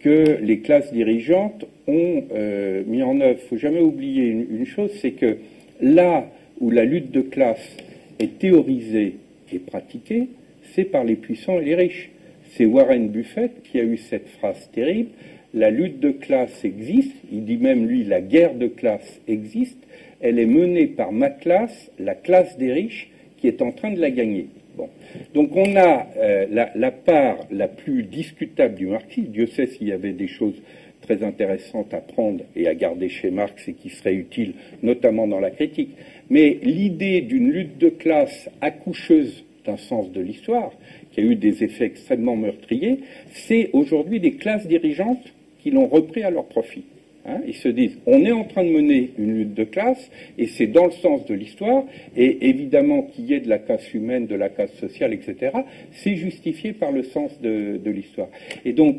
que 0.00 0.38
les 0.40 0.60
classes 0.60 0.92
dirigeantes 0.92 1.64
ont 1.86 2.24
euh, 2.34 2.82
mis 2.86 3.02
en 3.02 3.20
œuvre. 3.20 3.38
Il 3.40 3.44
ne 3.44 3.48
faut 3.48 3.56
jamais 3.56 3.80
oublier 3.80 4.26
une 4.26 4.66
chose, 4.66 4.90
c'est 5.00 5.12
que 5.12 5.38
là 5.80 6.30
où 6.60 6.70
la 6.70 6.84
lutte 6.84 7.10
de 7.10 7.22
classe 7.22 7.76
est 8.18 8.38
théorisée 8.38 9.16
et 9.52 9.58
pratiquée, 9.58 10.28
c'est 10.74 10.84
par 10.84 11.04
les 11.04 11.16
puissants 11.16 11.58
et 11.60 11.64
les 11.64 11.74
riches. 11.74 12.10
C'est 12.56 12.64
Warren 12.64 13.08
Buffett 13.08 13.62
qui 13.64 13.78
a 13.78 13.82
eu 13.82 13.98
cette 13.98 14.28
phrase 14.28 14.70
terrible. 14.72 15.10
La 15.52 15.68
lutte 15.68 16.00
de 16.00 16.10
classe 16.10 16.64
existe, 16.64 17.14
il 17.30 17.44
dit 17.44 17.58
même 17.58 17.86
lui 17.86 18.02
la 18.04 18.22
guerre 18.22 18.54
de 18.54 18.66
classe 18.66 19.20
existe, 19.28 19.76
elle 20.22 20.38
est 20.38 20.46
menée 20.46 20.86
par 20.86 21.12
ma 21.12 21.28
classe, 21.28 21.90
la 21.98 22.14
classe 22.14 22.56
des 22.56 22.72
riches, 22.72 23.10
qui 23.36 23.46
est 23.46 23.60
en 23.60 23.72
train 23.72 23.92
de 23.92 24.00
la 24.00 24.10
gagner. 24.10 24.46
Bon. 24.74 24.88
Donc 25.34 25.54
on 25.54 25.76
a 25.76 26.06
euh, 26.16 26.46
la, 26.74 26.90
part 26.90 27.40
la 27.50 27.68
plus 27.68 28.04
discutable 28.04 28.74
du 28.74 28.86
marxisme. 28.86 29.30
Dieu 29.30 29.48
sait 29.48 29.66
s'il 29.66 29.88
y 29.88 29.92
avait 29.92 30.12
des 30.12 30.28
choses 30.28 30.56
très 31.02 31.22
intéressantes 31.22 31.92
à 31.92 32.00
prendre 32.00 32.42
et 32.54 32.68
à 32.68 32.74
garder 32.74 33.10
chez 33.10 33.30
Marx 33.30 33.68
et 33.68 33.74
qui 33.74 33.90
seraient 33.90 34.14
utiles, 34.14 34.54
notamment 34.82 35.28
dans 35.28 35.40
la 35.40 35.50
critique. 35.50 35.90
Mais 36.30 36.58
l'idée 36.62 37.20
d'une 37.20 37.52
lutte 37.52 37.76
de 37.76 37.90
classe 37.90 38.48
accoucheuse 38.62 39.44
d'un 39.66 39.76
sens 39.76 40.10
de 40.12 40.20
l'histoire, 40.20 40.72
qui 41.16 41.22
a 41.22 41.24
eu 41.24 41.34
des 41.34 41.64
effets 41.64 41.86
extrêmement 41.86 42.36
meurtriers, 42.36 42.98
c'est 43.32 43.70
aujourd'hui 43.72 44.20
des 44.20 44.32
classes 44.32 44.66
dirigeantes 44.66 45.32
qui 45.62 45.70
l'ont 45.70 45.86
repris 45.86 46.22
à 46.22 46.30
leur 46.30 46.44
profit. 46.44 46.84
Hein. 47.24 47.40
ils 47.46 47.56
se 47.56 47.68
disent, 47.68 47.98
on 48.06 48.24
est 48.24 48.30
en 48.30 48.44
train 48.44 48.62
de 48.62 48.68
mener 48.68 49.10
une 49.18 49.38
lutte 49.38 49.54
de 49.54 49.64
classe, 49.64 50.10
et 50.38 50.46
c'est 50.46 50.68
dans 50.68 50.84
le 50.84 50.92
sens 50.92 51.24
de 51.26 51.34
l'histoire, 51.34 51.84
et 52.16 52.48
évidemment 52.48 53.02
qu'il 53.02 53.24
y 53.24 53.34
ait 53.34 53.40
de 53.40 53.48
la 53.48 53.58
casse 53.58 53.94
humaine, 53.94 54.26
de 54.26 54.36
la 54.36 54.48
casse 54.48 54.74
sociale, 54.74 55.12
etc., 55.12 55.52
c'est 55.90 56.16
justifié 56.16 56.72
par 56.72 56.92
le 56.92 57.02
sens 57.02 57.40
de, 57.40 57.78
de 57.82 57.90
l'histoire. 57.90 58.28
Et 58.64 58.74
donc, 58.74 58.98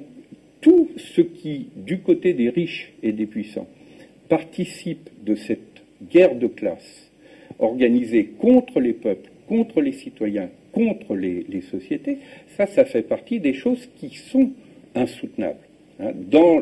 tout 0.60 0.90
ce 0.98 1.22
qui, 1.22 1.68
du 1.78 2.00
côté 2.00 2.34
des 2.34 2.50
riches 2.50 2.92
et 3.04 3.12
des 3.12 3.28
puissants, 3.28 3.68
participe 4.28 5.10
de 5.24 5.36
cette 5.36 5.84
guerre 6.12 6.36
de 6.36 6.48
classe 6.48 7.12
organisée 7.60 8.26
contre 8.40 8.82
les 8.82 8.94
peuples, 8.94 9.30
contre 9.48 9.82
les 9.82 9.94
citoyens, 9.94 10.50
contre 10.78 11.16
les, 11.16 11.62
sociétés, 11.72 12.20
ça, 12.56 12.68
ça 12.68 12.86
fait 12.86 13.02
partie 13.02 13.40
des 13.40 13.54
choses 13.54 13.90
qui 13.98 14.10
sont 14.10 14.52
insoutenables. 14.94 15.58
Hein. 16.00 16.12
Dans 16.14 16.62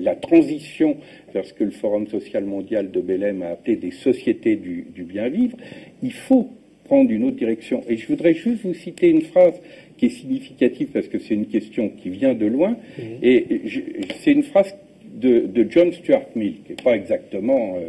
la 0.00 0.14
transition 0.14 0.98
vers 1.32 1.46
ce 1.46 1.54
que 1.54 1.64
le 1.64 1.70
Forum 1.70 2.06
social 2.06 2.44
mondial 2.44 2.90
de 2.90 3.00
Belém 3.00 3.40
a 3.42 3.52
appelé 3.52 3.76
des 3.76 3.92
sociétés 3.92 4.56
du, 4.56 5.04
bien 5.04 5.28
vivre, 5.30 5.56
il 6.02 6.12
faut 6.12 6.50
prendre 6.84 7.10
une 7.10 7.24
autre 7.24 7.38
direction. 7.38 7.82
Et 7.88 7.96
je 7.96 8.06
voudrais 8.06 8.34
juste 8.34 8.62
vous 8.62 8.74
citer 8.74 9.08
une 9.08 9.22
phrase 9.22 9.54
qui 9.96 10.06
est 10.06 10.10
significative 10.10 10.88
parce 10.92 11.08
que 11.08 11.18
c'est 11.18 11.34
une 11.34 11.46
question 11.46 11.88
qui 11.88 12.10
vient 12.10 12.34
de 12.34 12.46
loin. 12.46 12.76
Mmh. 12.98 13.02
Et 13.22 13.46
c'est 14.20 14.32
une 14.32 14.42
phrase 14.42 14.74
de, 15.14 15.66
John 15.70 15.92
Stuart 15.92 16.26
Mill, 16.34 16.56
qui 16.66 16.72
n'est 16.72 16.82
pas 16.82 16.94
exactement 16.94 17.76
euh, 17.76 17.88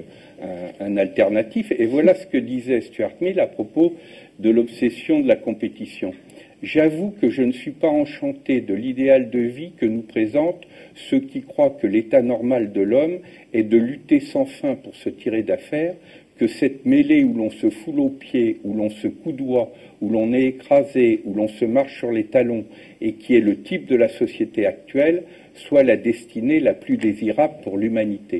un, 0.79 0.97
alternatif. 0.97 1.71
Et 1.77 1.85
voilà 1.85 2.15
ce 2.15 2.25
que 2.27 2.37
disait 2.37 2.81
Stuart 2.81 3.13
Mill 3.21 3.39
à 3.39 3.47
propos 3.47 3.93
de 4.39 4.49
l'obsession 4.49 5.19
de 5.19 5.27
la 5.27 5.35
compétition. 5.35 6.13
J'avoue 6.63 7.13
que 7.21 7.29
je 7.29 7.43
ne 7.43 7.51
suis 7.51 7.71
pas 7.71 7.87
enchanté 7.87 8.61
de 8.61 8.73
l'idéal 8.73 9.29
de 9.29 9.39
vie 9.39 9.73
que 9.77 9.85
nous 9.85 10.01
présentent 10.01 10.65
ceux 10.95 11.19
qui 11.19 11.41
croient 11.41 11.77
que 11.79 11.85
l'état 11.85 12.23
normal 12.23 12.71
de 12.71 12.81
l'homme 12.81 13.19
est 13.53 13.63
de 13.63 13.77
lutter 13.77 14.19
sans 14.19 14.45
fin 14.45 14.75
pour 14.75 14.95
se 14.95 15.09
tirer 15.09 15.43
d'affaire, 15.43 15.93
que 16.37 16.47
cette 16.47 16.85
mêlée 16.85 17.23
où 17.23 17.33
l'on 17.33 17.49
se 17.49 17.69
foule 17.69 17.99
aux 17.99 18.09
pieds, 18.09 18.57
où 18.63 18.73
l'on 18.73 18.89
se 18.89 19.07
coudoie, 19.07 19.71
où 20.01 20.09
l'on 20.09 20.33
est 20.33 20.45
écrasé, 20.45 21.21
où 21.25 21.33
l'on 21.33 21.47
se 21.47 21.65
marche 21.65 21.97
sur 21.97 22.11
les 22.11 22.25
talons, 22.25 22.65
et 23.01 23.13
qui 23.13 23.35
est 23.35 23.41
le 23.41 23.61
type 23.61 23.87
de 23.87 23.95
la 23.95 24.09
société 24.09 24.65
actuelle, 24.65 25.23
soit 25.53 25.83
la 25.83 25.97
destinée 25.97 26.59
la 26.59 26.73
plus 26.73 26.97
désirable 26.97 27.55
pour 27.63 27.77
l'humanité. 27.77 28.39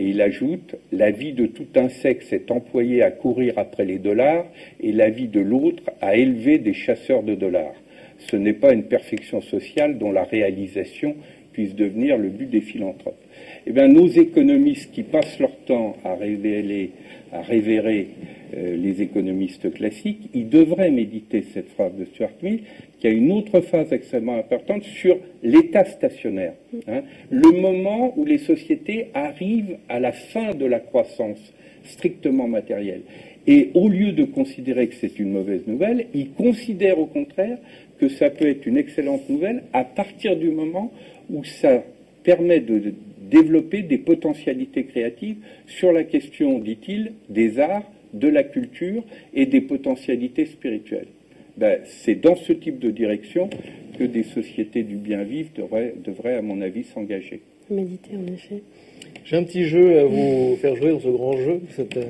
Et 0.00 0.04
il 0.04 0.22
ajoute, 0.22 0.76
la 0.92 1.10
vie 1.10 1.34
de 1.34 1.44
tout 1.44 1.66
un 1.76 1.90
sexe 1.90 2.32
est 2.32 2.50
employée 2.50 3.02
à 3.02 3.10
courir 3.10 3.58
après 3.58 3.84
les 3.84 3.98
dollars 3.98 4.46
et 4.80 4.92
la 4.92 5.10
vie 5.10 5.28
de 5.28 5.40
l'autre 5.40 5.82
à 6.00 6.16
élever 6.16 6.56
des 6.56 6.72
chasseurs 6.72 7.22
de 7.22 7.34
dollars. 7.34 7.74
Ce 8.16 8.34
n'est 8.34 8.54
pas 8.54 8.72
une 8.72 8.84
perfection 8.84 9.42
sociale 9.42 9.98
dont 9.98 10.10
la 10.10 10.24
réalisation 10.24 11.16
puisse 11.52 11.74
devenir 11.74 12.16
le 12.16 12.30
but 12.30 12.48
des 12.48 12.62
philanthropes. 12.62 13.22
Eh 13.66 13.72
bien, 13.72 13.88
nos 13.88 14.08
économistes 14.08 14.90
qui 14.90 15.02
passent 15.02 15.38
leur 15.38 15.54
temps 15.66 15.94
à 16.02 16.14
révéler, 16.14 16.92
à 17.30 17.42
révérer 17.42 18.08
euh, 18.54 18.76
les 18.76 19.02
économistes 19.02 19.72
classiques, 19.72 20.28
ils 20.34 20.48
devraient 20.48 20.90
méditer 20.90 21.44
cette 21.52 21.68
phrase 21.68 21.92
de 21.98 22.04
Stuart 22.04 22.30
Mill, 22.42 22.60
qui 22.98 23.06
a 23.06 23.10
une 23.10 23.32
autre 23.32 23.60
phase 23.60 23.92
extrêmement 23.92 24.36
importante 24.36 24.82
sur 24.82 25.18
l'état 25.42 25.84
stationnaire. 25.84 26.54
Hein. 26.88 27.02
le 27.30 27.60
moment 27.60 28.12
où 28.16 28.24
les 28.24 28.38
sociétés 28.38 29.08
arrivent 29.14 29.76
à 29.88 30.00
la 30.00 30.12
fin 30.12 30.54
de 30.54 30.66
la 30.66 30.80
croissance 30.80 31.52
strictement 31.84 32.48
matérielle. 32.48 33.02
Et 33.46 33.70
au 33.74 33.88
lieu 33.88 34.12
de 34.12 34.24
considérer 34.24 34.88
que 34.88 34.94
c'est 34.94 35.18
une 35.18 35.32
mauvaise 35.32 35.66
nouvelle, 35.66 36.06
ils 36.14 36.30
considèrent 36.30 36.98
au 36.98 37.06
contraire 37.06 37.58
que 37.98 38.08
ça 38.08 38.30
peut 38.30 38.48
être 38.48 38.66
une 38.66 38.76
excellente 38.76 39.28
nouvelle 39.28 39.62
à 39.72 39.84
partir 39.84 40.36
du 40.36 40.50
moment 40.50 40.92
où 41.30 41.44
ça 41.44 41.82
permet 42.22 42.60
de 42.60 42.94
développer 43.30 43.82
des 43.82 43.98
potentialités 43.98 44.84
créatives 44.84 45.36
sur 45.66 45.92
la 45.92 46.04
question, 46.04 46.58
dit-il, 46.58 47.12
des 47.28 47.58
arts, 47.58 47.90
de 48.12 48.28
la 48.28 48.42
culture 48.42 49.02
et 49.34 49.46
des 49.46 49.60
potentialités 49.60 50.46
spirituelles. 50.46 51.08
ben, 51.56 51.80
c'est 51.84 52.14
dans 52.14 52.36
ce 52.36 52.52
type 52.52 52.78
de 52.78 52.90
direction 52.90 53.50
que 53.98 54.04
des 54.04 54.22
sociétés 54.22 54.82
du 54.82 54.96
bien 54.96 55.22
vivre 55.24 55.50
devraient, 55.56 55.94
devraient 56.02 56.36
à 56.36 56.42
mon 56.42 56.60
avis, 56.60 56.84
s'engager. 56.84 57.40
Méditer, 57.68 58.16
en 58.16 58.32
effet. 58.32 58.62
J'ai 59.24 59.36
un 59.36 59.44
petit 59.44 59.64
jeu 59.64 59.98
à 59.98 60.04
vous 60.04 60.56
faire 60.56 60.74
jouer 60.74 60.90
dans 60.90 61.00
ce 61.00 61.08
grand 61.08 61.36
jeu, 61.36 61.60
cette 61.76 61.96
euh, 61.96 62.04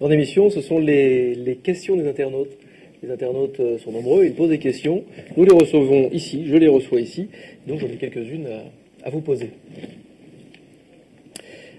grande 0.00 0.12
émission. 0.12 0.50
Ce 0.50 0.60
sont 0.60 0.78
les, 0.78 1.34
les 1.34 1.56
questions 1.56 1.96
des 1.96 2.06
internautes. 2.06 2.56
Les 3.02 3.10
internautes 3.10 3.60
euh, 3.60 3.78
sont 3.78 3.92
nombreux, 3.92 4.24
ils 4.24 4.34
posent 4.34 4.50
des 4.50 4.58
questions. 4.58 5.04
Nous 5.36 5.44
les 5.44 5.52
recevons 5.52 6.10
ici, 6.10 6.44
je 6.46 6.56
les 6.56 6.68
reçois 6.68 7.00
ici. 7.00 7.28
Donc 7.66 7.78
j'en 7.78 7.86
ai 7.86 7.96
quelques-unes 7.96 8.46
à, 8.46 9.06
à, 9.06 9.10
vous 9.10 9.20
poser. 9.20 9.50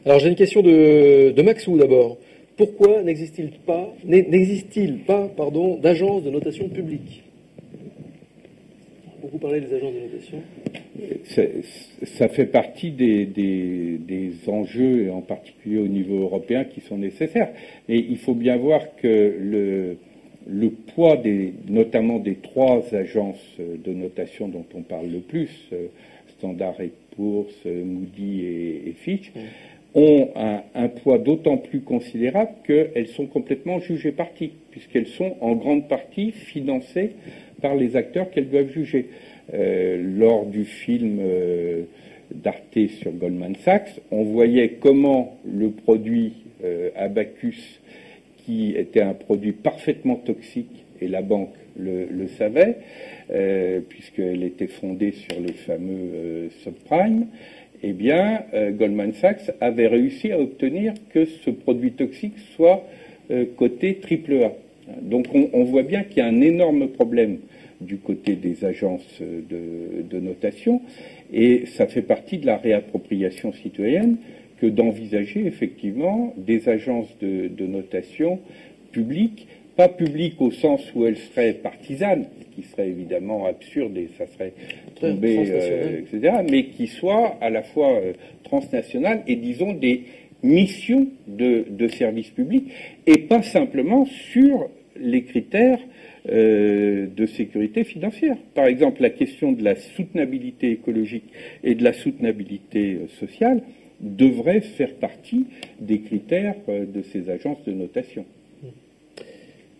Alors 0.05 0.19
j'ai 0.19 0.29
une 0.29 0.35
question 0.35 0.61
de, 0.61 1.31
de 1.31 1.41
Maxou 1.41 1.77
d'abord. 1.77 2.17
Pourquoi 2.57 3.03
n'existe-t-il 3.03 3.51
pas, 3.51 3.93
n'existe-t-il 4.03 5.03
pas, 5.03 5.27
pardon, 5.27 5.77
d'agence 5.77 6.23
de 6.23 6.31
notation 6.31 6.67
publique? 6.69 7.23
Beaucoup 9.21 9.37
parlé 9.37 9.61
des 9.61 9.73
agences 9.75 9.93
de 9.93 9.99
notation. 9.99 10.41
Ça 12.03 12.27
fait 12.29 12.47
partie 12.47 12.89
des, 12.89 13.27
des, 13.27 13.99
des, 13.99 14.31
enjeux, 14.47 15.03
et 15.03 15.09
en 15.11 15.21
particulier 15.21 15.77
au 15.77 15.87
niveau 15.87 16.21
européen, 16.21 16.63
qui 16.63 16.81
sont 16.81 16.97
nécessaires. 16.97 17.49
Et 17.87 17.97
il 17.97 18.17
faut 18.17 18.33
bien 18.33 18.57
voir 18.57 18.95
que 18.95 19.35
le, 19.39 19.97
le 20.47 20.69
poids 20.71 21.15
des, 21.17 21.53
notamment 21.67 22.17
des 22.17 22.35
trois 22.35 22.83
agences 22.95 23.59
de 23.59 23.93
notation 23.93 24.47
dont 24.47 24.65
on 24.73 24.81
parle 24.81 25.09
le 25.11 25.19
plus, 25.19 25.51
euh, 25.73 25.87
Standard 26.39 26.77
Poor's, 27.15 27.65
Moody 27.65 28.41
et, 28.41 28.89
et 28.89 28.93
Fitch, 28.93 29.31
ont 29.97 30.29
un, 30.35 30.87
poids 30.89 31.17
d'autant 31.17 31.57
plus 31.57 31.81
considérable 31.81 32.51
qu'elles 32.65 33.07
sont 33.07 33.25
complètement 33.25 33.79
jugées 33.79 34.11
parties, 34.11 34.51
puisqu'elles 34.69 35.07
sont 35.07 35.35
en 35.41 35.55
grande 35.55 35.87
partie 35.89 36.31
financées 36.31 37.13
par 37.61 37.75
les 37.75 37.95
acteurs 37.95 38.29
qu'elles 38.29 38.49
doivent 38.49 38.71
juger. 38.71 39.09
Euh, 39.53 39.97
lors 40.19 40.45
du 40.45 40.65
film 40.65 41.17
euh, 41.19 41.83
d'Arte 42.31 42.87
sur 42.99 43.11
Goldman 43.11 43.55
Sachs, 43.55 43.99
on 44.11 44.23
voyait 44.23 44.77
comment 44.79 45.39
le 45.43 45.71
produit 45.71 46.33
euh, 46.63 46.91
Abacus, 46.95 47.79
qui 48.45 48.75
était 48.75 49.01
un 49.01 49.13
produit 49.13 49.51
parfaitement 49.51 50.17
toxique, 50.17 50.85
et 51.01 51.07
la 51.07 51.23
banque 51.23 51.53
le, 51.75 52.05
le 52.05 52.27
savait, 52.27 52.77
puisqu'elle 53.89 54.43
était 54.43 54.67
fondée 54.67 55.11
sur 55.11 55.39
le 55.39 55.53
fameux 55.53 56.09
euh, 56.15 56.49
subprime, 56.63 57.27
eh 57.83 57.93
bien, 57.93 58.43
euh, 58.53 58.71
Goldman 58.71 59.13
Sachs 59.13 59.51
avait 59.61 59.87
réussi 59.87 60.31
à 60.31 60.39
obtenir 60.39 60.93
que 61.09 61.25
ce 61.25 61.49
produit 61.49 61.91
toxique 61.91 62.37
soit 62.55 62.83
coté 63.57 63.99
AAA. 64.09 64.53
Donc 65.01 65.27
on, 65.33 65.63
voit 65.65 65.83
bien 65.83 66.03
qu'il 66.03 66.19
y 66.19 66.21
a 66.21 66.27
un 66.27 66.39
énorme 66.39 66.87
problème 66.87 67.39
du 67.81 67.97
côté 67.97 68.37
des 68.37 68.63
agences 68.63 69.19
de, 69.19 70.01
de, 70.01 70.19
notation, 70.21 70.81
et 71.33 71.65
ça 71.65 71.87
fait 71.87 72.03
partie 72.03 72.37
de 72.37 72.45
la 72.45 72.55
réappropriation 72.55 73.51
citoyenne 73.51 74.15
que 74.59 74.65
d'envisager 74.65 75.45
effectivement 75.45 76.33
des 76.37 76.69
agences 76.69 77.15
de, 77.19 77.65
notation 77.65 78.39
publiques, 78.91 79.47
pas 79.77 79.87
publiques 79.87 80.41
au 80.41 80.49
sens 80.49 80.81
où 80.95 81.05
elles 81.05 81.17
seraient 81.17 81.53
partisanes, 81.53 82.25
ce 82.41 82.55
qui 82.55 82.67
serait 82.67 82.89
évidemment 82.89 83.45
absurde 83.45 83.95
et 83.95 84.09
ça 84.17 84.25
serait 84.25 84.53
tombé, 84.99 85.37
euh, 85.37 85.99
etc., 85.99 86.37
mais 86.49 86.65
qui 86.65 86.87
soient 86.87 87.37
à 87.39 87.51
la 87.51 87.61
fois 87.61 87.93
euh, 87.93 88.13
transnationales 88.43 89.21
et 89.27 89.35
disons 89.35 89.73
des 89.73 90.05
missions 90.41 91.07
de, 91.27 91.65
de 91.69 91.87
service 91.87 92.31
public, 92.31 92.71
et 93.05 93.19
pas 93.19 93.43
simplement 93.43 94.05
sur 94.05 94.67
les 94.99 95.23
critères 95.23 95.79
euh, 96.27 97.05
de 97.15 97.25
sécurité 97.27 97.83
financière. 97.83 98.35
Par 98.55 98.65
exemple, 98.65 99.03
la 99.03 99.11
question 99.11 99.51
de 99.51 99.63
la 99.63 99.75
soutenabilité 99.75 100.71
écologique 100.71 101.25
et 101.63 101.75
de 101.75 101.83
la 101.83 101.93
soutenabilité 101.93 103.01
sociale 103.19 103.61
devrait 103.99 104.61
faire 104.61 104.95
partie 104.95 105.45
des 105.79 106.01
critères 106.01 106.55
de 106.67 107.01
ces 107.01 107.29
agences 107.29 107.63
de 107.65 107.73
notation. 107.73 108.25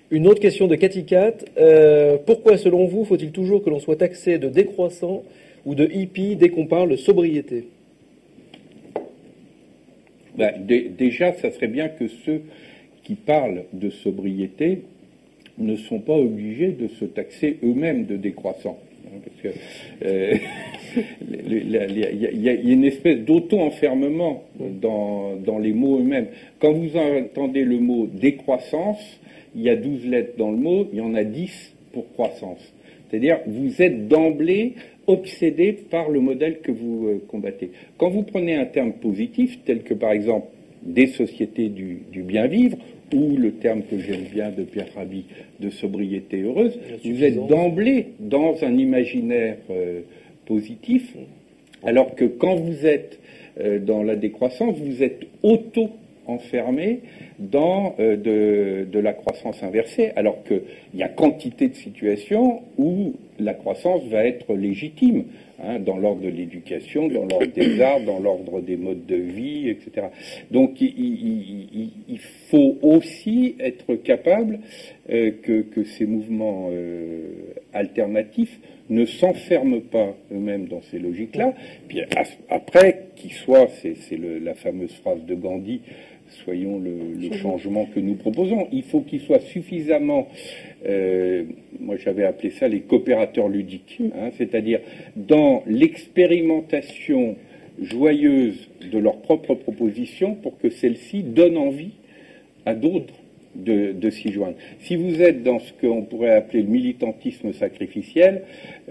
Une 0.09 0.27
autre 0.27 0.39
question 0.39 0.67
de 0.67 0.75
Katikat. 0.75 1.33
Euh, 1.57 2.17
pourquoi, 2.25 2.57
selon 2.57 2.85
vous, 2.85 3.03
faut-il 3.03 3.31
toujours 3.31 3.63
que 3.63 3.69
l'on 3.69 3.79
soit 3.79 3.97
taxé 3.97 4.37
de 4.37 4.47
décroissant 4.47 5.23
ou 5.65 5.75
de 5.75 5.85
hippie 5.85 6.37
dès 6.37 6.49
qu'on 6.49 6.65
parle 6.65 6.89
de 6.91 6.95
sobriété? 6.95 7.67
Ben, 10.37 10.53
Déjà, 10.65 11.33
ça 11.33 11.51
serait 11.51 11.67
bien 11.67 11.89
que 11.89 12.07
ceux 12.07 12.41
qui 13.03 13.15
parlent 13.15 13.63
de 13.73 13.89
sobriété 13.89 14.83
ne 15.57 15.75
sont 15.75 15.99
pas 15.99 16.15
obligés 16.15 16.69
de 16.71 16.87
se 16.87 17.03
taxer 17.05 17.57
eux-mêmes 17.63 18.05
de 18.05 18.15
décroissant. 18.15 18.79
Il 21.21 21.69
y, 21.69 22.49
a 22.49 22.53
une 22.53 22.83
espèce 22.85 23.19
d'auto-enfermement 23.19 24.43
dans, 24.59 25.59
les 25.59 25.73
mots 25.73 25.99
eux-mêmes. 25.99 26.27
Quand 26.59 26.71
vous 26.71 26.95
entendez 26.97 27.63
le 27.63 27.79
mot 27.79 28.07
décroissance, 28.07 29.19
il 29.57 29.63
y 29.63 29.69
a 29.69 29.75
12 29.75 30.05
lettres 30.05 30.37
dans 30.37 30.51
le 30.51 30.57
mot, 30.57 30.87
il 30.93 30.99
y 30.99 31.01
en 31.01 31.15
a 31.15 31.23
10 31.23 31.73
pour 31.91 32.09
croissance. 32.13 32.61
C'est-à-dire, 33.09 33.39
vous 33.47 33.81
êtes 33.81 34.07
d'emblée 34.07 34.73
obsédé 35.07 35.73
par 35.73 36.09
le 36.09 36.19
modèle 36.19 36.59
que 36.59 36.71
vous 36.71 37.07
euh, 37.07 37.23
combattez. 37.27 37.71
Quand 37.97 38.09
vous 38.09 38.23
prenez 38.23 38.55
un 38.55 38.65
terme 38.65 38.93
positif, 38.93 39.59
tel 39.65 39.83
que 39.83 39.93
par 39.93 40.11
exemple 40.11 40.47
des 40.83 41.07
sociétés 41.07 41.69
du, 41.69 41.99
du 42.11 42.21
bien 42.21 42.47
vivre 42.47 42.77
ou 43.13 43.37
le 43.37 43.53
terme 43.53 43.83
que 43.83 43.97
j'aime 43.97 44.25
bien 44.31 44.51
de 44.51 44.63
Pierre 44.63 44.93
Rabhi 44.95 45.25
de 45.59 45.69
sobriété 45.69 46.41
heureuse, 46.41 46.77
vous 47.03 47.23
êtes 47.23 47.47
d'emblée 47.47 48.07
dans 48.19 48.63
un 48.63 48.77
imaginaire 48.77 49.57
euh, 49.69 50.01
positif, 50.45 51.15
alors 51.83 52.15
que 52.15 52.25
quand 52.25 52.55
vous 52.55 52.85
êtes 52.85 53.19
euh, 53.59 53.79
dans 53.79 54.03
la 54.03 54.15
décroissance, 54.15 54.77
vous 54.77 55.01
êtes 55.03 55.25
auto-enfermé 56.27 57.01
dans 57.39 57.95
euh, 57.99 58.85
de, 58.85 58.99
la 58.99 59.13
croissance 59.13 59.63
inversée, 59.63 60.11
alors 60.15 60.43
qu'il 60.43 60.61
y 60.93 61.03
a 61.03 61.09
quantité 61.09 61.67
de 61.69 61.75
situations 61.75 62.61
où 62.77 63.13
la 63.39 63.53
croissance 63.53 64.03
va 64.05 64.25
être 64.25 64.55
légitime. 64.55 65.25
Hein, 65.59 65.79
dans 65.79 65.97
l'ordre 65.97 66.21
de 66.21 66.29
l'éducation, 66.29 67.07
dans 67.07 67.25
l'ordre 67.25 67.47
des 67.47 67.81
arts, 67.81 68.01
dans 68.01 68.19
l'ordre 68.19 68.61
des 68.61 68.77
modes 68.77 69.07
de 69.07 69.15
vie, 69.15 69.69
etc. 69.69 70.09
Donc 70.51 70.79
il, 70.81 72.19
faut 72.51 72.77
aussi 72.83 73.55
être 73.59 73.95
capable 73.95 74.59
euh, 75.09 75.31
que, 75.41 75.61
que, 75.61 75.83
ces 75.83 76.05
mouvements 76.05 76.69
euh, 76.71 77.55
alternatifs 77.73 78.59
ne 78.89 79.05
s'enferment 79.05 79.81
pas 79.81 80.15
eux-mêmes 80.31 80.67
dans 80.67 80.81
ces 80.83 80.99
logiques-là. 80.99 81.53
Puis 81.87 82.01
après, 82.49 83.07
qu'ils 83.15 83.33
soient, 83.33 83.67
c'est 83.81 83.95
la 84.41 84.53
fameuse 84.53 84.93
phrase 84.93 85.25
de 85.25 85.35
Gandhi, 85.35 85.81
soyons 86.43 86.79
le, 86.79 87.31
changement 87.37 87.85
que 87.93 87.99
nous 87.99 88.15
proposons. 88.15 88.67
Il 88.71 88.83
faut 88.83 89.01
qu'ils 89.01 89.21
soient 89.21 89.39
suffisamment, 89.39 90.27
euh, 90.85 91.43
moi 91.79 91.95
j'avais 91.97 92.23
appelé 92.23 92.51
ça 92.51 92.67
les 92.67 92.81
coopérateurs 92.81 93.49
ludiques, 93.49 93.99
hein, 94.01 94.31
c'est-à-dire 94.37 94.79
dans 95.15 95.63
l'expérimentation 95.67 97.35
joyeuse 97.81 98.69
de 98.91 98.97
leurs 98.97 99.17
propres 99.21 99.55
propositions 99.55 100.35
pour 100.35 100.57
que 100.57 100.69
celles-ci 100.69 101.23
donnent 101.23 101.57
envie 101.57 101.91
à 102.65 102.73
d'autres 102.73 103.13
de, 103.57 103.91
de 103.91 104.09
s'y 104.09 104.31
joindre. 104.31 104.55
Si 104.79 104.95
vous 104.95 105.21
êtes 105.21 105.43
dans 105.43 105.59
ce 105.59 105.73
qu'on 105.73 106.03
pourrait 106.03 106.35
appeler 106.35 106.61
le 106.61 106.69
militantisme 106.69 107.51
sacrificiel, 107.53 108.43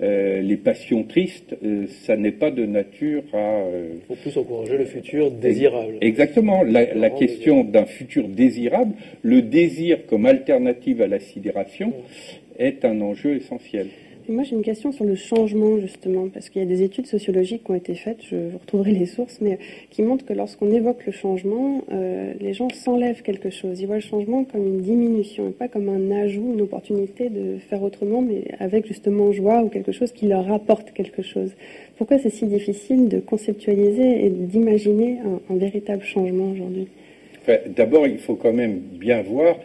euh, 0.02 0.42
les 0.42 0.56
passions 0.56 1.04
tristes, 1.04 1.56
euh, 1.64 1.86
ça 2.04 2.16
n'est 2.16 2.32
pas 2.32 2.50
de 2.50 2.66
nature 2.66 3.22
à... 3.32 3.36
Euh... 3.36 3.94
Il 3.94 4.06
faut 4.06 4.22
plus 4.22 4.36
encourager 4.36 4.76
le 4.76 4.84
futur 4.84 5.30
désirable. 5.30 5.94
Exactement. 6.00 6.62
La, 6.62 6.94
la 6.94 7.10
question 7.10 7.64
d'un 7.64 7.86
futur 7.86 8.28
désirable, 8.28 8.94
le 9.22 9.42
désir 9.42 10.06
comme 10.06 10.26
alternative 10.26 11.00
à 11.02 11.06
la 11.06 11.20
sidération, 11.20 11.92
est 12.58 12.84
un 12.84 13.00
enjeu 13.00 13.36
essentiel. 13.36 13.88
Moi, 14.28 14.42
j'ai 14.42 14.56
une 14.56 14.62
question 14.62 14.90
sur 14.90 15.04
le 15.04 15.14
changement, 15.14 15.78
justement, 15.78 16.28
parce 16.28 16.48
qu'il 16.48 16.60
y 16.60 16.64
a 16.64 16.68
des 16.68 16.82
études 16.82 17.06
sociologiques 17.06 17.62
qui 17.62 17.70
ont 17.70 17.76
été 17.76 17.94
faites, 17.94 18.18
je 18.28 18.34
vous 18.34 18.58
retrouverai 18.58 18.90
les 18.90 19.06
sources, 19.06 19.38
mais 19.40 19.58
qui 19.90 20.02
montrent 20.02 20.24
que 20.24 20.32
lorsqu'on 20.32 20.72
évoque 20.72 21.06
le 21.06 21.12
changement, 21.12 21.84
euh, 21.92 22.32
les 22.40 22.52
gens 22.52 22.68
s'enlèvent 22.70 23.22
quelque 23.22 23.50
chose. 23.50 23.80
Ils 23.80 23.86
voient 23.86 23.96
le 23.96 24.00
changement 24.00 24.42
comme 24.42 24.66
une 24.66 24.80
diminution, 24.80 25.48
et 25.48 25.52
pas 25.52 25.68
comme 25.68 25.88
un 25.88 26.10
ajout, 26.10 26.54
une 26.54 26.60
opportunité 26.62 27.28
de 27.28 27.58
faire 27.58 27.84
autrement, 27.84 28.20
mais 28.20 28.42
avec 28.58 28.86
justement 28.86 29.30
joie 29.30 29.62
ou 29.62 29.68
quelque 29.68 29.92
chose 29.92 30.10
qui 30.10 30.26
leur 30.26 30.50
apporte 30.50 30.92
quelque 30.92 31.22
chose. 31.22 31.52
Pourquoi 31.96 32.18
c'est 32.18 32.30
si 32.30 32.46
difficile 32.46 33.08
de 33.08 33.20
conceptualiser 33.20 34.26
et 34.26 34.30
d'imaginer 34.30 35.18
un, 35.50 35.56
véritable 35.56 36.02
changement 36.02 36.50
aujourd'hui? 36.50 36.88
D'abord, 37.76 38.08
il 38.08 38.18
faut 38.18 38.34
quand 38.34 38.52
même 38.52 38.78
bien 38.78 39.22
voir 39.22 39.56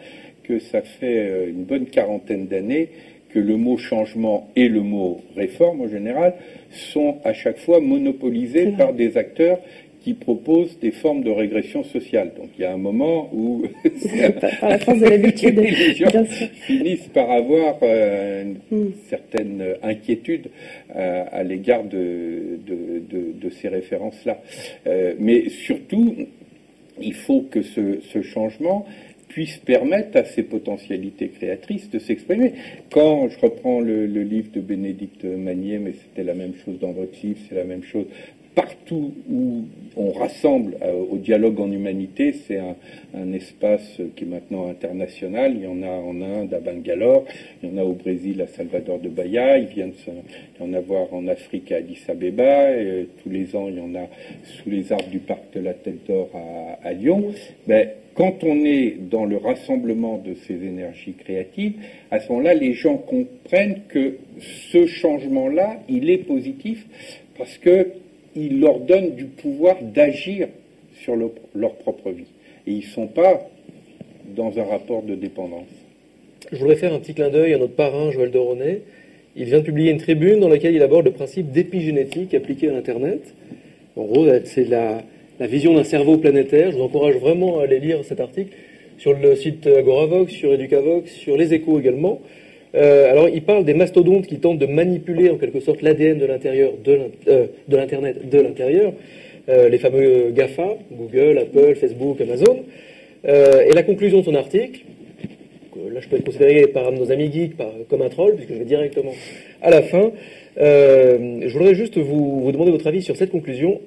que 0.44 0.60
ça 0.60 0.82
fait 0.82 1.18
euh, 1.18 1.50
une 1.50 1.64
bonne 1.64 1.86
quarantaine 1.86 2.46
d'années 2.46 2.88
que 3.32 3.38
le 3.38 3.56
mot 3.56 3.76
changement 3.76 4.48
et 4.56 4.68
le 4.68 4.80
mot 4.80 5.20
réforme 5.36 5.82
en 5.82 5.88
général 5.88 6.34
sont 6.70 7.18
à 7.24 7.32
chaque 7.32 7.58
fois 7.58 7.80
monopolisés 7.80 8.72
par 8.76 8.92
des 8.92 9.16
acteurs 9.16 9.58
qui 10.02 10.14
propose 10.14 10.78
des 10.80 10.90
formes 10.90 11.22
de 11.22 11.30
régression 11.30 11.84
sociale. 11.84 12.32
Donc 12.36 12.50
il 12.58 12.62
y 12.62 12.64
a 12.64 12.72
un 12.72 12.78
moment 12.78 13.30
où 13.32 13.62
par 14.60 14.70
la 14.70 14.78
force 14.78 14.98
de 14.98 15.06
l'habitude, 15.06 15.58
les 15.60 15.94
gens 15.94 16.24
finissent 16.66 17.08
par 17.08 17.30
avoir 17.30 17.76
euh, 17.82 18.54
une 18.70 18.78
hmm. 18.78 18.92
certaine 19.08 19.64
inquiétude 19.82 20.50
euh, 20.96 21.24
à 21.30 21.42
l'égard 21.42 21.84
de, 21.84 22.58
de, 22.66 23.50
ces 23.50 23.68
références-là. 23.68 24.38
Euh, 24.86 25.14
mais 25.18 25.48
surtout, 25.50 26.14
il 27.00 27.14
faut 27.14 27.42
que 27.42 27.62
ce, 27.62 28.00
ce 28.00 28.22
changement 28.22 28.86
puisse 29.32 29.56
permettre 29.56 30.18
à 30.18 30.24
ces 30.24 30.42
potentialités 30.42 31.28
créatrices 31.28 31.88
de 31.88 31.98
s'exprimer. 31.98 32.52
Quand 32.90 33.28
je 33.30 33.38
reprends 33.40 33.80
le, 33.80 34.04
livre 34.06 34.52
de 34.52 34.60
Bénédicte 34.60 35.24
Magnier, 35.24 35.78
mais 35.78 35.94
c'était 35.94 36.22
la 36.22 36.34
même 36.34 36.52
chose 36.64 36.78
dans 36.78 36.92
votre 36.92 37.18
livre, 37.22 37.38
c'est 37.48 37.54
la 37.54 37.64
même 37.64 37.82
chose 37.82 38.04
partout 38.54 39.12
où 39.30 39.64
on 39.96 40.12
rassemble 40.12 40.76
euh, 40.82 40.92
au 41.10 41.16
dialogue 41.16 41.60
en 41.60 41.70
humanité, 41.70 42.32
c'est 42.32 42.58
un, 42.58 43.32
espace 43.32 44.00
qui 44.16 44.24
est 44.24 44.26
maintenant 44.26 44.68
international. 44.68 45.52
Il 45.56 45.62
y 45.62 45.66
en 45.66 45.82
a 45.82 45.90
en 45.90 46.20
Inde, 46.20 46.52
à 46.52 46.60
Bangalore, 46.60 47.24
il 47.62 47.70
y 47.70 47.72
en 47.72 47.78
a 47.78 47.84
au 47.84 47.92
Brésil, 47.92 48.40
à 48.42 48.46
Salvador 48.46 48.98
de 48.98 49.08
Bahia, 49.08 49.58
il 49.58 49.66
vient 49.66 49.86
de 49.86 49.92
y 49.92 50.62
en 50.62 50.74
avoir 50.74 51.12
en 51.14 51.26
Afrique 51.28 51.72
à 51.72 51.76
Addis 51.76 52.00
Abeba, 52.08 52.72
et 52.72 53.08
tous 53.22 53.30
les 53.30 53.54
ans 53.56 53.68
il 53.68 53.76
y 53.76 53.80
en 53.80 53.94
a 53.94 54.06
sous 54.44 54.70
les 54.70 54.92
arbres 54.92 55.08
du 55.08 55.18
parc 55.18 55.54
de 55.54 55.60
la 55.60 55.74
Tête 55.74 56.06
d'Or 56.06 56.30
à, 56.82 56.92
Lyon. 56.92 57.32
Ben, 57.66 57.88
quand 58.14 58.44
on 58.44 58.64
est 58.64 58.96
dans 59.10 59.24
le 59.24 59.38
rassemblement 59.38 60.18
de 60.18 60.34
ces 60.34 60.54
énergies 60.54 61.14
créatives, 61.14 61.74
à 62.10 62.20
ce 62.20 62.28
moment-là, 62.30 62.54
les 62.54 62.74
gens 62.74 62.98
comprennent 62.98 63.80
que 63.88 64.18
ce 64.70 64.86
changement-là, 64.86 65.80
il 65.88 66.10
est 66.10 66.18
positif 66.18 66.86
parce 67.38 67.56
que 67.56 67.86
il 68.36 68.60
leur 68.60 68.80
donne 68.80 69.14
du 69.14 69.24
pouvoir 69.24 69.76
d'agir 69.82 70.48
sur 71.02 71.16
leur 71.54 71.74
propre 71.74 72.10
vie. 72.10 72.26
Et 72.66 72.72
ils 72.72 72.76
ne 72.78 72.82
sont 72.82 73.06
pas 73.06 73.48
dans 74.36 74.58
un 74.58 74.64
rapport 74.64 75.02
de 75.02 75.14
dépendance. 75.14 75.68
Je 76.50 76.58
voudrais 76.58 76.76
faire 76.76 76.92
un 76.92 76.98
petit 76.98 77.14
clin 77.14 77.30
d'œil 77.30 77.54
à 77.54 77.58
notre 77.58 77.74
parrain 77.74 78.10
Joël 78.10 78.30
Doronet. 78.30 78.82
Il 79.36 79.44
vient 79.44 79.58
de 79.58 79.64
publier 79.64 79.90
une 79.90 79.98
tribune 79.98 80.40
dans 80.40 80.48
laquelle 80.48 80.74
il 80.74 80.82
aborde 80.82 81.06
le 81.06 81.12
principe 81.12 81.50
d'épigénétique 81.50 82.34
appliqué 82.34 82.68
à 82.68 82.72
l'Internet. 82.72 83.34
En 83.96 84.04
gros, 84.04 84.26
c'est 84.44 84.68
la, 84.68 85.02
vision 85.40 85.74
d'un 85.74 85.84
cerveau 85.84 86.18
planétaire. 86.18 86.70
Je 86.70 86.76
vous 86.76 86.82
encourage 86.82 87.16
vraiment 87.16 87.58
à 87.58 87.64
aller 87.64 87.80
lire 87.80 88.04
cet 88.04 88.20
article 88.20 88.54
sur 88.98 89.14
le 89.14 89.34
site 89.34 89.66
Agoravox, 89.66 90.32
sur 90.32 90.52
Educavox, 90.52 91.10
sur 91.10 91.36
les 91.36 91.54
échos 91.54 91.80
également. 91.80 92.20
Euh, 92.74 93.10
alors, 93.10 93.28
il 93.28 93.42
parle 93.42 93.64
des 93.64 93.74
mastodontes 93.74 94.26
qui 94.26 94.38
tentent 94.38 94.58
de 94.58 94.66
manipuler 94.66 95.30
en 95.30 95.36
quelque 95.36 95.60
sorte 95.60 95.82
l'ADN 95.82 96.18
de 96.18 96.26
l'intérieur 96.26 96.72
de 96.82 96.98
euh, 97.28 97.46
l'Internet 97.68 98.28
de 98.28 98.40
l'intérieur, 98.40 98.92
euh, 99.48 99.68
les 99.68 99.78
fameux 99.78 100.30
GAFA, 100.30 100.76
Google, 100.90 101.38
Apple, 101.38 101.74
Facebook, 101.74 102.20
Amazon. 102.20 102.64
et 103.24 103.72
la 103.74 103.82
conclusion 103.82 104.20
de 104.20 104.24
son 104.24 104.34
article, 104.34 104.80
là 105.92 106.00
je 106.00 106.08
peux 106.08 106.16
être 106.16 106.24
considéré 106.24 106.66
par 106.66 106.90
nos 106.92 107.12
amis 107.12 107.30
geeks 107.30 107.56
comme 107.88 108.02
un 108.02 108.08
troll, 108.08 108.34
puisque 108.34 108.52
je 108.52 108.58
vais 108.58 108.64
directement 108.64 109.12
à 109.60 109.70
la 109.70 109.82
fin. 109.82 110.12
je 110.56 111.52
voudrais 111.52 111.74
juste 111.74 111.98
vous, 111.98 112.40
vous 112.40 112.52
demander 112.52 112.70
votre 112.70 112.86
avis 112.86 113.02
sur 113.02 113.16
cette 113.16 113.30
conclusion. 113.30 113.80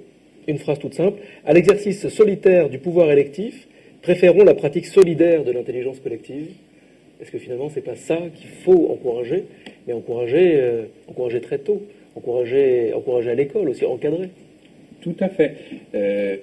Une 0.47 0.59
phrase 0.59 0.77
toute 0.77 0.93
simple. 0.93 1.19
À 1.43 1.53
l'exercice 1.53 2.07
solitaire 2.09 2.69
du 2.69 2.77
pouvoir 2.77 3.11
électif, 3.11 3.67
préférons 4.03 4.43
la 4.43 4.53
pratique 4.53 4.85
solidaire 4.85 5.43
de 5.43 5.51
l'intelligence 5.51 5.99
collective 5.99 6.49
est-ce 7.21 7.31
que 7.31 7.37
finalement, 7.37 7.69
c'est 7.69 7.81
pas 7.81 7.95
ça 7.95 8.17
qu'il 8.35 8.49
faut 8.49 8.89
encourager, 8.91 9.45
mais 9.87 9.93
encourager, 9.93 10.55
euh, 10.55 10.85
encourager 11.07 11.41
très 11.41 11.59
tôt, 11.59 11.81
encourager, 12.15 12.93
encourager 12.93 13.29
à 13.29 13.35
l'école 13.35 13.69
aussi, 13.69 13.85
encadrer 13.85 14.29
Tout 15.01 15.15
à 15.19 15.29
fait. 15.29 15.55
Euh, 15.93 16.37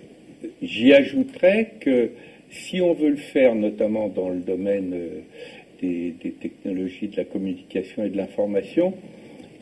j'y 0.63 0.93
ajouterais 0.93 1.73
que 1.81 2.11
si 2.51 2.81
on 2.81 2.95
veut 2.95 3.11
le 3.11 3.17
faire, 3.17 3.55
notamment 3.55 4.09
dans 4.09 4.31
le 4.31 4.41
domaine 4.41 4.93
euh, 4.95 5.21
des, 5.81 6.15
des 6.23 6.31
technologies 6.31 7.09
de 7.09 7.17
la 7.17 7.25
communication 7.25 8.05
et 8.05 8.09
de 8.09 8.17
l'information, 8.17 8.95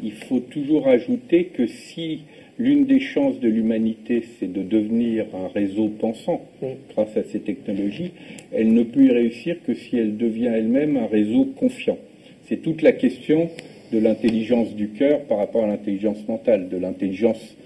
il 0.03 0.13
faut 0.13 0.41
toujours 0.41 0.87
ajouter 0.89 1.47
que 1.47 1.67
si 1.67 2.23
L'une 2.61 2.85
des 2.85 3.01
chances 3.01 3.41
de 3.41 3.49
l'humanité, 3.49 4.23
c'est 4.39 4.53
de 4.53 4.63
devenir 4.63 5.25
un 5.35 5.49
réseau 5.49 5.89
pensant 5.89 6.43
grâce 6.91 7.17
à 7.17 7.25
ces 7.25 7.41
technologies. 7.41 8.11
Elle 8.53 8.75
ne 8.75 8.83
peut 8.83 9.03
y 9.03 9.11
réussir 9.11 9.57
que 9.67 9.73
si 9.73 9.97
elle 9.97 10.19
devient 10.19 10.53
elle-même 10.55 10.99
un 10.99 11.07
réseau 11.07 11.47
confiant. 11.47 11.97
C'est 12.45 12.61
toute 12.61 12.83
la 12.83 12.93
question 12.93 13.49
de 13.95 13.99
l'intelligence 13.99 14.75
du 14.75 14.91
cœur 14.91 15.23
par 15.23 15.39
rapport 15.39 15.65
à 15.65 15.69
l'intelligence 15.69 16.29
mentale, 16.29 16.69
de 16.69 16.77
l'intelligence 16.77 17.57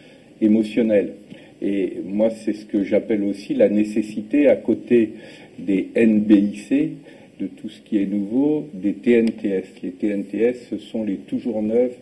émotionnelle. 0.40 1.14
Et 1.60 1.94
moi, 2.06 2.30
c'est 2.30 2.52
ce 2.52 2.64
que 2.64 2.84
j'appelle 2.84 3.24
aussi 3.24 3.54
la 3.54 3.68
nécessité, 3.68 4.46
à 4.46 4.54
côté 4.54 5.14
des 5.58 5.88
NBIC, 5.96 6.72
de 7.40 7.48
tout 7.48 7.68
ce 7.68 7.80
qui 7.80 7.98
est 7.98 8.06
nouveau, 8.06 8.68
des 8.72 8.92
TNTS. 8.92 9.82
Les 9.82 9.90
TNTS, 9.90 10.68
ce 10.70 10.78
sont 10.78 11.02
les 11.02 11.16
toujours 11.16 11.62
neuves 11.62 11.96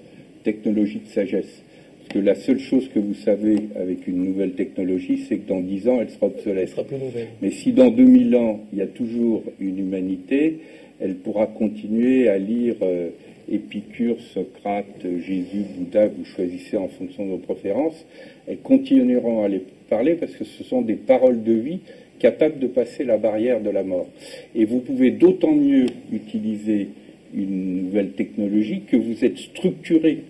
technologies 0.44 1.00
de 1.00 1.08
sagesse 1.08 1.62
que 2.08 2.18
la 2.18 2.34
seule 2.34 2.58
chose 2.58 2.88
que 2.88 2.98
vous 2.98 3.14
savez 3.14 3.56
avec 3.76 4.06
une 4.06 4.24
nouvelle 4.24 4.52
technologie, 4.52 5.24
c'est 5.28 5.38
que 5.38 5.48
dans 5.48 5.60
10 5.60 5.88
ans, 5.88 5.98
elle 6.00 6.10
sera 6.10 6.26
obsolète. 6.26 6.68
sera 6.70 6.84
plus 6.84 6.98
nouvelle. 6.98 7.28
Mais 7.40 7.50
si 7.50 7.72
dans 7.72 7.90
2000 7.90 8.36
ans, 8.36 8.60
il 8.72 8.78
y 8.78 8.82
a 8.82 8.86
toujours 8.86 9.42
une 9.60 9.78
humanité, 9.78 10.58
elle 11.00 11.16
pourra 11.16 11.46
continuer 11.46 12.28
à 12.28 12.38
lire 12.38 12.76
euh, 12.82 13.10
Épicure, 13.50 14.20
Socrate, 14.20 15.02
Jésus, 15.02 15.64
Bouddha, 15.76 16.08
vous 16.08 16.24
choisissez 16.24 16.76
en 16.76 16.88
fonction 16.88 17.26
de 17.26 17.30
vos 17.30 17.38
préférences. 17.38 18.06
Elles 18.46 18.58
continueront 18.58 19.42
à 19.42 19.48
les 19.48 19.62
parler 19.90 20.14
parce 20.14 20.32
que 20.32 20.44
ce 20.44 20.64
sont 20.64 20.82
des 20.82 20.94
paroles 20.94 21.42
de 21.42 21.52
vie 21.52 21.80
capables 22.18 22.60
de 22.60 22.68
passer 22.68 23.04
la 23.04 23.18
barrière 23.18 23.60
de 23.60 23.70
la 23.70 23.82
mort. 23.82 24.06
Et 24.54 24.64
vous 24.64 24.78
pouvez 24.78 25.10
d'autant 25.10 25.52
mieux 25.52 25.86
utiliser 26.12 26.88
une 27.34 27.82
nouvelle 27.82 28.12
technologie 28.12 28.82
que 28.86 28.96
vous 28.96 29.24
êtes 29.24 29.38
structuré 29.38 30.22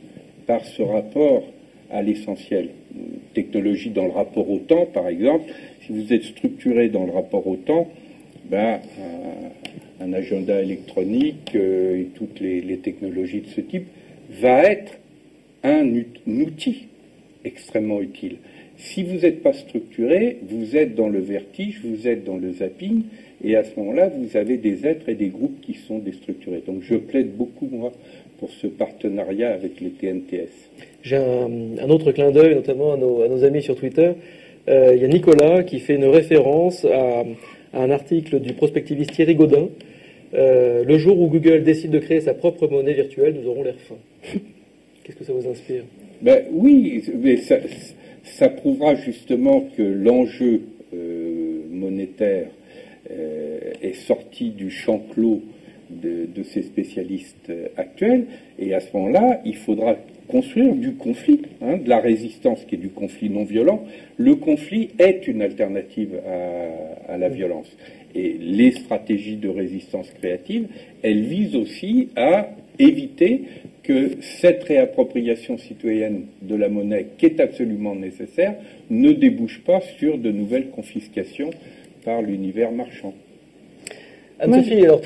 par 0.46 0.64
ce 0.64 0.82
rapport 0.82 1.44
à 1.92 2.02
l'essentiel. 2.02 2.70
Technologie 3.34 3.90
dans 3.90 4.04
le 4.04 4.10
rapport 4.10 4.50
au 4.50 4.58
temps, 4.58 4.86
par 4.86 5.08
exemple, 5.08 5.44
si 5.86 5.92
vous 5.92 6.12
êtes 6.12 6.24
structuré 6.24 6.88
dans 6.88 7.04
le 7.04 7.12
rapport 7.12 7.46
au 7.46 7.56
temps, 7.56 7.88
ben, 8.50 8.80
un, 10.00 10.12
agenda 10.12 10.60
électronique 10.60 11.52
euh, 11.54 12.00
et 12.00 12.04
toutes 12.14 12.40
les, 12.40 12.76
technologies 12.78 13.40
de 13.40 13.46
ce 13.46 13.60
type 13.60 13.86
va 14.30 14.64
être 14.64 14.98
un, 15.62 15.86
outil 16.26 16.88
extrêmement 17.44 18.00
utile. 18.00 18.36
Si 18.76 19.04
vous 19.04 19.18
n'êtes 19.18 19.42
pas 19.42 19.52
structuré, 19.52 20.38
vous 20.42 20.76
êtes 20.76 20.94
dans 20.94 21.08
le 21.08 21.20
vertige, 21.20 21.80
vous 21.84 22.08
êtes 22.08 22.24
dans 22.24 22.36
le 22.36 22.52
zapping, 22.52 23.04
et 23.44 23.56
à 23.56 23.64
ce 23.64 23.78
moment-là, 23.78 24.08
vous 24.08 24.36
avez 24.36 24.56
des 24.56 24.86
êtres 24.86 25.08
et 25.08 25.14
des 25.14 25.28
groupes 25.28 25.60
qui 25.60 25.74
sont 25.74 25.98
déstructurés. 25.98 26.62
Donc 26.66 26.82
je 26.82 26.96
plaide 26.96 27.34
beaucoup, 27.36 27.68
moi, 27.70 27.92
pour 28.42 28.50
ce 28.50 28.66
partenariat 28.66 29.54
avec 29.54 29.80
les 29.80 29.90
TNTS. 29.90 30.50
J'ai 31.04 31.14
un, 31.14 31.88
autre 31.90 32.10
clin 32.10 32.32
d'œil, 32.32 32.56
notamment 32.56 32.92
à 32.92 32.96
nos, 32.96 33.44
amis 33.44 33.62
sur 33.62 33.76
Twitter. 33.76 34.14
Euh, 34.68 34.94
il 34.96 35.00
y 35.00 35.04
a 35.04 35.08
Nicolas 35.08 35.62
qui 35.62 35.78
fait 35.78 35.94
une 35.94 36.06
référence 36.06 36.84
à, 36.84 37.22
un 37.72 37.90
article 37.90 38.40
du 38.40 38.54
prospectiviste 38.54 39.12
Thierry 39.12 39.36
Godin. 39.36 39.68
Euh, 40.34 40.82
le 40.84 40.98
jour 40.98 41.20
où 41.20 41.28
Google 41.28 41.62
décide 41.62 41.92
de 41.92 42.00
créer 42.00 42.20
sa 42.20 42.34
propre 42.34 42.66
monnaie 42.66 42.94
virtuelle, 42.94 43.36
nous 43.40 43.48
aurons 43.48 43.62
l'air 43.62 43.76
fin. 43.78 43.94
Qu'est-ce 45.04 45.16
que 45.18 45.24
ça 45.24 45.32
vous 45.32 45.48
inspire? 45.48 45.84
Ben, 46.20 46.42
Oui, 46.50 47.00
mais 47.14 47.36
ça, 47.36 48.48
prouvera 48.48 48.96
justement 48.96 49.68
que 49.76 49.84
l'enjeu 49.84 50.62
euh, 50.92 51.60
monétaire 51.70 52.48
est 53.08 53.94
sorti 53.94 54.50
du 54.50 54.70
champ 54.70 55.00
clos 55.14 55.42
de, 56.00 56.42
ces 56.42 56.62
spécialistes 56.62 57.52
actuels. 57.76 58.26
Et 58.58 58.74
à 58.74 58.80
ce 58.80 58.96
moment-là, 58.96 59.40
il 59.44 59.56
faudra 59.56 59.96
construire 60.28 60.74
du 60.74 60.94
conflit, 60.94 61.42
hein, 61.60 61.76
de 61.76 61.88
la 61.88 61.98
résistance 61.98 62.64
qui 62.64 62.76
est 62.76 62.78
du 62.78 62.88
conflit 62.88 63.30
non 63.30 63.44
violent. 63.44 63.84
Le 64.16 64.34
conflit 64.34 64.90
est 64.98 65.26
une 65.28 65.42
alternative 65.42 66.20
à, 67.08 67.18
la 67.18 67.28
violence. 67.28 67.68
Et 68.14 68.36
les 68.40 68.72
stratégies 68.72 69.36
de 69.36 69.48
résistance 69.48 70.10
créative, 70.10 70.68
elles 71.02 71.22
visent 71.22 71.56
aussi 71.56 72.08
à 72.16 72.48
éviter 72.78 73.42
que 73.82 74.10
cette 74.20 74.64
réappropriation 74.64 75.58
citoyenne 75.58 76.26
de 76.40 76.54
la 76.54 76.68
monnaie, 76.68 77.08
qui 77.18 77.26
est 77.26 77.40
absolument 77.40 77.94
nécessaire, 77.94 78.54
ne 78.90 79.12
débouche 79.12 79.60
pas 79.64 79.80
sur 79.80 80.18
de 80.18 80.30
nouvelles 80.30 80.70
confiscations 80.70 81.50
par 82.04 82.22
l'univers 82.22 82.72
marchand. 82.72 83.14
Anne-Sophie, 84.42 84.84
alors, 84.84 85.00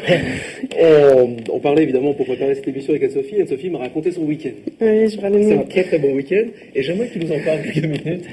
on, 1.52 1.58
parlait 1.60 1.82
évidemment 1.82 2.14
pour 2.14 2.24
préparer 2.24 2.54
cette 2.54 2.68
émission 2.68 2.92
avec 2.92 3.02
Anne-Sophie. 3.04 3.40
Anne-Sophie 3.40 3.68
m'a 3.68 3.78
raconté 3.78 4.10
son 4.10 4.22
week-end. 4.22 4.50
Oui, 4.80 5.08
je 5.08 5.16
C'est 5.16 5.54
un 5.54 5.62
très 5.62 5.84
très 5.84 5.98
bon 5.98 6.14
week-end 6.14 6.44
et 6.74 6.82
j'aimerais 6.82 7.08
que 7.08 7.18
tu 7.18 7.24
nous 7.24 7.32
en 7.32 7.44
parles 7.44 7.62
quelques 7.62 7.84
minutes. 7.84 8.24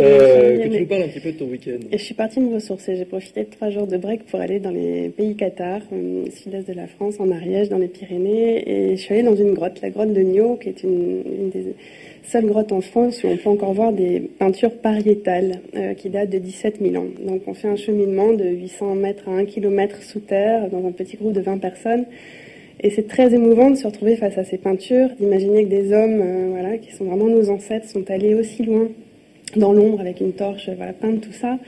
Euh, 0.00 0.64
que 0.64 0.68
tu 0.68 0.80
nous 0.80 0.86
parles 0.86 1.02
un 1.02 1.08
petit 1.08 1.20
peu 1.20 1.32
de 1.32 1.38
ton 1.38 1.46
week-end. 1.46 1.78
Je 1.92 1.96
suis 1.96 2.14
partie 2.14 2.40
me 2.40 2.54
ressourcer. 2.54 2.96
J'ai 2.96 3.04
profité 3.04 3.44
de 3.44 3.50
trois 3.50 3.70
jours 3.70 3.86
de 3.86 3.96
break 3.96 4.24
pour 4.26 4.40
aller 4.40 4.60
dans 4.60 4.70
les 4.70 5.08
pays 5.08 5.36
Qatar, 5.36 5.80
au 5.92 6.30
sud-est 6.30 6.68
de 6.68 6.74
la 6.74 6.86
France, 6.86 7.16
en 7.18 7.30
Ariège, 7.30 7.68
dans 7.68 7.78
les 7.78 7.88
Pyrénées. 7.88 8.68
Et 8.68 8.96
je 8.96 9.02
suis 9.02 9.14
allée 9.14 9.22
dans 9.22 9.36
une 9.36 9.54
grotte, 9.54 9.80
la 9.80 9.90
grotte 9.90 10.12
de 10.12 10.20
Nio, 10.20 10.56
qui 10.56 10.68
est 10.68 10.82
une, 10.82 11.22
une 11.24 11.50
des 11.50 11.74
seule 12.26 12.46
grotte 12.46 12.72
en 12.72 12.80
France 12.80 13.22
où 13.22 13.28
on 13.28 13.36
peut 13.36 13.48
encore 13.48 13.72
voir 13.72 13.92
des 13.92 14.20
peintures 14.20 14.76
pariétales 14.76 15.60
euh, 15.76 15.94
qui 15.94 16.10
datent 16.10 16.30
de 16.30 16.38
17 16.38 16.80
000 16.80 16.96
ans. 16.96 17.08
Donc 17.24 17.42
on 17.46 17.54
fait 17.54 17.68
un 17.68 17.76
cheminement 17.76 18.32
de 18.32 18.44
800 18.44 18.94
mètres 18.96 19.28
à 19.28 19.32
1 19.32 19.44
km 19.44 20.02
sous 20.02 20.20
terre 20.20 20.68
dans 20.68 20.84
un 20.86 20.92
petit 20.92 21.16
groupe 21.16 21.32
de 21.32 21.40
20 21.40 21.58
personnes. 21.58 22.04
Et 22.80 22.90
c'est 22.90 23.06
très 23.06 23.32
émouvant 23.32 23.70
de 23.70 23.76
se 23.76 23.86
retrouver 23.86 24.16
face 24.16 24.36
à 24.36 24.44
ces 24.44 24.58
peintures, 24.58 25.08
d'imaginer 25.18 25.64
que 25.64 25.68
des 25.68 25.92
hommes 25.92 26.20
euh, 26.20 26.48
voilà, 26.50 26.78
qui 26.78 26.92
sont 26.92 27.04
vraiment 27.04 27.26
nos 27.26 27.48
ancêtres 27.48 27.88
sont 27.88 28.10
allés 28.10 28.34
aussi 28.34 28.64
loin 28.64 28.88
dans 29.54 29.72
l'ombre 29.72 30.00
avec 30.00 30.20
une 30.20 30.32
torche, 30.32 30.68
voilà, 30.76 30.92
peindre 30.92 31.20
tout 31.20 31.32
ça. 31.32 31.58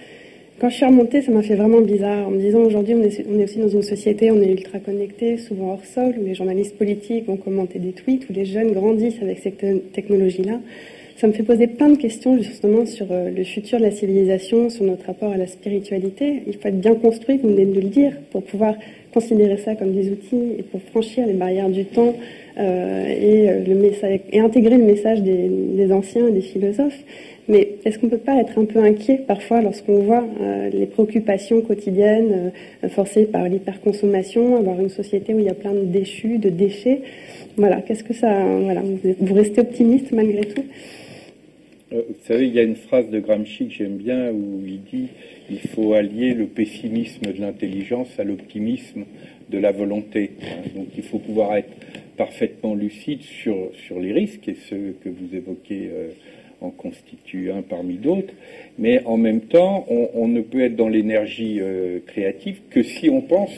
Quand 0.60 0.68
je 0.70 0.74
suis 0.74 0.86
remontée, 0.86 1.22
ça 1.22 1.30
m'a 1.30 1.42
fait 1.42 1.54
vraiment 1.54 1.80
bizarre 1.80 2.26
en 2.26 2.32
me 2.32 2.40
disant 2.40 2.58
aujourd'hui 2.58 2.94
on 2.94 3.02
est, 3.02 3.44
aussi 3.44 3.58
dans 3.58 3.68
une 3.68 3.82
société, 3.82 4.32
on 4.32 4.42
est 4.42 4.50
ultra 4.50 4.80
connecté, 4.80 5.36
souvent 5.36 5.70
hors 5.74 5.84
sol, 5.84 6.16
où 6.20 6.24
les 6.24 6.34
journalistes 6.34 6.76
politiques 6.76 7.26
vont 7.26 7.36
commenter 7.36 7.78
des 7.78 7.92
tweets, 7.92 8.28
où 8.28 8.32
les 8.32 8.44
jeunes 8.44 8.72
grandissent 8.72 9.22
avec 9.22 9.38
cette 9.38 9.92
technologie-là. 9.92 10.58
Ça 11.16 11.28
me 11.28 11.32
fait 11.32 11.44
poser 11.44 11.68
plein 11.68 11.90
de 11.90 11.96
questions 11.96 12.38
justement 12.38 12.86
sur 12.86 13.06
euh, 13.10 13.30
le 13.30 13.44
futur 13.44 13.78
de 13.78 13.84
la 13.84 13.90
civilisation, 13.92 14.68
sur 14.68 14.84
notre 14.84 15.06
rapport 15.06 15.32
à 15.32 15.36
la 15.36 15.46
spiritualité. 15.46 16.42
Il 16.46 16.54
faut 16.54 16.68
être 16.68 16.80
bien 16.80 16.94
construit, 16.96 17.38
vous 17.38 17.48
venez 17.50 17.66
de 17.66 17.80
le 17.80 17.88
dire, 17.88 18.12
pour 18.30 18.42
pouvoir 18.42 18.74
considérer 19.12 19.56
ça 19.58 19.76
comme 19.76 19.92
des 19.92 20.10
outils 20.10 20.54
et 20.58 20.62
pour 20.62 20.80
franchir 20.82 21.26
les 21.26 21.32
barrières 21.34 21.70
du 21.70 21.84
temps 21.84 22.14
euh, 22.58 23.06
et, 23.06 23.48
euh, 23.48 24.18
et 24.32 24.40
intégrer 24.40 24.76
le 24.76 24.84
message 24.84 25.22
des, 25.22 25.48
des 25.48 25.92
anciens 25.92 26.28
et 26.28 26.32
des 26.32 26.40
philosophes. 26.40 27.04
Mais 27.48 27.76
est-ce 27.84 27.98
qu'on 27.98 28.06
ne 28.06 28.10
peut 28.10 28.18
pas 28.18 28.38
être 28.38 28.58
un 28.58 28.66
peu 28.66 28.78
inquiet 28.80 29.22
parfois 29.26 29.62
lorsqu'on 29.62 30.00
voit 30.00 30.26
euh, 30.40 30.68
les 30.68 30.84
préoccupations 30.84 31.62
quotidiennes 31.62 32.52
euh, 32.84 32.88
forcées 32.90 33.24
par 33.24 33.48
l'hyperconsommation, 33.48 34.56
avoir 34.56 34.78
une 34.78 34.90
société 34.90 35.32
où 35.32 35.38
il 35.38 35.46
y 35.46 35.48
a 35.48 35.54
plein 35.54 35.72
de 35.72 35.84
déchus, 35.84 36.36
de 36.36 36.50
déchets? 36.50 37.00
Voilà, 37.56 37.80
qu'est-ce 37.80 38.04
que 38.04 38.12
ça. 38.12 38.44
Voilà, 38.62 38.82
vous 38.82 39.34
restez 39.34 39.62
optimiste 39.62 40.12
malgré 40.12 40.42
tout? 40.42 40.64
Euh, 41.94 42.02
Vous 42.06 42.26
savez, 42.26 42.46
il 42.48 42.54
y 42.54 42.58
a 42.58 42.64
une 42.64 42.76
phrase 42.76 43.08
de 43.08 43.18
Gramsci 43.18 43.68
que 43.68 43.72
j'aime 43.72 43.96
bien 43.96 44.30
où 44.30 44.60
il 44.66 44.82
dit 44.82 45.08
il 45.50 45.60
faut 45.60 45.94
allier 45.94 46.34
le 46.34 46.44
pessimisme 46.44 47.32
de 47.32 47.40
l'intelligence 47.40 48.08
à 48.18 48.24
l'optimisme 48.24 49.04
de 49.48 49.58
la 49.58 49.72
volonté. 49.72 50.32
Donc 50.76 50.88
il 50.94 51.02
faut 51.02 51.18
pouvoir 51.18 51.56
être 51.56 51.72
parfaitement 52.18 52.74
lucide 52.74 53.22
sur, 53.22 53.70
sur 53.86 53.98
les 53.98 54.12
risques 54.12 54.46
et 54.48 54.56
ceux 54.68 54.96
que 55.02 55.08
vous 55.08 55.34
évoquez 55.34 55.88
en 56.60 56.70
constitue 56.70 57.50
un 57.50 57.62
parmi 57.62 57.94
d'autres, 57.94 58.34
mais 58.78 59.02
en 59.04 59.16
même 59.16 59.42
temps, 59.42 59.86
on, 59.88 60.28
ne 60.28 60.40
peut 60.40 60.60
être 60.60 60.76
dans 60.76 60.88
l'énergie 60.88 61.58
euh, 61.60 62.00
créative 62.06 62.60
que 62.70 62.82
si 62.82 63.08
on 63.10 63.20
pense 63.20 63.52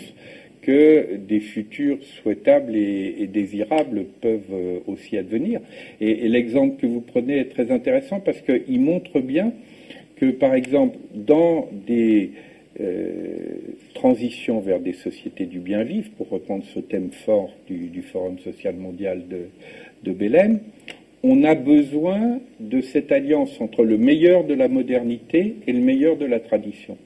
que 0.63 1.17
des 1.17 1.41
futurs 1.41 1.99
souhaitables 2.23 2.77
et, 2.77 3.27
désirables 3.27 4.05
peuvent 4.21 4.43
euh, 4.53 4.79
aussi 4.87 5.17
advenir. 5.17 5.61
Et, 6.01 6.29
l'exemple 6.29 6.81
que 6.81 6.87
vous 6.87 7.01
prenez 7.01 7.39
est 7.39 7.51
très 7.51 7.71
intéressant 7.71 8.21
parce 8.21 8.41
qu'il 8.43 8.81
montre 8.81 9.21
bien 9.21 9.53
que, 10.17 10.31
par 10.31 10.55
exemple, 10.55 10.99
dans 11.15 11.69
des 11.87 12.33
euh, 12.81 13.57
transitions 13.95 14.61
vers 14.61 14.81
des 14.81 14.93
sociétés 14.93 15.47
du 15.47 15.61
bien 15.61 15.83
vivre, 15.83 16.11
pour 16.17 16.29
reprendre 16.29 16.65
ce 16.75 16.81
thème 16.81 17.11
fort 17.11 17.51
du, 17.67 18.03
Forum 18.03 18.39
social 18.39 18.75
mondial 18.77 19.29
de, 19.29 19.49
de 20.03 20.13
on 21.23 21.45
a 21.45 21.55
besoin 21.55 22.41
de 22.59 22.81
cette 22.81 23.13
alliance 23.13 23.61
entre 23.61 23.85
le 23.85 23.99
meilleur 23.99 24.45
de 24.45 24.55
la 24.55 24.69
modernité 24.69 25.57
et 25.67 25.73
le 25.73 25.81
meilleur 25.81 26.17
de 26.17 26.27
la 26.27 26.41
tradition. 26.41 26.97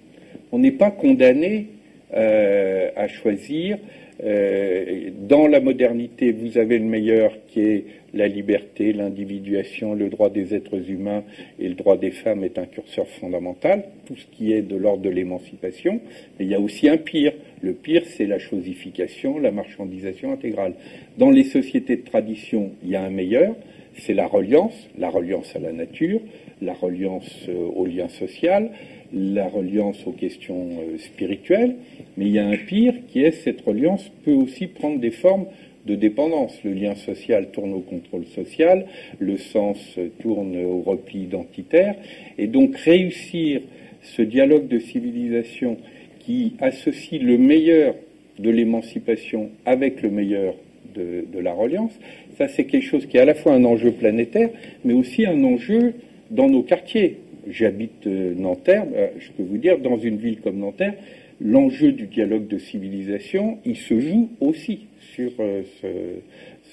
On 0.53 0.59
n'est 0.59 0.73
pas 0.73 0.91
condamné 0.91 1.67
euh, 2.15 2.91
à 2.95 3.09
choisir. 3.09 3.79
Euh, 4.23 5.11
dans 5.29 5.49
la 5.49 5.61
modernité, 5.61 6.31
vous 6.31 6.57
avez 6.59 6.79
le 6.79 6.85
meilleur 6.85 7.33
qui 7.49 7.61
est 7.61 7.85
la 8.15 8.29
liberté, 8.29 8.93
l'individuation, 8.93 9.95
le 9.95 10.09
droit 10.09 10.31
des 10.31 10.55
êtres 10.55 10.89
humains 10.89 11.25
et 11.59 11.69
le 11.69 11.75
droit 11.75 11.97
des 11.97 12.13
femmes 12.13 12.45
est 12.45 12.57
un 12.57 12.67
curseur 12.67 13.09
fondamental, 13.09 13.83
tout 14.07 14.15
ce 14.15 14.27
qui 14.27 14.53
est 14.53 14.63
de 14.63 14.77
l'ordre 14.77 15.03
de 15.03 15.11
l'émancipation. 15.11 16.01
Mais 16.39 16.45
il 16.45 16.51
y 16.53 16.55
a 16.55 16.61
aussi 16.61 16.89
un 16.89 16.97
pire. 16.97 17.33
Le 17.61 17.73
pire, 17.73 18.05
c'est 18.07 18.27
la 18.27 18.39
chosification, 18.39 19.41
la 19.41 19.51
marchandisation 19.51 20.33
intégrale. 20.33 20.75
Dans 21.19 21.31
les 21.31 21.45
sociétés 21.45 21.97
de 21.97 22.05
tradition, 22.05 22.71
il 22.85 22.91
y 22.91 22.97
a 22.97 23.03
un 23.03 23.11
meilleur 23.11 23.57
c'est 23.99 24.15
la 24.15 24.27
reliance, 24.27 24.75
la 24.99 25.09
reliance 25.09 25.55
à 25.55 25.59
la 25.59 25.73
nature, 25.73 26.21
la 26.61 26.73
reliance 26.73 27.47
euh, 27.49 27.69
au 27.75 27.87
lien 27.87 28.09
social, 28.09 28.71
la 29.13 29.47
reliance 29.49 30.07
aux 30.07 30.13
questions 30.13 30.69
euh, 30.81 30.99
spirituelles, 30.99 31.77
mais 32.17 32.27
il 32.27 32.33
y 32.33 32.39
a 32.39 32.47
un 32.47 32.57
pire 32.57 32.95
qui 33.09 33.23
est 33.23 33.33
cette 33.33 33.61
reliance 33.61 34.11
peut 34.25 34.33
aussi 34.33 34.67
prendre 34.67 34.99
des 34.99 35.11
formes 35.11 35.47
de 35.87 35.95
dépendance. 35.95 36.59
Le 36.65 36.73
lien 36.73 36.95
social 36.95 37.51
tourne 37.51 37.73
au 37.73 37.81
contrôle 37.81 38.25
social, 38.27 38.87
le 39.19 39.37
sens 39.37 39.99
tourne 40.21 40.57
au 40.65 40.81
repli 40.81 41.25
identitaire, 41.25 41.95
et 42.39 42.47
donc 42.47 42.77
réussir 42.77 43.61
ce 44.03 44.23
dialogue 44.23 44.69
de 44.69 44.79
civilisation 44.79 45.77
qui 46.21 46.55
associe 46.61 47.21
le 47.21 47.37
meilleur 47.37 47.95
de 48.39 48.51
l'émancipation 48.51 49.51
avec 49.65 50.03
le 50.03 50.11
meilleur 50.11 50.55
de, 50.95 51.39
la 51.39 51.53
reliance, 51.53 51.93
ça, 52.39 52.49
c'est 52.49 52.65
quelque 52.65 52.87
chose 52.87 53.07
qui 53.07 53.17
est 53.17 53.21
à 53.21 53.25
la 53.25 53.35
fois 53.35 53.53
un 53.53 53.65
enjeu 53.65 53.93
planétaire, 53.93 54.51
mais 54.85 54.95
aussi 54.95 55.27
un 55.27 55.43
enjeu 55.45 55.95
dans 56.31 56.49
nos 56.49 56.63
quartiers. 56.63 57.19
J'habite 57.49 58.07
euh, 58.07 58.35
Nanterre, 58.35 58.87
euh, 58.95 59.09
je 59.19 59.31
peux 59.33 59.43
vous 59.43 59.59
dire, 59.59 59.79
dans 59.79 59.99
une 59.99 60.17
ville 60.17 60.41
comme 60.41 60.59
Nanterre, 60.59 60.95
l'enjeu 61.41 61.93
du 61.93 62.07
dialogue 62.07 62.47
de 62.47 62.59
civilisation, 62.59 63.59
il 63.65 63.77
se 63.77 63.99
joue 64.01 64.31
aussi 64.41 64.87
sur 65.15 65.33
euh, 65.41 65.63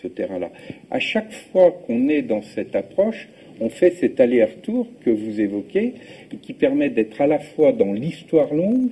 ce, 0.02 0.08
terrain-là. 0.08 0.52
À 0.90 1.00
chaque 1.00 1.32
fois 1.32 1.72
qu'on 1.86 2.10
est 2.10 2.22
dans 2.22 2.42
cette 2.42 2.76
approche, 2.76 3.28
on 3.60 3.70
fait 3.70 3.92
cet 3.92 4.20
aller-retour 4.20 4.88
que 5.06 5.12
vous 5.12 5.40
évoquez, 5.40 5.94
qui 6.42 6.54
permet 6.54 6.90
d'être 6.90 7.22
à 7.22 7.28
la 7.28 7.38
fois 7.38 7.72
dans 7.72 7.94
l'histoire 7.94 8.52
longue 8.54 8.90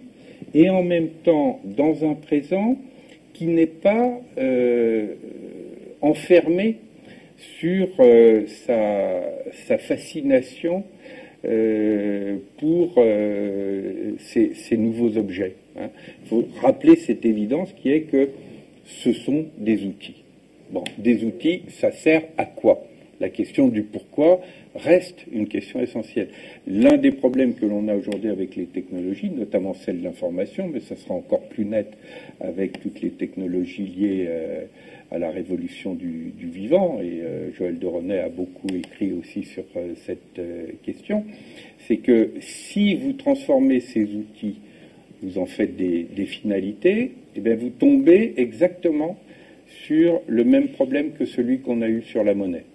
et 0.54 0.70
en 0.70 0.84
même 0.84 1.10
temps 1.24 1.60
dans 1.64 2.08
un 2.08 2.14
présent 2.14 2.78
qui 3.40 3.46
n'est 3.46 3.68
pas 3.68 4.20
enfermé 6.02 6.78
sur 7.60 7.88
euh, 8.00 8.46
sa, 8.66 9.78
fascination 9.78 10.84
euh, 11.46 12.38
pour 12.58 12.96
euh, 12.98 14.14
ces, 14.20 14.78
nouveaux 14.78 15.18
objets. 15.18 15.56
Il 15.76 15.84
hein. 15.84 15.90
faut 16.26 16.48
rappeler 16.62 16.98
cette 16.98 17.26
évidence 17.26 17.70
qui 17.82 17.92
est 17.92 18.02
que 18.02 18.30
ce 18.86 19.14
sont 19.14 19.46
des 19.58 19.86
outils. 19.86 20.24
Bon, 20.72 20.84
des 20.98 21.24
outils, 21.24 21.64
ça 21.70 21.92
sert 21.92 22.24
à 22.38 22.46
quoi? 22.46 22.84
La 23.20 23.30
question 23.30 23.68
du 23.68 23.84
pourquoi 23.84 24.42
reste 24.76 25.26
une 25.32 25.48
question 25.48 25.80
essentielle. 25.82 26.30
L'un 26.68 26.98
des 26.98 27.12
problèmes 27.12 27.56
que 27.56 27.66
l'on 27.66 27.88
a 27.88 27.96
aujourd'hui 27.96 28.30
avec 28.30 28.56
les 28.56 28.66
technologies, 28.66 29.30
notamment 29.30 29.74
celle 29.74 30.00
de 30.00 30.04
l'information, 30.04 30.70
mais 30.72 30.80
ça 30.80 30.96
sera 30.96 31.16
encore 31.16 31.42
plus 31.50 31.66
net 31.66 31.88
avec 32.40 32.80
toutes 32.82 33.02
les 33.02 33.10
technologies 33.10 33.88
liées 33.88 34.28
à 35.12 35.18
la 35.18 35.32
révolution 35.32 35.96
du, 35.96 36.34
vivant, 36.38 37.00
et 37.02 37.22
euh, 37.24 37.52
Joël 37.54 37.80
de 37.80 37.88
René 37.88 38.20
a 38.20 38.30
beaucoup 38.30 38.68
écrit 38.76 39.12
aussi 39.14 39.44
sur 39.44 39.64
euh, 39.76 39.94
cette 40.06 40.38
euh, 40.38 40.68
question, 40.84 41.26
c'est 41.88 41.98
que 41.98 42.32
si 42.42 42.96
vous 42.96 43.14
transformez 43.14 43.80
ces 43.80 44.04
outils, 44.04 44.60
vous 45.24 45.38
en 45.40 45.46
faites 45.46 45.76
des, 45.76 46.26
finalités, 46.26 47.12
eh 47.36 47.40
bien 47.42 47.56
vous 47.56 47.70
tombez 47.70 48.34
exactement 48.38 49.18
sur 49.86 50.22
le 50.28 50.44
même 50.44 50.70
problème 50.70 51.12
que 51.12 51.26
celui 51.26 51.60
qu'on 51.60 51.82
a 51.82 51.90
eu 51.90 52.04
sur 52.04 52.24
la 52.24 52.34
monnaie. 52.34 52.66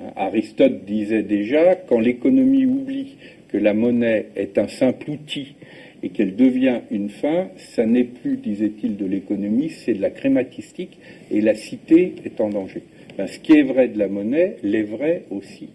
Hein, 0.00 0.12
Aristote 0.16 0.84
disait 0.84 1.22
déjà, 1.22 1.74
quand 1.74 2.00
l'économie 2.00 2.66
oublie 2.66 3.16
que 3.48 3.58
la 3.58 3.74
monnaie 3.74 4.26
est 4.36 4.58
un 4.58 4.68
simple 4.68 5.10
outil 5.10 5.54
et 6.02 6.08
qu'elle 6.10 6.36
devient 6.36 6.80
une 6.90 7.10
fin, 7.10 7.48
ça 7.56 7.84
n'est 7.84 8.04
plus, 8.04 8.36
disait-il, 8.36 8.96
de 8.96 9.04
l'économie, 9.04 9.70
c'est 9.70 9.94
de 9.94 10.00
la 10.00 10.10
crématistique, 10.10 10.98
et 11.30 11.40
la 11.40 11.54
cité 11.54 12.14
est 12.24 12.40
en 12.40 12.48
danger. 12.48 12.82
Ben, 13.18 13.26
ce 13.26 13.38
qui 13.38 13.52
est 13.52 13.62
vrai 13.62 13.88
de 13.88 13.98
la 13.98 14.08
monnaie 14.08 14.56
l'est 14.62 14.82
vrai 14.82 15.24
aussi 15.30 15.68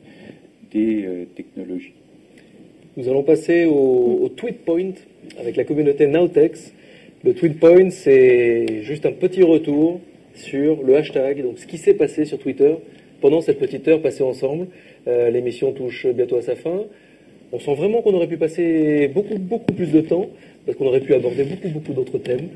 des 0.71 1.05
euh, 1.05 1.25
technologies. 1.35 1.93
Nous 2.97 3.07
allons 3.09 3.23
passer 3.23 3.65
au, 3.65 4.29
tweet 4.35 4.59
point 4.65 4.93
avec 5.37 5.57
la 5.57 5.65
communauté 5.65 6.07
Nowtex. 6.07 6.73
Le 7.23 7.33
tweet 7.33 7.59
point, 7.59 7.89
c'est 7.89 8.83
juste 8.83 9.05
un 9.05 9.11
petit 9.11 9.43
retour 9.43 9.99
sur 10.33 10.81
le 10.81 10.95
hashtag, 10.95 11.43
donc 11.43 11.59
ce 11.59 11.67
qui 11.67 11.77
s'est 11.77 11.93
passé 11.93 12.25
sur 12.25 12.39
Twitter 12.39 12.73
pendant 13.21 13.41
cette 13.41 13.59
petite 13.59 13.87
heure 13.87 14.01
passée 14.01 14.23
ensemble. 14.23 14.67
Euh, 15.07 15.29
l'émission 15.29 15.71
touche 15.71 16.07
bientôt 16.07 16.37
à 16.37 16.41
sa 16.41 16.55
fin. 16.55 16.83
On 17.51 17.59
sent 17.59 17.75
vraiment 17.75 18.01
qu'on 18.01 18.13
aurait 18.13 18.27
pu 18.27 18.37
passer 18.37 19.07
beaucoup, 19.07 19.37
beaucoup 19.37 19.71
plus 19.73 19.91
de 19.91 20.01
temps, 20.01 20.29
parce 20.65 20.77
qu'on 20.77 20.87
aurait 20.87 20.99
pu 20.99 21.13
aborder 21.13 21.43
beaucoup, 21.43 21.69
beaucoup 21.69 21.93
d'autres 21.93 22.17
thèmes. 22.17 22.49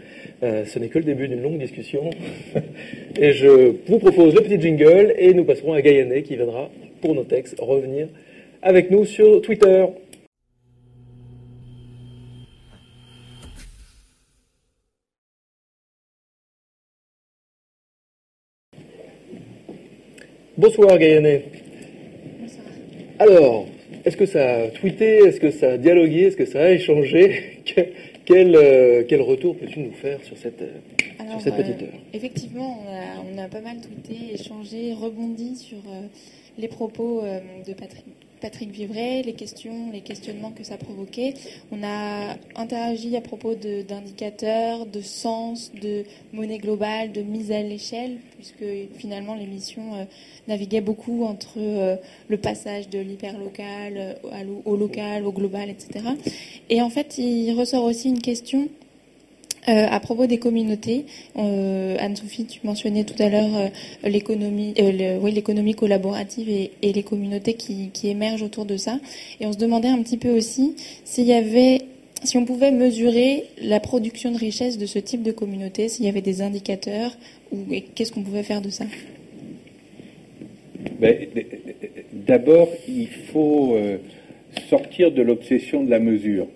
Euh, 0.43 0.66
ce 0.66 0.80
n'est 0.80 0.88
que 0.88 0.99
le 0.99 1.05
début 1.05 1.28
d'une 1.28 1.41
longue 1.41 1.60
discussion. 1.60 2.10
et 3.20 3.32
je 3.32 3.74
vous 3.88 3.99
propose 3.99 4.34
le 4.36 4.41
petit 4.41 4.60
jingle, 4.60 5.14
et 5.18 5.34
nous 5.34 5.45
passerons 5.45 5.74
à 5.74 5.82
Gaïané, 5.82 6.24
qui 6.24 6.36
viendra, 6.36 6.70
pour 7.01 7.16
nos 7.16 7.24
textes, 7.24 7.55
revenir 7.60 8.07
avec 8.62 8.91
nous 8.91 9.05
sur 9.05 9.41
Twitter. 9.41 9.86
Bonsoir 20.60 20.97
Gaïanet. 20.97 21.45
Bonsoir. 22.41 22.66
Alors, 23.20 23.66
est-ce 24.03 24.18
que 24.18 24.26
ça 24.26 24.64
a 24.64 24.68
tweeté, 24.68 25.20
est-ce 25.20 25.39
que 25.39 25.51
ça 25.51 25.72
a 25.72 25.78
dialogué, 25.78 26.24
est-ce 26.24 26.38
que 26.38 26.45
ça 26.45 26.64
a 26.66 26.72
échangé 26.72 27.62
quel, 28.26 28.55
euh, 28.55 29.03
quel, 29.07 29.22
retour 29.22 29.55
peux-tu 29.55 29.80
nous 29.80 29.93
faire 29.93 30.22
sur 30.24 30.38
cette, 30.38 30.64
sur 31.30 31.41
cette 31.41 31.55
petite 31.55 31.82
heure? 31.82 31.99
Effectivement, 32.14 32.84
on 33.34 33.38
a, 33.38 33.47
pas 33.47 33.62
mal 33.62 33.78
tweeté, 33.78 34.34
échangé, 34.34 34.93
rebondi 34.93 35.55
sur 35.55 35.80
les 36.57 36.68
propos 36.68 37.24
de 37.66 37.74
Patrick 37.74 38.05
Patrick 38.41 38.71
Vivray, 38.71 39.23
les 39.23 39.33
questions, 39.33 39.91
les 39.91 40.01
questionnements 40.01 40.51
que 40.51 40.63
ça 40.63 40.77
provoquait. 40.77 41.33
On 41.71 41.83
a 41.83 42.35
interagi 42.55 43.15
à 43.15 43.21
propos 43.21 43.55
d'indicateurs, 43.55 44.85
de, 44.85 45.01
sens, 45.01 45.71
de 45.73 46.03
monnaie 46.33 46.57
globale, 46.57 47.11
de 47.11 47.21
mise 47.21 47.51
à 47.51 47.61
l'échelle, 47.61 48.17
puisque 48.35 48.65
finalement 48.97 49.35
l'émission 49.35 49.95
euh, 49.95 50.05
naviguait 50.47 50.81
beaucoup 50.81 51.23
entre 51.23 51.57
euh, 51.57 51.95
le 52.27 52.37
passage 52.37 52.89
de 52.89 52.99
l'hyperlocal 52.99 53.93
euh, 53.97 54.43
au 54.65 54.75
local, 54.75 55.25
au 55.25 55.31
global, 55.31 55.69
etc. 55.69 56.05
Et 56.69 56.81
en 56.81 56.89
fait, 56.89 57.17
il 57.17 57.53
ressort 57.53 57.83
aussi 57.83 58.09
une 58.09 58.21
question 58.21 58.69
euh, 59.70 59.86
à 59.88 59.99
propos 59.99 60.26
des 60.26 60.39
communautés, 60.39 61.05
euh, 61.38 61.95
Anne-Sophie, 61.99 62.45
tu 62.45 62.59
mentionnais 62.63 63.03
tout 63.03 63.22
à 63.22 63.30
l'heure 63.30 63.55
euh, 63.55 64.09
l'économie, 64.09 65.76
collaborative 65.76 66.49
et, 66.49 66.72
les 66.82 67.03
communautés 67.03 67.53
qui, 67.53 67.91
émergent 68.03 68.41
autour 68.41 68.65
de 68.65 68.78
ça. 68.78 68.99
Et 69.39 69.45
on 69.45 69.53
se 69.53 69.59
demandait 69.59 69.89
un 69.89 70.01
petit 70.01 70.17
peu 70.17 70.30
aussi 70.30 70.76
s'il 71.05 71.26
y 71.26 71.34
avait, 71.34 71.82
si 72.24 72.38
on 72.38 72.45
pouvait 72.45 72.72
mesurer 72.72 73.45
la 73.61 73.80
production 73.80 74.32
de 74.32 74.38
richesse 74.38 74.80
de 74.80 74.88
ce 74.88 74.97
type 74.97 75.22
de 75.22 75.32
communauté, 75.32 75.88
s'il 75.88 76.05
y 76.05 76.09
avait 76.09 76.22
des 76.22 76.41
indicateurs 76.41 77.15
ou 77.51 77.57
qu'est-ce 77.93 78.11
qu'on 78.11 78.24
pouvait 78.24 78.43
faire 78.43 78.61
de 78.61 78.70
ça? 78.70 78.86
Ben, 80.99 81.28
d'abord, 82.13 82.70
il 82.88 83.07
faut 83.07 83.78
sortir 84.67 85.11
de 85.11 85.22
l'obsession 85.22 85.84
de 85.84 85.91
la 85.91 85.99
mesure 85.99 86.47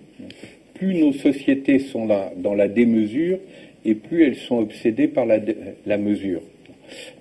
plus 0.83 0.95
nos 0.95 1.13
sociétés 1.13 1.79
sont 1.79 2.05
là, 2.05 2.33
dans 2.35 2.53
la 2.53 2.67
démesure 2.67 3.39
et 3.85 3.95
plus 3.95 4.25
elles 4.25 4.35
sont 4.35 4.57
obsédées 4.57 5.07
par 5.07 5.25
la, 5.25 5.97
mesure. 5.97 6.41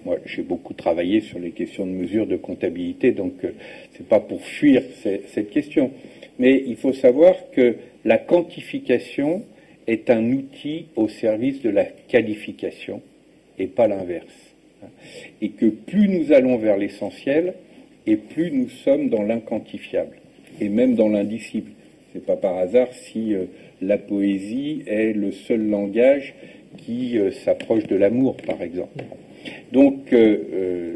Moi, 0.05 0.19
j'ai 0.27 0.43
beaucoup 0.43 0.75
travaillé 0.75 1.21
sur 1.21 1.39
les 1.39 1.53
questions 1.53 1.87
de 1.87 1.93
mesure, 1.93 2.27
de 2.27 2.37
comptabilité, 2.37 3.13
donc 3.13 3.35
ce 3.41 3.47
euh, 3.47 3.55
c'est 3.97 4.09
pas 4.09 4.19
pour 4.19 4.43
fuir 4.43 4.83
cette 5.01 5.51
question. 5.51 5.93
Mais 6.41 6.65
il 6.67 6.77
faut 6.77 6.93
savoir 6.93 7.35
que 7.53 7.77
la 8.05 8.19
quantification 8.19 9.45
est 9.87 10.11
un 10.11 10.33
outil 10.33 10.87
au 10.97 11.07
service 11.07 11.63
de 11.63 11.71
la 11.71 11.85
qualification 11.85 13.01
et 13.61 13.69
pas 13.69 13.87
l'inverse. 13.87 14.55
Et 15.41 15.51
que 15.51 15.67
plus 15.67 16.09
nous 16.09 16.33
allons 16.33 16.57
vers 16.57 16.77
l'essentiel, 16.77 17.55
et 18.07 18.17
plus 18.17 18.51
nous 18.51 18.69
sommes 18.69 19.09
dans 19.09 19.23
l'inquantifiable, 19.23 20.17
et 20.61 20.69
même 20.69 20.97
dans 20.97 21.09
l'indicible. 21.09 21.71
C'est 22.13 22.25
pas 22.25 22.37
par 22.37 22.59
hasard 22.59 22.93
si 22.93 23.35
euh, 23.35 23.47
la 23.81 23.97
poésie 23.97 24.83
est 24.87 25.13
le 25.15 25.33
seul 25.33 25.67
langage 25.69 26.35
qui 26.77 27.19
euh, 27.19 27.31
s'approche 27.31 27.87
de 27.87 27.97
l'amour, 27.97 28.37
par 28.37 28.61
exemple. 28.61 29.05
Donc, 29.73 30.13
euh, 30.13 30.95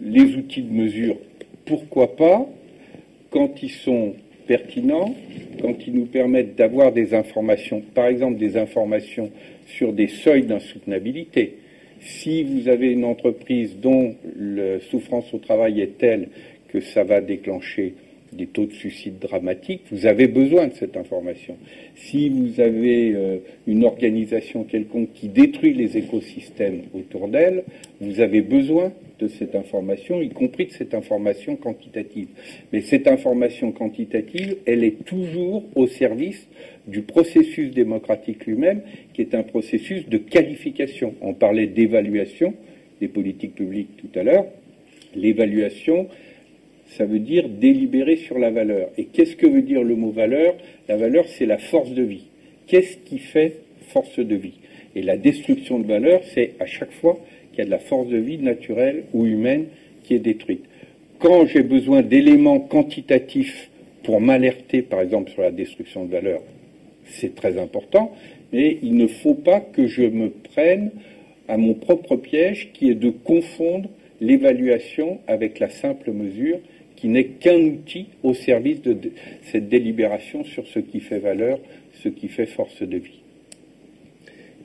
les 0.00 0.34
outils 0.36 0.62
de 0.62 0.72
mesure, 0.72 1.16
pourquoi 1.66 2.16
pas, 2.16 2.48
quand 3.30 3.62
ils 3.62 3.70
sont 3.70 4.14
pertinents, 4.46 5.14
quand 5.60 5.86
ils 5.86 5.92
nous 5.94 6.06
permettent 6.06 6.56
d'avoir 6.56 6.90
des 6.90 7.14
informations, 7.14 7.82
par 7.94 8.06
exemple 8.06 8.38
des 8.38 8.56
informations 8.56 9.30
sur 9.66 9.92
des 9.92 10.08
seuils 10.08 10.44
d'insoutenabilité. 10.44 11.58
Si 12.00 12.42
vous 12.42 12.68
avez 12.68 12.90
une 12.90 13.04
entreprise 13.04 13.76
dont 13.76 14.14
la 14.36 14.80
souffrance 14.80 15.32
au 15.34 15.38
travail 15.38 15.82
est 15.82 15.98
telle 15.98 16.28
que 16.68 16.80
ça 16.80 17.04
va 17.04 17.20
déclencher 17.20 17.94
des 18.32 18.46
taux 18.46 18.66
de 18.66 18.72
suicide 18.72 19.18
dramatiques, 19.18 19.82
vous 19.90 20.06
avez 20.06 20.28
besoin 20.28 20.68
de 20.68 20.74
cette 20.74 20.96
information. 20.96 21.56
Si 21.96 22.28
vous 22.28 22.60
avez 22.60 23.12
euh, 23.14 23.38
une 23.66 23.84
organisation 23.84 24.64
quelconque 24.64 25.12
qui 25.14 25.28
détruit 25.28 25.74
les 25.74 25.96
écosystèmes 25.96 26.82
autour 26.94 27.28
d'elle, 27.28 27.64
vous 28.00 28.20
avez 28.20 28.40
besoin 28.40 28.92
de 29.18 29.28
cette 29.28 29.54
information, 29.54 30.22
y 30.22 30.30
compris 30.30 30.66
de 30.66 30.72
cette 30.72 30.94
information 30.94 31.56
quantitative. 31.56 32.28
Mais 32.72 32.80
cette 32.80 33.06
information 33.06 33.72
quantitative, 33.72 34.56
elle 34.66 34.82
est 34.82 35.04
toujours 35.04 35.64
au 35.74 35.86
service 35.86 36.48
du 36.86 37.02
processus 37.02 37.72
démocratique 37.72 38.46
lui-même, 38.46 38.80
qui 39.12 39.20
est 39.20 39.34
un 39.34 39.42
processus 39.42 40.08
de 40.08 40.18
qualification. 40.18 41.14
On 41.20 41.34
parlait 41.34 41.66
d'évaluation 41.66 42.54
des 43.00 43.08
politiques 43.08 43.54
publiques 43.54 43.96
tout 43.96 44.18
à 44.18 44.22
l'heure. 44.22 44.46
L'évaluation, 45.14 46.08
ça 46.96 47.04
veut 47.04 47.18
dire 47.18 47.48
délibérer 47.48 48.16
sur 48.16 48.38
la 48.38 48.50
valeur. 48.50 48.88
Et 48.98 49.04
qu'est-ce 49.04 49.36
que 49.36 49.46
veut 49.46 49.62
dire 49.62 49.82
le 49.82 49.94
mot 49.94 50.10
valeur? 50.10 50.54
La 50.88 50.96
valeur, 50.96 51.26
c'est 51.28 51.46
la 51.46 51.58
force 51.58 51.92
de 51.92 52.02
vie. 52.02 52.24
Qu'est-ce 52.66 52.96
qui 52.98 53.18
fait 53.18 53.58
force 53.88 54.18
de 54.18 54.34
vie? 54.34 54.58
Et 54.96 55.02
la 55.02 55.16
destruction 55.16 55.78
de 55.78 55.86
valeur, 55.86 56.20
c'est 56.34 56.54
à 56.58 56.66
chaque 56.66 56.92
fois 56.92 57.18
qu'il 57.50 57.60
y 57.60 57.62
a 57.62 57.64
de 57.66 57.70
la 57.70 57.78
force 57.78 58.08
de 58.08 58.16
vie 58.16 58.38
naturelle 58.38 59.04
ou 59.12 59.26
humaine 59.26 59.66
qui 60.02 60.14
est 60.14 60.20
détruite. 60.20 60.64
Quand 61.20 61.46
j'ai 61.46 61.62
besoin 61.62 62.02
d'éléments 62.02 62.60
quantitatifs 62.60 63.70
pour 64.02 64.20
m'alerter, 64.20 64.82
par 64.82 65.00
exemple, 65.00 65.30
sur 65.30 65.42
la 65.42 65.50
destruction 65.50 66.06
de 66.06 66.10
valeur, 66.10 66.42
c'est 67.04 67.34
très 67.34 67.58
important, 67.58 68.12
mais 68.52 68.78
il 68.82 68.96
ne 68.96 69.06
faut 69.06 69.34
pas 69.34 69.60
que 69.60 69.86
je 69.86 70.02
me 70.02 70.30
prenne 70.30 70.90
à 71.46 71.56
mon 71.56 71.74
propre 71.74 72.16
piège 72.16 72.70
qui 72.72 72.90
est 72.90 72.94
de 72.94 73.10
confondre 73.10 73.88
l'évaluation 74.20 75.18
avec 75.26 75.58
la 75.58 75.68
simple 75.68 76.12
mesure 76.12 76.58
qui 77.00 77.08
n'est 77.08 77.24
qu'un 77.24 77.58
outil 77.58 78.06
au 78.22 78.34
service 78.34 78.82
de 78.82 78.96
cette 79.44 79.68
délibération 79.68 80.44
sur 80.44 80.66
ce 80.66 80.78
qui 80.78 81.00
fait 81.00 81.18
valeur, 81.18 81.58
ce 82.02 82.08
qui 82.08 82.28
fait 82.28 82.46
force 82.46 82.82
de 82.82 82.98
vie. 82.98 83.20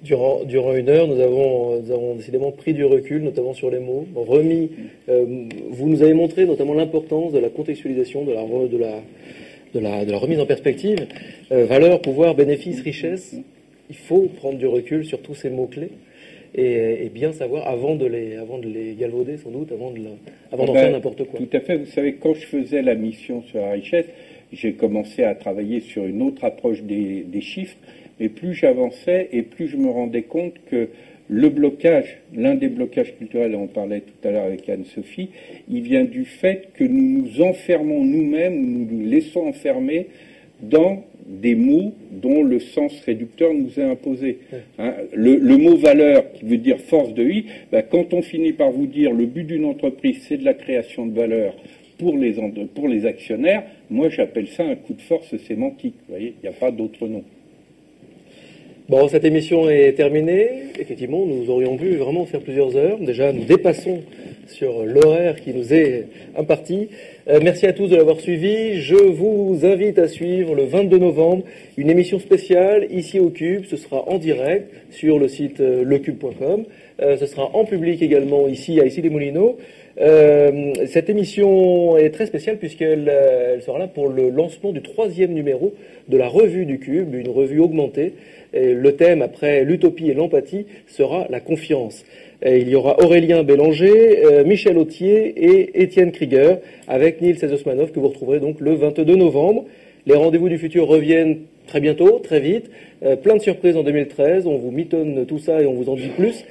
Durant, 0.04 0.44
une 0.76 0.90
heure, 0.90 1.08
nous 1.08 1.20
avons, 1.20 2.16
décidément 2.16 2.52
pris 2.52 2.74
du 2.74 2.84
recul, 2.84 3.24
notamment 3.24 3.54
sur 3.54 3.72
les 3.72 3.80
mots, 3.80 4.06
remis. 4.16 4.70
Euh, 5.10 5.46
vous 5.70 5.88
nous 5.88 6.04
avez 6.04 6.14
montré 6.14 6.46
notamment 6.46 6.74
l'importance 6.74 7.32
de 7.32 7.40
la 7.40 7.50
contextualisation, 7.50 8.24
de 8.24 8.34
la 9.80 10.18
remise 10.18 10.40
en 10.40 10.46
perspective. 10.46 11.08
Euh, 11.52 11.66
valeur, 11.66 12.02
pouvoir, 12.02 12.36
bénéfice, 12.36 12.82
richesse. 12.82 13.36
Il 13.90 13.96
faut 13.96 14.28
prendre 14.36 14.58
du 14.58 14.68
recul 14.68 15.06
sur 15.06 15.22
tous 15.22 15.36
ces 15.36 15.50
mots-clés 15.50 15.92
et, 16.58 17.10
bien 17.10 17.34
savoir 17.34 17.68
avant 17.68 17.96
de 17.96 18.06
les, 18.06 18.36
avant 18.36 18.58
de 18.58 18.68
les 18.68 18.96
galvauder 18.96 19.38
sans 19.38 19.52
doute, 19.52 19.72
avant 19.72 19.92
de 19.92 20.02
avant 20.52 20.66
d'en 20.66 20.74
ben, 20.74 20.80
faire 20.80 20.92
n'importe 20.92 21.24
quoi. 21.26 21.40
Tout 21.40 21.50
à 21.58 21.60
fait. 21.60 21.78
Vous 21.78 21.86
savez, 21.86 22.14
quand 22.14 22.34
je 22.34 22.46
faisais 22.46 22.82
la 22.82 22.96
mission 22.96 23.44
sur 23.44 23.60
la 23.60 23.72
richesse, 23.72 24.06
j'ai 24.54 24.74
commencé 24.74 25.24
à 25.24 25.36
travailler 25.36 25.82
sur 25.82 26.06
une 26.06 26.22
autre 26.22 26.44
approche 26.44 26.82
des, 26.84 27.24
des 27.24 27.42
chiffres, 27.42 27.78
mais 28.20 28.30
plus 28.30 28.54
j'avançais 28.54 29.30
et 29.32 29.42
plus 29.42 29.68
je 29.68 29.78
me 29.78 29.90
rendais 29.90 30.24
compte 30.24 30.54
que 30.70 30.90
le 31.28 31.50
blocage, 31.50 32.20
l'un 32.36 32.56
des 32.56 32.70
blocages 32.70 33.16
culturels, 33.18 33.56
on 33.56 33.68
parlait 33.68 34.02
tout 34.02 34.28
à 34.28 34.32
l'heure 34.32 34.46
avec 34.46 34.70
Anne-Sophie, 34.70 35.30
il 35.70 35.82
vient 35.82 36.04
du 36.04 36.24
fait 36.24 36.70
que 36.76 36.84
nous 36.84 37.22
nous 37.22 37.42
enfermons 37.42 38.04
nous-mêmes, 38.04 38.56
nous 38.56 38.86
nous 38.86 39.10
laissons 39.10 39.42
enfermer 39.42 40.08
dans 40.62 41.04
des 41.26 41.56
mots 41.56 41.94
dont 42.12 42.44
le 42.44 42.60
sens 42.60 43.00
réducteur 43.06 43.54
nous 43.54 43.80
est 43.80 43.84
imposé. 43.84 44.40
Hein, 44.78 44.94
le, 45.14 45.58
mot 45.58 45.76
valeur, 45.76 46.32
qui 46.34 46.46
veut 46.46 46.58
dire 46.58 46.80
force 46.80 47.14
de 47.14 47.24
vie, 47.24 47.46
ben, 47.72 47.84
quand 47.90 48.14
on 48.14 48.22
finit 48.22 48.54
par 48.54 48.72
vous 48.72 48.86
dire 48.86 49.12
le 49.12 49.26
but 49.26 49.44
d'une 49.44 49.66
entreprise, 49.66 50.24
c'est 50.28 50.38
de 50.38 50.46
la 50.46 50.54
création 50.54 51.06
de 51.06 51.16
valeur 51.16 51.56
pour 51.98 52.18
les, 52.18 52.36
pour 52.74 52.88
les 52.88 53.06
actionnaires, 53.06 53.64
moi 53.90 54.10
j'appelle 54.10 54.48
ça 54.48 54.64
un 54.64 54.76
coup 54.76 54.94
de 54.94 55.02
force 55.02 55.36
sémantique. 55.38 55.96
Vous 56.08 56.16
voyez, 56.16 56.36
il 56.42 56.50
n'y 56.50 56.56
a 56.56 56.58
pas 56.58 56.72
d'autre 56.72 57.08
nom. 57.08 57.24
Bon, 58.88 59.08
cette 59.08 59.26
émission 59.26 59.68
est 59.68 59.94
terminée. 59.94 60.48
Effectivement, 60.80 61.26
nous 61.26 61.50
aurions 61.50 61.76
pu 61.76 61.96
vraiment 61.96 62.26
faire 62.26 62.42
plusieurs 62.42 62.76
heures. 62.76 63.00
Déjà, 63.00 63.34
nous 63.34 63.44
dépassons 63.44 64.04
sur 64.48 64.86
l'horaire 64.86 65.42
qui 65.42 65.54
nous 65.54 65.74
est 65.74 66.06
imparti. 66.38 66.90
Euh, 67.28 67.40
merci 67.42 67.66
à 67.66 67.74
tous 67.74 67.88
de 67.88 67.96
l'avoir 67.96 68.20
suivi. 68.20 68.80
Je 68.82 68.96
vous 68.96 69.60
invite 69.64 69.98
à 70.00 70.08
suivre 70.08 70.56
le 70.56 70.66
22 70.66 70.98
novembre 70.98 71.44
une 71.78 71.90
émission 71.90 72.20
spéciale 72.20 72.88
ici 72.92 73.20
au 73.20 73.30
Cube. 73.30 73.66
Ce 73.66 73.78
sera 73.78 74.08
en 74.08 74.18
direct 74.18 74.72
sur 74.92 75.20
le 75.20 75.28
site 75.28 75.60
euh, 75.60 75.84
lecube.com. 75.84 76.66
Euh, 77.02 77.18
ce 77.18 77.26
sera 77.26 77.50
en 77.56 77.66
public 77.66 78.02
également 78.02 78.48
ici 78.48 78.80
à 78.80 78.86
Ici 78.86 79.02
les 79.02 79.10
Moulineaux. 79.10 79.58
cette 79.98 81.10
émission 81.10 81.98
est 81.98 82.10
très 82.10 82.26
spéciale 82.26 82.58
puisqu'elle 82.58 83.12
sera 83.66 83.80
là 83.80 83.88
pour 83.88 84.10
le 84.10 84.30
lancement 84.30 84.72
du 84.72 84.82
troisième 84.82 85.34
numéro 85.34 85.74
de 86.10 86.18
la 86.18 86.28
revue 86.28 86.66
du 86.66 86.80
Cube, 86.80 87.16
une 87.16 87.30
revue 87.30 87.60
augmentée. 87.60 88.14
le 88.54 88.92
thème, 88.92 89.22
après 89.22 89.64
l'utopie 89.64 90.10
et 90.10 90.14
l'empathie, 90.14 90.66
sera 90.88 91.28
la 91.30 91.40
confiance 91.40 92.04
il 92.44 92.70
y 92.70 92.76
aura 92.76 93.02
Aurélien 93.04 93.44
Bélanger, 93.44 94.26
euh, 94.26 94.44
Michel 94.44 94.78
Autier 94.78 95.34
et 95.38 95.82
Étienne 95.82 96.12
Krieger 96.12 96.58
avec 96.88 97.22
Nils 97.22 97.38
Sezosmanov 97.38 97.92
que 97.92 98.00
vous 98.00 98.10
retrouverez 98.10 98.40
donc 98.40 98.60
le 98.60 98.74
22 98.74 99.16
novembre. 99.16 99.66
Les 100.06 100.16
rendez-vous 100.16 100.50
du 100.50 100.58
futur 100.58 100.88
reviennent 100.88 101.40
très 101.68 101.80
bientôt, 101.80 102.20
très 102.20 102.40
vite. 102.40 102.70
Euh, 103.04 103.16
plein 103.16 103.36
de 103.36 103.42
surprises 103.42 103.78
en 103.78 103.84
2013. 103.84 104.48
On 104.48 104.58
vous 104.58 104.72
mitonne 104.72 105.26
tout 105.26 105.40
ça 105.40 105.62
et 105.62 105.66
on 105.66 105.74
vous 105.74 105.90
en 105.90 105.96
dit 105.96 106.10
plus. 106.16 106.46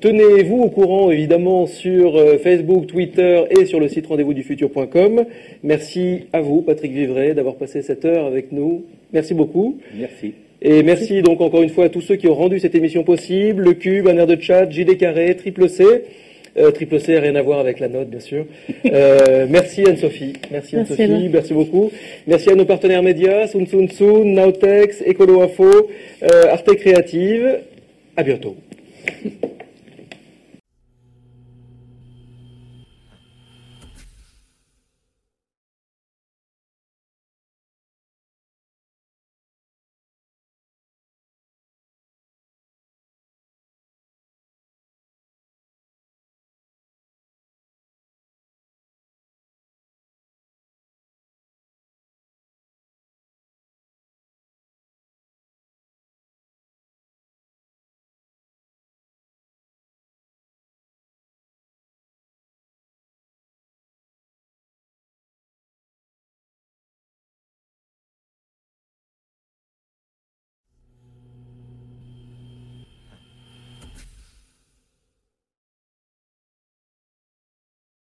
Tenez-vous 0.00 0.56
au 0.56 0.68
courant 0.68 1.12
évidemment 1.12 1.66
sur 1.66 2.16
euh, 2.16 2.36
Facebook, 2.38 2.88
Twitter 2.88 3.44
et 3.50 3.66
sur 3.66 3.78
le 3.78 3.88
site 3.88 4.06
rendez-vous 4.08 4.34
du 4.34 4.42
futur.com. 4.42 5.24
Merci 5.62 6.22
à 6.32 6.40
vous, 6.40 6.62
Patrick 6.62 6.92
Vivray, 6.92 7.34
d'avoir 7.34 7.54
passé 7.54 7.82
cette 7.82 8.04
heure 8.04 8.26
avec 8.26 8.50
nous. 8.50 8.84
Merci 9.12 9.32
beaucoup. 9.32 9.78
Merci. 9.96 10.34
Et 10.64 10.84
merci 10.84 11.22
donc 11.22 11.40
encore 11.40 11.62
une 11.62 11.70
fois 11.70 11.86
à 11.86 11.88
tous 11.88 12.00
ceux 12.00 12.14
qui 12.14 12.28
ont 12.28 12.34
rendu 12.34 12.60
cette 12.60 12.76
émission 12.76 13.02
possible. 13.02 13.64
Le 13.64 13.74
Cube, 13.74 14.06
un 14.06 14.16
air 14.16 14.28
de 14.28 14.40
chat, 14.40 14.70
JD 14.70 14.96
Carré, 14.96 15.34
Triple 15.36 15.68
C. 15.68 15.84
Euh, 16.56 16.70
triple 16.70 17.00
C, 17.00 17.18
rien 17.18 17.34
à 17.34 17.42
voir 17.42 17.58
avec 17.58 17.80
la 17.80 17.88
note, 17.88 18.08
bien 18.08 18.20
sûr. 18.20 18.44
Euh, 18.86 19.46
merci 19.50 19.84
Anne-Sophie. 19.86 20.34
Merci 20.50 20.76
Anne-Sophie, 20.76 21.30
merci 21.32 21.54
beaucoup. 21.54 21.90
Merci 22.26 22.50
à 22.50 22.54
nos 22.54 22.66
partenaires 22.66 23.02
médias, 23.02 23.48
Sun 23.48 23.66
Sun 23.66 23.88
Sun, 23.88 24.34
Nautex, 24.34 25.02
Ecolo 25.08 25.40
Info, 25.40 25.64
euh, 26.22 26.44
Arte 26.50 26.76
Créative. 26.76 27.58
À 28.16 28.22
bientôt. 28.22 28.56